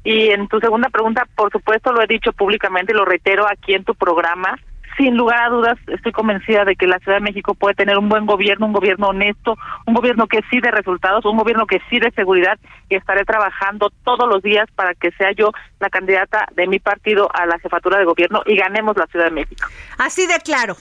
Y 0.04 0.30
en 0.30 0.46
tu 0.48 0.60
segunda 0.60 0.88
pregunta, 0.88 1.26
por 1.34 1.50
supuesto, 1.50 1.92
lo 1.92 2.02
he 2.02 2.06
dicho 2.06 2.32
públicamente 2.32 2.92
y 2.92 2.96
lo 2.96 3.04
reitero 3.04 3.46
aquí 3.48 3.74
en 3.74 3.84
tu 3.84 3.94
programa, 3.94 4.56
sin 4.98 5.16
lugar 5.16 5.44
a 5.44 5.48
dudas 5.48 5.78
estoy 5.86 6.12
convencida 6.12 6.64
de 6.64 6.76
que 6.76 6.86
la 6.86 6.98
Ciudad 6.98 7.18
de 7.18 7.24
México 7.24 7.54
puede 7.54 7.74
tener 7.74 7.96
un 7.96 8.08
buen 8.08 8.26
gobierno, 8.26 8.66
un 8.66 8.72
gobierno 8.72 9.08
honesto, 9.08 9.56
un 9.86 9.94
gobierno 9.94 10.26
que 10.26 10.40
sí 10.50 10.60
de 10.60 10.70
resultados, 10.70 11.24
un 11.24 11.38
gobierno 11.38 11.66
que 11.66 11.80
sí 11.88 12.00
de 12.00 12.10
seguridad 12.10 12.58
y 12.90 12.96
estaré 12.96 13.24
trabajando 13.24 13.90
todos 14.04 14.28
los 14.28 14.42
días 14.42 14.66
para 14.74 14.94
que 14.94 15.12
sea 15.12 15.32
yo 15.32 15.52
la 15.78 15.88
candidata 15.88 16.46
de 16.54 16.66
mi 16.66 16.80
partido 16.80 17.30
a 17.32 17.46
la 17.46 17.58
jefatura 17.60 17.98
de 17.98 18.04
gobierno 18.04 18.42
y 18.44 18.56
ganemos 18.56 18.96
la 18.96 19.06
Ciudad 19.06 19.26
de 19.26 19.30
México. 19.30 19.68
Así 19.98 20.26
de 20.26 20.38
claro. 20.40 20.76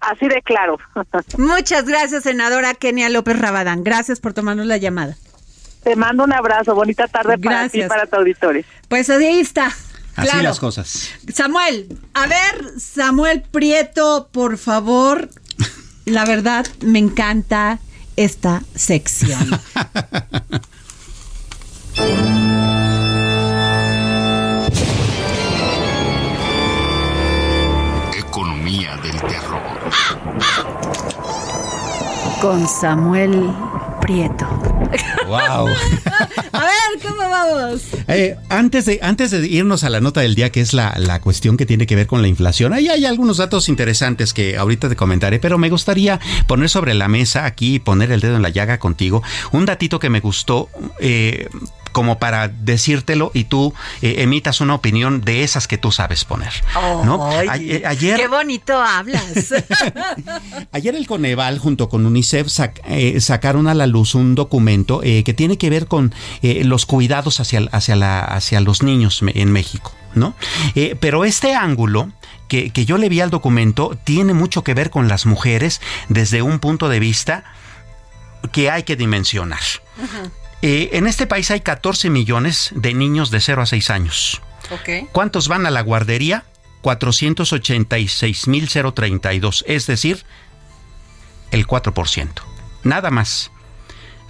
Así 0.00 0.28
de 0.28 0.40
claro. 0.42 0.78
Muchas 1.38 1.86
gracias, 1.86 2.22
senadora 2.22 2.74
Kenia 2.74 3.08
López 3.08 3.38
Rabadán. 3.38 3.82
Gracias 3.82 4.20
por 4.20 4.34
tomarnos 4.34 4.66
la 4.66 4.76
llamada. 4.76 5.16
Te 5.82 5.96
mando 5.96 6.22
un 6.22 6.32
abrazo. 6.32 6.76
Bonita 6.76 7.08
tarde 7.08 7.38
para 7.38 7.68
ti 7.68 7.82
y 7.82 7.88
para 7.88 8.06
tu 8.06 8.16
auditorio. 8.16 8.64
Pues 8.88 9.10
ahí 9.10 9.40
está. 9.40 9.72
Así 10.16 10.42
las 10.42 10.60
cosas. 10.60 11.08
Samuel, 11.32 11.98
a 12.14 12.26
ver, 12.26 12.78
Samuel 12.78 13.42
Prieto, 13.42 14.28
por 14.30 14.58
favor, 14.58 15.30
la 16.04 16.24
verdad 16.24 16.66
me 16.80 16.98
encanta 16.98 17.78
esta 18.16 18.62
sección. 18.74 19.60
Economía 28.16 28.96
del 28.98 29.20
terror. 29.20 29.90
Con 32.40 32.66
Samuel 32.66 33.50
Prieto. 34.00 34.71
Wow. 35.26 35.68
A 36.52 36.60
ver, 36.60 37.02
¿cómo 37.02 37.28
vamos? 37.28 37.82
Eh, 38.08 38.36
antes, 38.48 38.84
de, 38.86 38.98
antes 39.02 39.30
de 39.30 39.46
irnos 39.46 39.84
a 39.84 39.90
la 39.90 40.00
nota 40.00 40.20
del 40.20 40.34
día, 40.34 40.50
que 40.50 40.60
es 40.60 40.74
la, 40.74 40.94
la, 40.98 41.20
cuestión 41.20 41.56
que 41.56 41.66
tiene 41.66 41.86
que 41.86 41.96
ver 41.96 42.06
con 42.06 42.22
la 42.22 42.28
inflación, 42.28 42.72
ahí 42.72 42.88
hay 42.88 43.06
algunos 43.06 43.38
datos 43.38 43.68
interesantes 43.68 44.34
que 44.34 44.56
ahorita 44.56 44.88
te 44.88 44.96
comentaré, 44.96 45.38
pero 45.38 45.58
me 45.58 45.70
gustaría 45.70 46.20
poner 46.46 46.68
sobre 46.68 46.94
la 46.94 47.08
mesa 47.08 47.46
aquí, 47.46 47.78
poner 47.78 48.12
el 48.12 48.20
dedo 48.20 48.36
en 48.36 48.42
la 48.42 48.50
llaga 48.50 48.78
contigo, 48.78 49.22
un 49.52 49.64
datito 49.64 49.98
que 49.98 50.10
me 50.10 50.20
gustó. 50.20 50.68
Eh, 51.00 51.48
como 51.92 52.18
para 52.18 52.48
decírtelo 52.48 53.30
y 53.34 53.44
tú 53.44 53.72
eh, 54.00 54.16
emitas 54.18 54.60
una 54.60 54.74
opinión 54.74 55.20
de 55.20 55.44
esas 55.44 55.68
que 55.68 55.78
tú 55.78 55.92
sabes 55.92 56.24
poner. 56.24 56.52
¿no? 57.04 57.30
Eh, 57.42 57.82
ayer, 57.84 58.18
qué 58.18 58.28
bonito 58.28 58.80
hablas. 58.80 59.54
ayer 60.72 60.96
el 60.96 61.06
Coneval 61.06 61.58
junto 61.58 61.88
con 61.88 62.06
UNICEF 62.06 62.48
eh, 62.86 63.20
sacaron 63.20 63.68
a 63.68 63.74
la 63.74 63.86
luz 63.86 64.14
un 64.14 64.34
documento 64.34 64.71
que 65.24 65.34
tiene 65.36 65.58
que 65.58 65.70
ver 65.70 65.86
con 65.86 66.14
los 66.42 66.86
cuidados 66.86 67.40
hacia, 67.40 67.68
hacia, 67.72 67.96
la, 67.96 68.20
hacia 68.20 68.60
los 68.60 68.82
niños 68.82 69.22
en 69.26 69.52
México. 69.52 69.94
¿no? 70.14 70.34
pero 71.00 71.24
este 71.24 71.54
ángulo 71.54 72.12
que, 72.46 72.68
que 72.68 72.84
yo 72.84 72.98
le 72.98 73.08
vi 73.08 73.20
al 73.20 73.30
documento 73.30 73.96
tiene 74.04 74.34
mucho 74.34 74.62
que 74.62 74.74
ver 74.74 74.90
con 74.90 75.08
las 75.08 75.24
mujeres 75.24 75.80
desde 76.10 76.42
un 76.42 76.58
punto 76.58 76.90
de 76.90 77.00
vista 77.00 77.44
que 78.50 78.70
hay 78.70 78.82
que 78.82 78.96
dimensionar. 78.96 79.60
Eh, 80.62 80.88
en 80.94 81.06
este 81.06 81.26
país 81.26 81.50
hay 81.50 81.60
14 81.60 82.08
millones 82.10 82.70
de 82.74 82.94
niños 82.94 83.30
de 83.30 83.40
0 83.40 83.60
a 83.62 83.66
6 83.66 83.90
años. 83.90 84.42
¿Cuántos 85.12 85.46
van 85.48 85.66
a 85.66 85.70
la 85.70 85.82
guardería? 85.82 86.46
486.032, 86.82 89.64
es 89.66 89.86
decir, 89.86 90.24
el 91.50 91.66
4%. 91.66 92.28
Nada 92.82 93.10
más. 93.10 93.50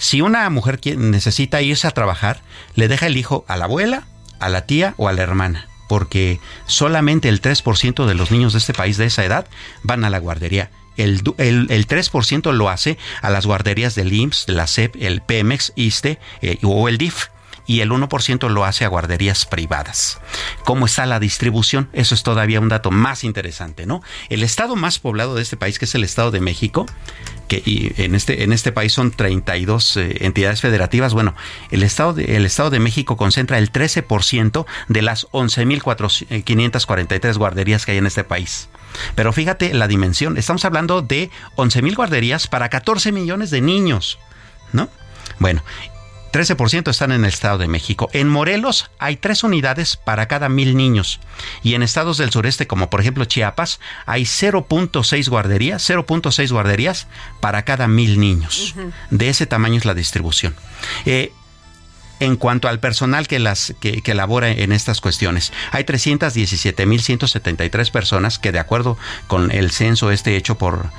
Si 0.02 0.20
una 0.20 0.50
mujer 0.50 0.80
necesita 0.96 1.62
irse 1.62 1.86
a 1.86 1.92
trabajar, 1.92 2.42
le 2.74 2.88
deja 2.88 3.06
el 3.06 3.16
hijo 3.16 3.44
a 3.46 3.56
la 3.56 3.66
abuela, 3.66 4.08
a 4.40 4.48
la 4.48 4.66
tía 4.66 4.94
o 4.96 5.06
a 5.06 5.12
la 5.12 5.22
hermana, 5.22 5.68
porque 5.88 6.40
solamente 6.66 7.28
el 7.28 7.40
3% 7.40 8.04
de 8.04 8.14
los 8.16 8.32
niños 8.32 8.52
de 8.52 8.58
este 8.58 8.74
país 8.74 8.96
de 8.96 9.06
esa 9.06 9.24
edad 9.24 9.46
van 9.84 10.04
a 10.04 10.10
la 10.10 10.18
guardería 10.18 10.70
el, 10.96 11.22
el, 11.38 11.86
3% 11.86 12.52
lo 12.52 12.68
hace 12.68 12.98
a 13.22 13.30
las 13.30 13.46
guarderías 13.46 13.94
del 13.94 14.12
IMSS, 14.12 14.48
la 14.48 14.66
CEP, 14.66 14.96
el 14.98 15.22
PEMEX, 15.22 15.72
ISTE 15.76 16.18
eh, 16.40 16.58
o 16.64 16.88
el 16.88 16.98
DIF 16.98 17.28
y 17.64 17.80
el 17.80 17.90
1% 17.90 18.48
lo 18.50 18.64
hace 18.64 18.84
a 18.84 18.88
guarderías 18.88 19.46
privadas. 19.46 20.20
¿Cómo 20.64 20.86
está 20.86 21.06
la 21.06 21.20
distribución? 21.20 21.88
Eso 21.92 22.14
es 22.14 22.24
todavía 22.24 22.60
un 22.60 22.68
dato 22.68 22.90
más 22.90 23.22
interesante, 23.22 23.86
¿no? 23.86 24.02
El 24.28 24.42
estado 24.42 24.74
más 24.74 24.98
poblado 24.98 25.36
de 25.36 25.42
este 25.42 25.56
país, 25.56 25.78
que 25.78 25.84
es 25.84 25.94
el 25.94 26.04
Estado 26.04 26.32
de 26.32 26.40
México, 26.40 26.86
que 27.60 27.92
en 27.98 28.14
este, 28.14 28.44
en 28.44 28.52
este 28.52 28.70
país 28.72 28.94
son 28.94 29.10
32 29.10 29.96
eh, 29.96 30.16
entidades 30.20 30.60
federativas, 30.60 31.12
bueno, 31.12 31.34
el 31.70 31.82
estado, 31.82 32.14
de, 32.14 32.36
el 32.36 32.46
estado 32.46 32.70
de 32.70 32.78
México 32.80 33.18
concentra 33.18 33.58
el 33.58 33.70
13% 33.70 34.64
de 34.88 35.02
las 35.02 35.28
11.543 35.32 37.36
guarderías 37.36 37.84
que 37.84 37.92
hay 37.92 37.98
en 37.98 38.06
este 38.06 38.24
país. 38.24 38.70
Pero 39.14 39.30
fíjate 39.32 39.72
la 39.74 39.88
dimensión, 39.88 40.38
estamos 40.38 40.64
hablando 40.64 41.02
de 41.02 41.30
11.000 41.56 41.94
guarderías 41.94 42.46
para 42.46 42.70
14 42.70 43.12
millones 43.12 43.50
de 43.50 43.60
niños, 43.60 44.18
¿no? 44.72 44.88
Bueno, 45.38 45.62
13% 46.32 46.90
están 46.90 47.12
en 47.12 47.24
el 47.24 47.28
Estado 47.30 47.58
de 47.58 47.68
México. 47.68 48.08
En 48.12 48.28
Morelos 48.28 48.90
hay 48.98 49.16
tres 49.16 49.44
unidades 49.44 49.96
para 49.96 50.26
cada 50.26 50.48
mil 50.48 50.76
niños. 50.76 51.20
Y 51.62 51.74
en 51.74 51.82
estados 51.82 52.16
del 52.18 52.30
sureste, 52.30 52.66
como 52.66 52.90
por 52.90 53.00
ejemplo 53.00 53.24
Chiapas, 53.26 53.80
hay 54.06 54.22
0.6 54.22 55.28
guarderías, 55.28 55.88
0.6 55.88 56.50
guarderías 56.50 57.06
para 57.40 57.64
cada 57.64 57.86
mil 57.86 58.18
niños. 58.18 58.74
De 59.10 59.28
ese 59.28 59.46
tamaño 59.46 59.76
es 59.76 59.84
la 59.84 59.94
distribución. 59.94 60.56
Eh, 61.04 61.32
en 62.22 62.36
cuanto 62.36 62.68
al 62.68 62.78
personal 62.78 63.26
que 63.26 63.40
las 63.40 63.74
que, 63.80 64.00
que 64.00 64.14
labora 64.14 64.50
en 64.50 64.70
estas 64.70 65.00
cuestiones. 65.00 65.52
Hay 65.72 65.82
317.173 65.84 67.90
personas 67.90 68.38
que 68.38 68.52
de 68.52 68.60
acuerdo 68.60 68.96
con 69.26 69.50
el 69.50 69.72
censo 69.72 70.12
este 70.12 70.36
hecho 70.36 70.56
por, 70.56 70.90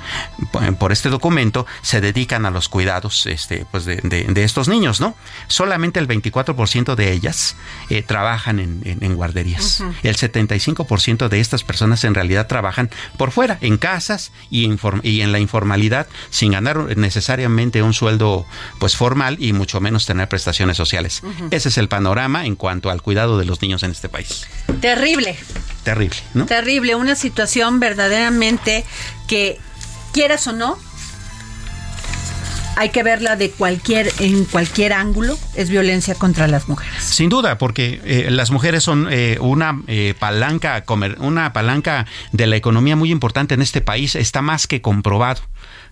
por 0.78 0.92
este 0.92 1.08
documento 1.08 1.66
se 1.80 2.02
dedican 2.02 2.44
a 2.44 2.50
los 2.50 2.68
cuidados 2.68 3.24
este, 3.26 3.64
pues 3.70 3.86
de, 3.86 4.02
de, 4.02 4.44
estos 4.44 4.68
niños, 4.68 5.00
¿no? 5.00 5.16
Solamente 5.46 5.98
el 5.98 6.06
24% 6.06 6.94
de 6.94 7.12
ellas 7.12 7.56
eh, 7.88 8.02
trabajan 8.02 8.60
en, 8.60 8.82
en, 8.84 9.14
guarderías. 9.14 9.82
El 10.02 10.16
75% 10.16 11.28
de 11.28 11.40
estas 11.40 11.64
personas 11.64 12.04
en 12.04 12.14
realidad 12.14 12.48
trabajan 12.48 12.90
por 13.16 13.30
fuera, 13.30 13.56
en 13.62 13.78
casas 13.78 14.30
y, 14.50 14.70
y 15.02 15.22
en 15.22 15.32
la 15.32 15.38
informalidad, 15.38 16.06
sin 16.28 16.52
ganar 16.52 16.98
necesariamente 16.98 17.82
un 17.82 17.94
sueldo 17.94 18.44
pues 18.78 18.94
formal 18.94 19.38
y 19.40 19.54
mucho 19.54 19.80
menos 19.80 20.04
tener 20.04 20.28
prestaciones 20.28 20.76
sociales. 20.76 21.13
Ese 21.50 21.68
es 21.68 21.78
el 21.78 21.88
panorama 21.88 22.46
en 22.46 22.56
cuanto 22.56 22.90
al 22.90 23.02
cuidado 23.02 23.38
de 23.38 23.44
los 23.44 23.62
niños 23.62 23.82
en 23.82 23.90
este 23.90 24.08
país. 24.08 24.46
Terrible. 24.80 25.36
Terrible, 25.82 26.18
¿no? 26.32 26.46
Terrible, 26.46 26.94
una 26.94 27.14
situación 27.14 27.80
verdaderamente 27.80 28.84
que 29.28 29.58
quieras 30.12 30.46
o 30.46 30.52
no, 30.52 30.78
hay 32.76 32.90
que 32.90 33.02
verla 33.02 33.36
de 33.36 33.50
cualquier 33.50 34.10
en 34.20 34.44
cualquier 34.44 34.92
ángulo 34.92 35.38
es 35.54 35.70
violencia 35.70 36.14
contra 36.14 36.46
las 36.46 36.68
mujeres 36.68 37.02
sin 37.02 37.28
duda 37.28 37.58
porque 37.58 38.00
eh, 38.04 38.30
las 38.30 38.50
mujeres 38.50 38.82
son 38.82 39.08
eh, 39.10 39.38
una 39.40 39.80
eh, 39.86 40.14
palanca 40.18 40.82
una 41.18 41.52
palanca 41.52 42.06
de 42.32 42.46
la 42.46 42.56
economía 42.56 42.96
muy 42.96 43.10
importante 43.10 43.54
en 43.54 43.62
este 43.62 43.80
país 43.80 44.14
está 44.14 44.42
más 44.42 44.66
que 44.66 44.80
comprobado 44.80 45.40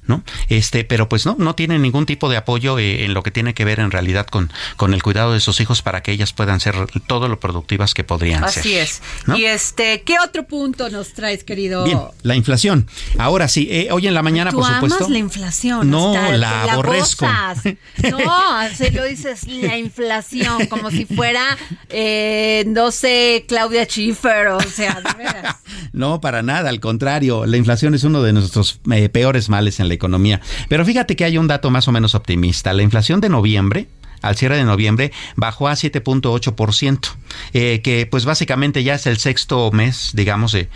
¿no? 0.07 0.25
Este, 0.49 0.85
pero 0.85 1.09
pues 1.09 1.27
no, 1.27 1.37
no 1.39 1.55
tienen 1.55 1.83
ningún 1.83 2.07
tipo 2.07 2.29
de 2.29 2.37
apoyo 2.37 2.79
eh, 2.79 3.05
en 3.05 3.15
lo 3.15 3.23
que 3.23 3.31
tiene 3.31 3.55
que 3.55 3.65
ver 3.65 3.79
en 3.79 3.91
realidad 3.91 4.27
con, 4.27 4.51
con 4.77 4.95
el 4.95 5.03
cuidado 5.03 5.33
de 5.33 5.41
sus 5.41 5.61
hijos 5.61 5.83
para 5.83 6.03
que 6.03 6.11
ellas 6.11 6.33
puedan 6.33 6.59
ser 6.59 6.75
todo 7.07 7.29
lo 7.29 7.39
productivas 7.39 7.95
que 7.95 8.03
podrían 8.03 8.41
ser. 8.51 8.61
Así 8.61 8.77
es. 8.77 9.03
Y 9.37 9.45
este, 9.45 10.03
¿qué 10.03 10.17
otro 10.19 10.45
punto 10.45 10.91
nos 10.91 11.13
traes, 11.13 11.45
querido? 11.45 11.85
Bien, 11.85 12.01
la 12.23 12.35
inflación. 12.35 12.89
Ahora 13.19 13.47
sí, 13.47 13.69
eh, 13.71 13.89
hoy 13.93 14.09
en 14.09 14.15
la 14.15 14.23
mañana, 14.23 14.51
¿Tú 14.51 14.59
por 14.59 14.67
supuesto. 14.67 14.97
Amas 14.97 15.11
la 15.11 15.19
inflación. 15.19 15.89
No, 15.89 16.33
la, 16.33 16.72
aborrezco. 16.73 17.27
no, 18.11 18.69
se 18.75 18.91
lo 18.91 19.05
dices 19.05 19.47
la 19.47 19.77
inflación, 19.77 20.67
como 20.67 20.91
si 20.91 21.05
fuera, 21.05 21.57
eh, 21.89 22.65
no 22.69 22.91
sé, 22.91 23.45
Claudia 23.49 23.85
Schiffer, 23.85 24.49
o 24.49 24.61
sea, 24.61 25.01
de 25.01 25.25
veras. 25.25 25.57
No, 25.93 26.23
para 26.23 26.43
nada, 26.43 26.71
al 26.71 26.81
contrario, 26.81 27.45
la 27.45 27.59
inflación 27.59 27.95
es 27.95 28.03
uno 28.05 28.23
de 28.23 28.33
nuestros 28.33 28.81
peores 29.13 29.51
males 29.51 29.79
en 29.79 29.89
la 29.89 29.95
economía. 29.95 30.41
Pero 30.69 30.87
fíjate 30.87 31.17
que 31.17 31.25
hay 31.25 31.37
un 31.37 31.49
dato 31.49 31.71
más 31.71 31.87
o 31.87 31.93
menos 31.93 32.15
optimista. 32.15 32.73
La 32.73 32.83
inflación 32.83 33.21
de 33.21 33.29
noviembre 33.29 33.89
al 34.23 34.37
cierre 34.37 34.57
de 34.57 34.65
noviembre 34.65 35.13
bajó 35.37 35.69
a 35.69 35.73
7.8%, 35.73 37.17
eh, 37.53 37.81
que 37.83 38.07
pues 38.07 38.25
básicamente 38.25 38.83
ya 38.83 38.95
es 38.95 39.07
el 39.07 39.19
sexto 39.19 39.71
mes, 39.73 40.11
digamos, 40.15 40.55
eh, 40.55 40.69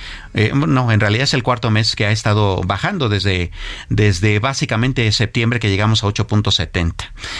no, 0.55 0.93
en 0.93 1.01
realidad 1.01 1.25
es 1.25 1.35
el 1.35 1.43
cuarto 1.43 1.71
mes 1.71 1.97
que 1.97 2.07
ha 2.07 2.11
estado 2.11 2.61
bajando 2.65 3.09
desde, 3.09 3.51
desde 3.89 4.39
básicamente 4.39 5.11
septiembre 5.13 5.61
que 5.61 5.71
llegamos 5.71 6.05
a 6.05 6.09
8.70. 6.09 6.95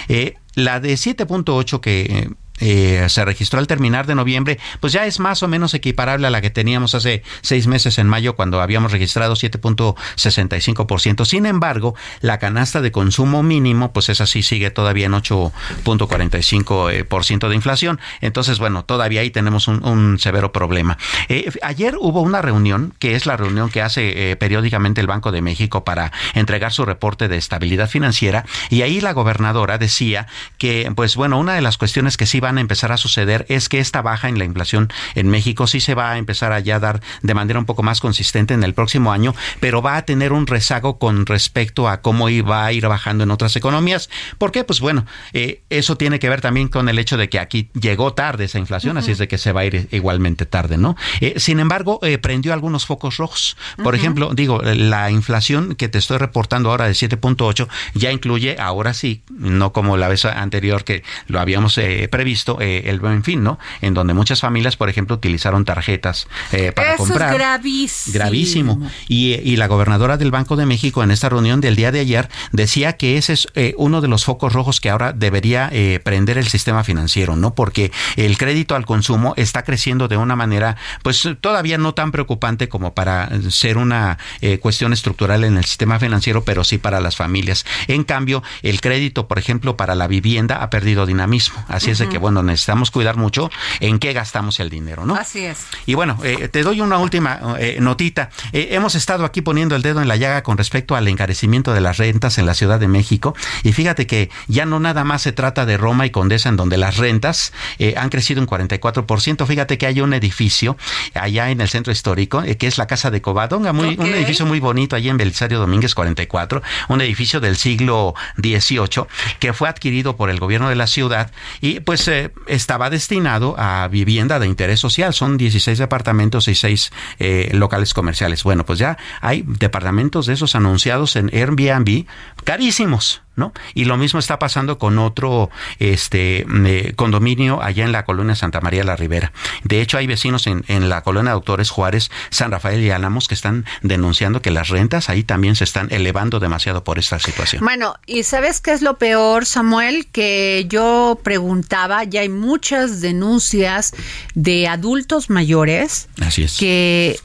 Eh, 0.09 0.35
la 0.55 0.81
de 0.81 0.95
7.8 0.95 1.81
que 1.81 2.31
eh, 2.61 3.07
se 3.09 3.25
registró 3.25 3.59
al 3.59 3.67
terminar 3.67 4.07
de 4.07 4.15
noviembre, 4.15 4.59
pues 4.81 4.93
ya 4.93 5.07
es 5.07 5.19
más 5.21 5.43
o 5.43 5.49
menos 5.49 5.73
equiparable 5.75 6.27
a 6.27 6.31
la 6.31 6.41
que 6.41 6.51
teníamos 6.51 6.95
hace 6.95 7.23
seis 7.43 7.67
meses 7.67 7.99
en 7.99 8.09
mayo 8.09 8.37
cuando 8.37 8.61
habíamos 8.61 8.93
registrado 8.93 9.35
7.65%. 9.35 11.25
Sin 11.25 11.47
embargo, 11.47 11.95
la 12.21 12.39
canasta 12.39 12.81
de 12.81 12.93
consumo 12.93 13.43
mínimo, 13.43 13.93
pues 13.93 14.09
esa 14.09 14.27
sí 14.27 14.43
sigue 14.43 14.71
todavía 14.71 15.07
en 15.07 15.13
8.45% 15.13 17.49
de 17.49 17.55
inflación. 17.55 18.01
Entonces, 18.21 18.59
bueno, 18.59 18.85
todavía 18.85 19.21
ahí 19.21 19.31
tenemos 19.31 19.69
un, 19.69 20.19
severo 20.19 20.53
problema. 20.53 20.99
Eh, 21.29 21.51
ayer 21.63 21.97
hubo 21.99 22.23
una 22.23 22.43
reunión, 22.43 22.95
que 22.99 23.17
es 23.17 23.27
la 23.27 23.37
reunión 23.37 23.71
que 23.71 23.83
hace 23.83 24.31
eh, 24.31 24.37
periódicamente 24.37 25.01
el 25.01 25.07
Banco 25.07 25.33
de 25.33 25.43
México 25.43 25.85
para 25.85 26.13
entregar 26.35 26.73
su 26.73 26.85
reporte 26.85 27.29
de 27.29 27.37
estabilidad 27.37 27.89
financiera, 27.89 28.45
y 28.71 28.83
ahí 28.83 29.01
la 29.01 29.13
gobernadora 29.13 29.79
decía 29.79 30.27
que, 30.59 30.91
pues 30.95 31.17
bueno, 31.17 31.39
una 31.39 31.55
de 31.55 31.61
las 31.61 31.79
cuestiones 31.79 32.17
que 32.17 32.27
sí 32.27 32.41
van 32.47 32.59
a 32.59 32.61
empezar 32.61 32.93
a 32.93 32.97
suceder 32.97 33.45
es 33.49 33.69
que 33.69 33.81
esta 33.81 34.03
baja 34.03 34.29
en 34.29 34.39
la 34.39 34.45
inflación 34.45 34.89
en 35.17 35.29
México 35.29 35.67
sí 35.67 35.81
se 35.81 35.97
va 35.97 36.13
a 36.13 36.19
empezar 36.19 36.53
a 36.53 36.61
ya 36.61 36.79
dar 36.79 37.01
de 37.23 37.35
manera 37.35 37.59
un 37.59 37.67
poco 37.67 37.83
más 37.83 38.01
consistente 38.01 38.55
en 38.55 38.63
el 38.63 38.73
próximo 38.73 39.11
año, 39.11 39.35
pero 39.59 39.83
va 39.83 39.97
a 39.97 40.05
tener 40.05 40.33
un 40.33 40.47
rezago 40.47 41.01
con 41.01 41.27
respecto 41.27 41.89
a 41.89 42.03
cómo 42.03 42.29
va 42.49 42.67
a 42.67 42.73
ir 42.73 42.87
bajando 42.87 43.25
en 43.25 43.33
otras 43.33 43.57
economías. 43.57 44.09
¿Por 44.39 44.53
qué? 44.53 44.63
Pues 44.63 44.79
bueno, 44.79 45.07
eh, 45.33 45.63
eso 45.71 45.97
tiene 45.97 46.21
que 46.21 46.29
ver 46.29 46.41
también 46.41 46.69
con 46.69 46.89
el 46.89 47.01
hecho 47.01 47.17
de 47.17 47.29
que 47.29 47.41
aquí 47.41 47.69
llegó 47.75 48.13
tarde 48.13 48.45
esa 48.45 48.61
inflación, 48.61 48.97
así 48.97 49.11
es 49.11 49.19
de 49.19 49.27
que 49.27 49.39
se 49.39 49.51
va 49.51 49.63
a 49.63 49.65
ir 49.65 49.89
igualmente 49.91 50.47
tarde, 50.47 50.77
¿no? 50.77 50.95
Eh, 51.21 51.35
sin 51.39 51.59
embargo, 51.59 51.99
eh, 52.03 52.19
prendió 52.19 52.53
algunos 52.53 52.87
focos 52.87 53.17
rojos. 53.17 53.57
Por 53.83 53.97
ejemplo, 53.97 54.35
digo, 54.35 54.63
la 54.63 55.11
inflación 55.11 55.75
que 55.75 55.89
te 55.89 55.99
estoy 55.99 56.19
reportando 56.19 56.71
ahora 56.71 56.87
de 56.87 56.93
7.8 56.93 57.67
ya 57.95 58.13
incluye, 58.13 58.57
ahora 58.61 58.95
sí, 58.95 59.23
no 59.31 59.73
como 59.73 59.97
la 59.97 60.07
vez 60.07 60.25
anterior 60.25 60.85
que 60.85 61.03
lo 61.27 61.41
habíamos 61.41 61.81
previsto, 62.11 62.36
el 62.61 63.01
buen 63.01 63.25
fin, 63.25 63.43
¿no? 63.43 63.59
En 63.81 63.95
donde 63.95 64.15
muchas 64.15 64.41
familias, 64.41 64.77
por 64.77 64.89
ejemplo, 64.89 65.17
utilizaron 65.17 65.65
tarjetas 65.65 66.29
para 66.75 66.95
Eso 66.95 67.05
comprar. 67.05 67.33
Es 67.33 67.39
gravísimo. 67.39 68.15
Gravísimo. 68.15 68.91
Y, 69.09 69.35
y, 69.35 69.57
la 69.57 69.67
gobernadora 69.67 70.17
del 70.17 70.31
Banco 70.31 70.57
de 70.57 70.67
México 70.67 71.03
en 71.03 71.11
esta 71.11 71.29
reunión 71.29 71.61
del 71.61 71.77
día 71.77 71.93
de 71.93 72.01
ayer 72.01 72.29
decía 72.53 72.95
que 72.95 73.17
ese 73.17 73.33
es 73.33 73.49
uno 73.77 74.01
de 74.01 74.09
los 74.09 74.25
focos 74.25 74.53
rojos 74.53 74.81
que 74.81 74.91
ahora 74.91 75.13
debería 75.13 75.71
prender 76.03 76.39
el 76.39 76.49
sistema 76.49 76.85
financiero, 76.85 77.37
¿no? 77.37 77.55
Porque 77.55 77.93
el 78.17 78.39
crédito 78.39 78.75
al 78.75 78.87
consumo 78.87 79.35
está 79.37 79.63
creciendo 79.63 80.09
de 80.09 80.17
una 80.17 80.37
manera, 80.37 80.77
pues 81.03 81.29
todavía 81.41 81.79
no 81.79 81.95
tan 81.95 82.13
preocupante 82.13 82.69
como 82.69 82.95
para 82.95 83.31
ser 83.51 83.79
una 83.79 84.19
eh, 84.41 84.59
cuestión 84.59 84.93
estructural 84.93 85.45
en 85.45 85.57
el 85.57 85.65
sistema 85.65 85.99
financiero, 85.99 86.45
pero 86.45 86.65
sí 86.65 86.79
para 86.79 87.01
las 87.01 87.17
familias. 87.17 87.65
En 87.89 88.05
cambio, 88.05 88.43
el 88.63 88.81
crédito, 88.81 89.29
por 89.29 89.39
ejemplo, 89.39 89.77
para 89.77 89.95
la 89.95 90.07
vivienda 90.07 90.63
ha 90.63 90.71
perdido 90.71 91.07
dinamismo. 91.07 91.65
Así 91.69 91.91
es 91.91 91.99
de 91.99 92.09
que, 92.09 92.19
bueno, 92.27 92.43
necesitamos 92.43 92.91
cuidar 92.91 93.17
mucho 93.17 93.53
en 93.79 94.01
qué 94.01 94.13
gastamos 94.13 94.59
el 94.59 94.69
dinero, 94.69 95.07
¿no? 95.07 95.15
Así 95.15 95.45
es. 95.45 95.67
Y 95.87 95.95
bueno, 95.95 96.19
eh, 96.25 96.49
te 96.49 96.65
doy 96.65 96.81
una 96.81 96.99
última 96.99 97.57
eh, 97.61 97.79
notita. 97.81 98.31
hemos 98.53 98.97
estado 98.97 99.25
aquí 99.25 99.43
poniendo 99.43 99.77
el 99.77 99.83
dedo 99.83 100.03
en 100.03 100.09
la 100.09 100.17
llaga 100.17 100.43
con 100.43 100.59
respecto 100.59 100.97
al 100.97 101.07
encarecimiento 101.07 101.73
de 101.73 101.81
las 101.81 101.99
rentas 101.99 102.39
en 102.39 102.47
la 102.47 102.55
Ciudad 102.55 102.81
de 102.81 102.89
México. 102.89 103.37
Y 103.63 103.73
fíjate 103.73 104.09
que 104.09 104.29
ya 104.49 104.67
no 104.67 104.81
nada 104.81 105.05
más 105.05 105.23
se 105.23 105.31
trata 105.31 105.67
de 105.67 105.77
Roma 105.77 106.05
y 106.05 106.11
Condesa, 106.11 106.49
en 106.49 106.57
donde 106.57 106.79
las 106.79 106.97
rentas 106.97 107.53
han 107.97 108.09
crecido 108.09 108.41
un 108.41 108.49
44%. 108.49 109.47
Fíjate 109.47 109.79
que 109.79 109.87
hay 109.87 110.01
un 110.01 110.13
edificio 110.15 110.77
allá 111.15 111.51
en 111.51 111.61
el 111.61 111.69
centro 111.69 111.93
histórico, 111.93 112.43
eh, 112.43 112.57
que 112.57 112.67
es 112.67 112.77
la 112.77 112.89
Casa 112.89 113.13
de 113.13 113.23
Covadonga, 113.23 113.73
muy, 113.73 113.97
un 113.99 114.07
edificio 114.07 114.47
muy 114.47 114.59
bonito 114.59 114.97
allí 114.97 115.09
en 115.09 115.17
Belisario 115.17 115.59
Domínguez 115.59 115.95
44, 115.95 116.63
un 116.89 117.01
edificio 117.01 117.41
del 117.41 117.57
siglo 117.57 118.15
XVIII 118.37 119.07
que 119.39 119.53
fue 119.53 119.69
adquirido 119.69 120.17
por 120.17 120.31
el 120.31 120.41
gobierno 120.41 120.69
de 120.69 120.77
la 120.77 120.87
ciudad 120.87 121.31
y 121.61 121.81
pues 121.81 122.09
eh, 122.17 122.31
estaba 122.47 122.91
destinado 122.91 123.55
a 123.59 123.89
vivienda 123.89 124.39
de 124.39 124.47
interés 124.47 124.81
social. 124.81 125.13
Son 125.13 125.37
16 125.37 125.79
departamentos 125.79 126.49
y 126.49 126.55
6 126.55 126.93
eh, 127.19 127.51
locales 127.53 127.95
comerciales. 127.95 128.43
Bueno, 128.43 128.65
pues 128.65 128.79
ya 128.79 128.97
hay 129.21 129.45
departamentos 129.47 130.27
de 130.27 130.35
esos 130.35 130.55
anunciados 130.55 131.17
en 131.17 131.31
Airbnb 131.33 132.07
carísimos. 132.47 133.21
¿no? 133.37 133.53
Y 133.75 133.85
lo 133.85 133.99
mismo 133.99 134.19
está 134.19 134.39
pasando 134.39 134.79
con 134.79 134.99
otro 134.99 135.51
este 135.79 136.47
eh, 136.49 136.95
condominio 136.97 137.63
allá 137.63 137.85
en 137.85 137.93
la 137.93 138.07
colonia 138.07 138.35
Santa 138.35 138.63
María 138.63 138.83
la 138.83 138.97
Ribera. 138.97 139.31
De 139.63 139.83
hecho, 139.83 139.99
hay 139.99 140.07
vecinos 140.07 140.47
en, 140.47 140.65
en 140.69 140.89
la 140.89 141.03
colonia 141.03 141.33
Doctores 141.33 141.69
Juárez, 141.69 142.11
San 142.31 142.51
Rafael 142.51 142.83
y 142.83 142.91
Álamos 142.91 143.29
que 143.29 143.35
están 143.35 143.67
denunciando 143.83 144.41
que 144.41 144.51
las 144.51 144.69
rentas 144.69 145.11
ahí 145.11 145.23
también 145.23 145.55
se 145.55 145.65
están 145.65 145.89
elevando 145.91 146.41
demasiado 146.41 146.83
por 146.83 146.99
esta 146.99 147.19
situación. 147.19 147.63
Bueno, 147.63 147.97
y 148.07 148.23
¿sabes 148.23 148.63
qué 148.63 148.73
es 148.73 148.81
lo 148.81 148.97
peor, 148.97 149.45
Samuel? 149.45 150.07
Que 150.07 150.65
yo 150.69 151.21
preguntaba, 151.23 152.05
ya 152.05 152.23
hay 152.23 152.31
muchas 152.31 153.03
denuncias 153.03 153.93
de 154.35 154.67
adultos 154.67 155.29
mayores 155.29 156.09
Así 156.23 156.45
es. 156.45 156.57
que 156.57 157.21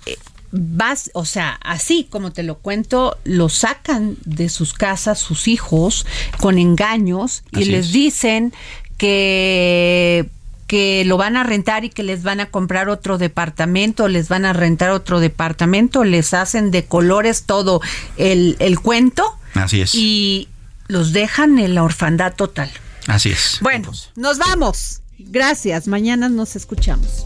vas, 0.51 1.11
o 1.13 1.25
sea, 1.25 1.57
así 1.63 2.07
como 2.09 2.31
te 2.31 2.43
lo 2.43 2.57
cuento, 2.59 3.17
lo 3.23 3.49
sacan 3.49 4.17
de 4.25 4.49
sus 4.49 4.73
casas 4.73 5.19
sus 5.19 5.47
hijos 5.47 6.05
con 6.39 6.57
engaños 6.57 7.43
y 7.51 7.65
les 7.65 7.87
es. 7.87 7.93
dicen 7.93 8.53
que 8.97 10.29
que 10.67 11.03
lo 11.03 11.17
van 11.17 11.35
a 11.35 11.43
rentar 11.43 11.83
y 11.83 11.89
que 11.89 12.01
les 12.01 12.23
van 12.23 12.39
a 12.39 12.45
comprar 12.45 12.87
otro 12.87 13.17
departamento, 13.17 14.07
les 14.07 14.29
van 14.29 14.45
a 14.45 14.53
rentar 14.53 14.91
otro 14.91 15.19
departamento, 15.19 16.05
les 16.05 16.33
hacen 16.33 16.71
de 16.71 16.85
colores 16.85 17.43
todo 17.43 17.81
el, 18.15 18.55
el 18.59 18.79
cuento 18.79 19.37
Así 19.53 19.81
es. 19.81 19.93
y 19.95 20.47
los 20.87 21.11
dejan 21.11 21.59
en 21.59 21.75
la 21.75 21.83
orfandad 21.83 22.35
total. 22.35 22.71
Así 23.07 23.31
es. 23.31 23.57
Bueno, 23.61 23.91
nos 24.15 24.37
vamos. 24.37 25.01
Gracias. 25.19 25.87
Mañana 25.87 26.29
nos 26.29 26.55
escuchamos. 26.55 27.25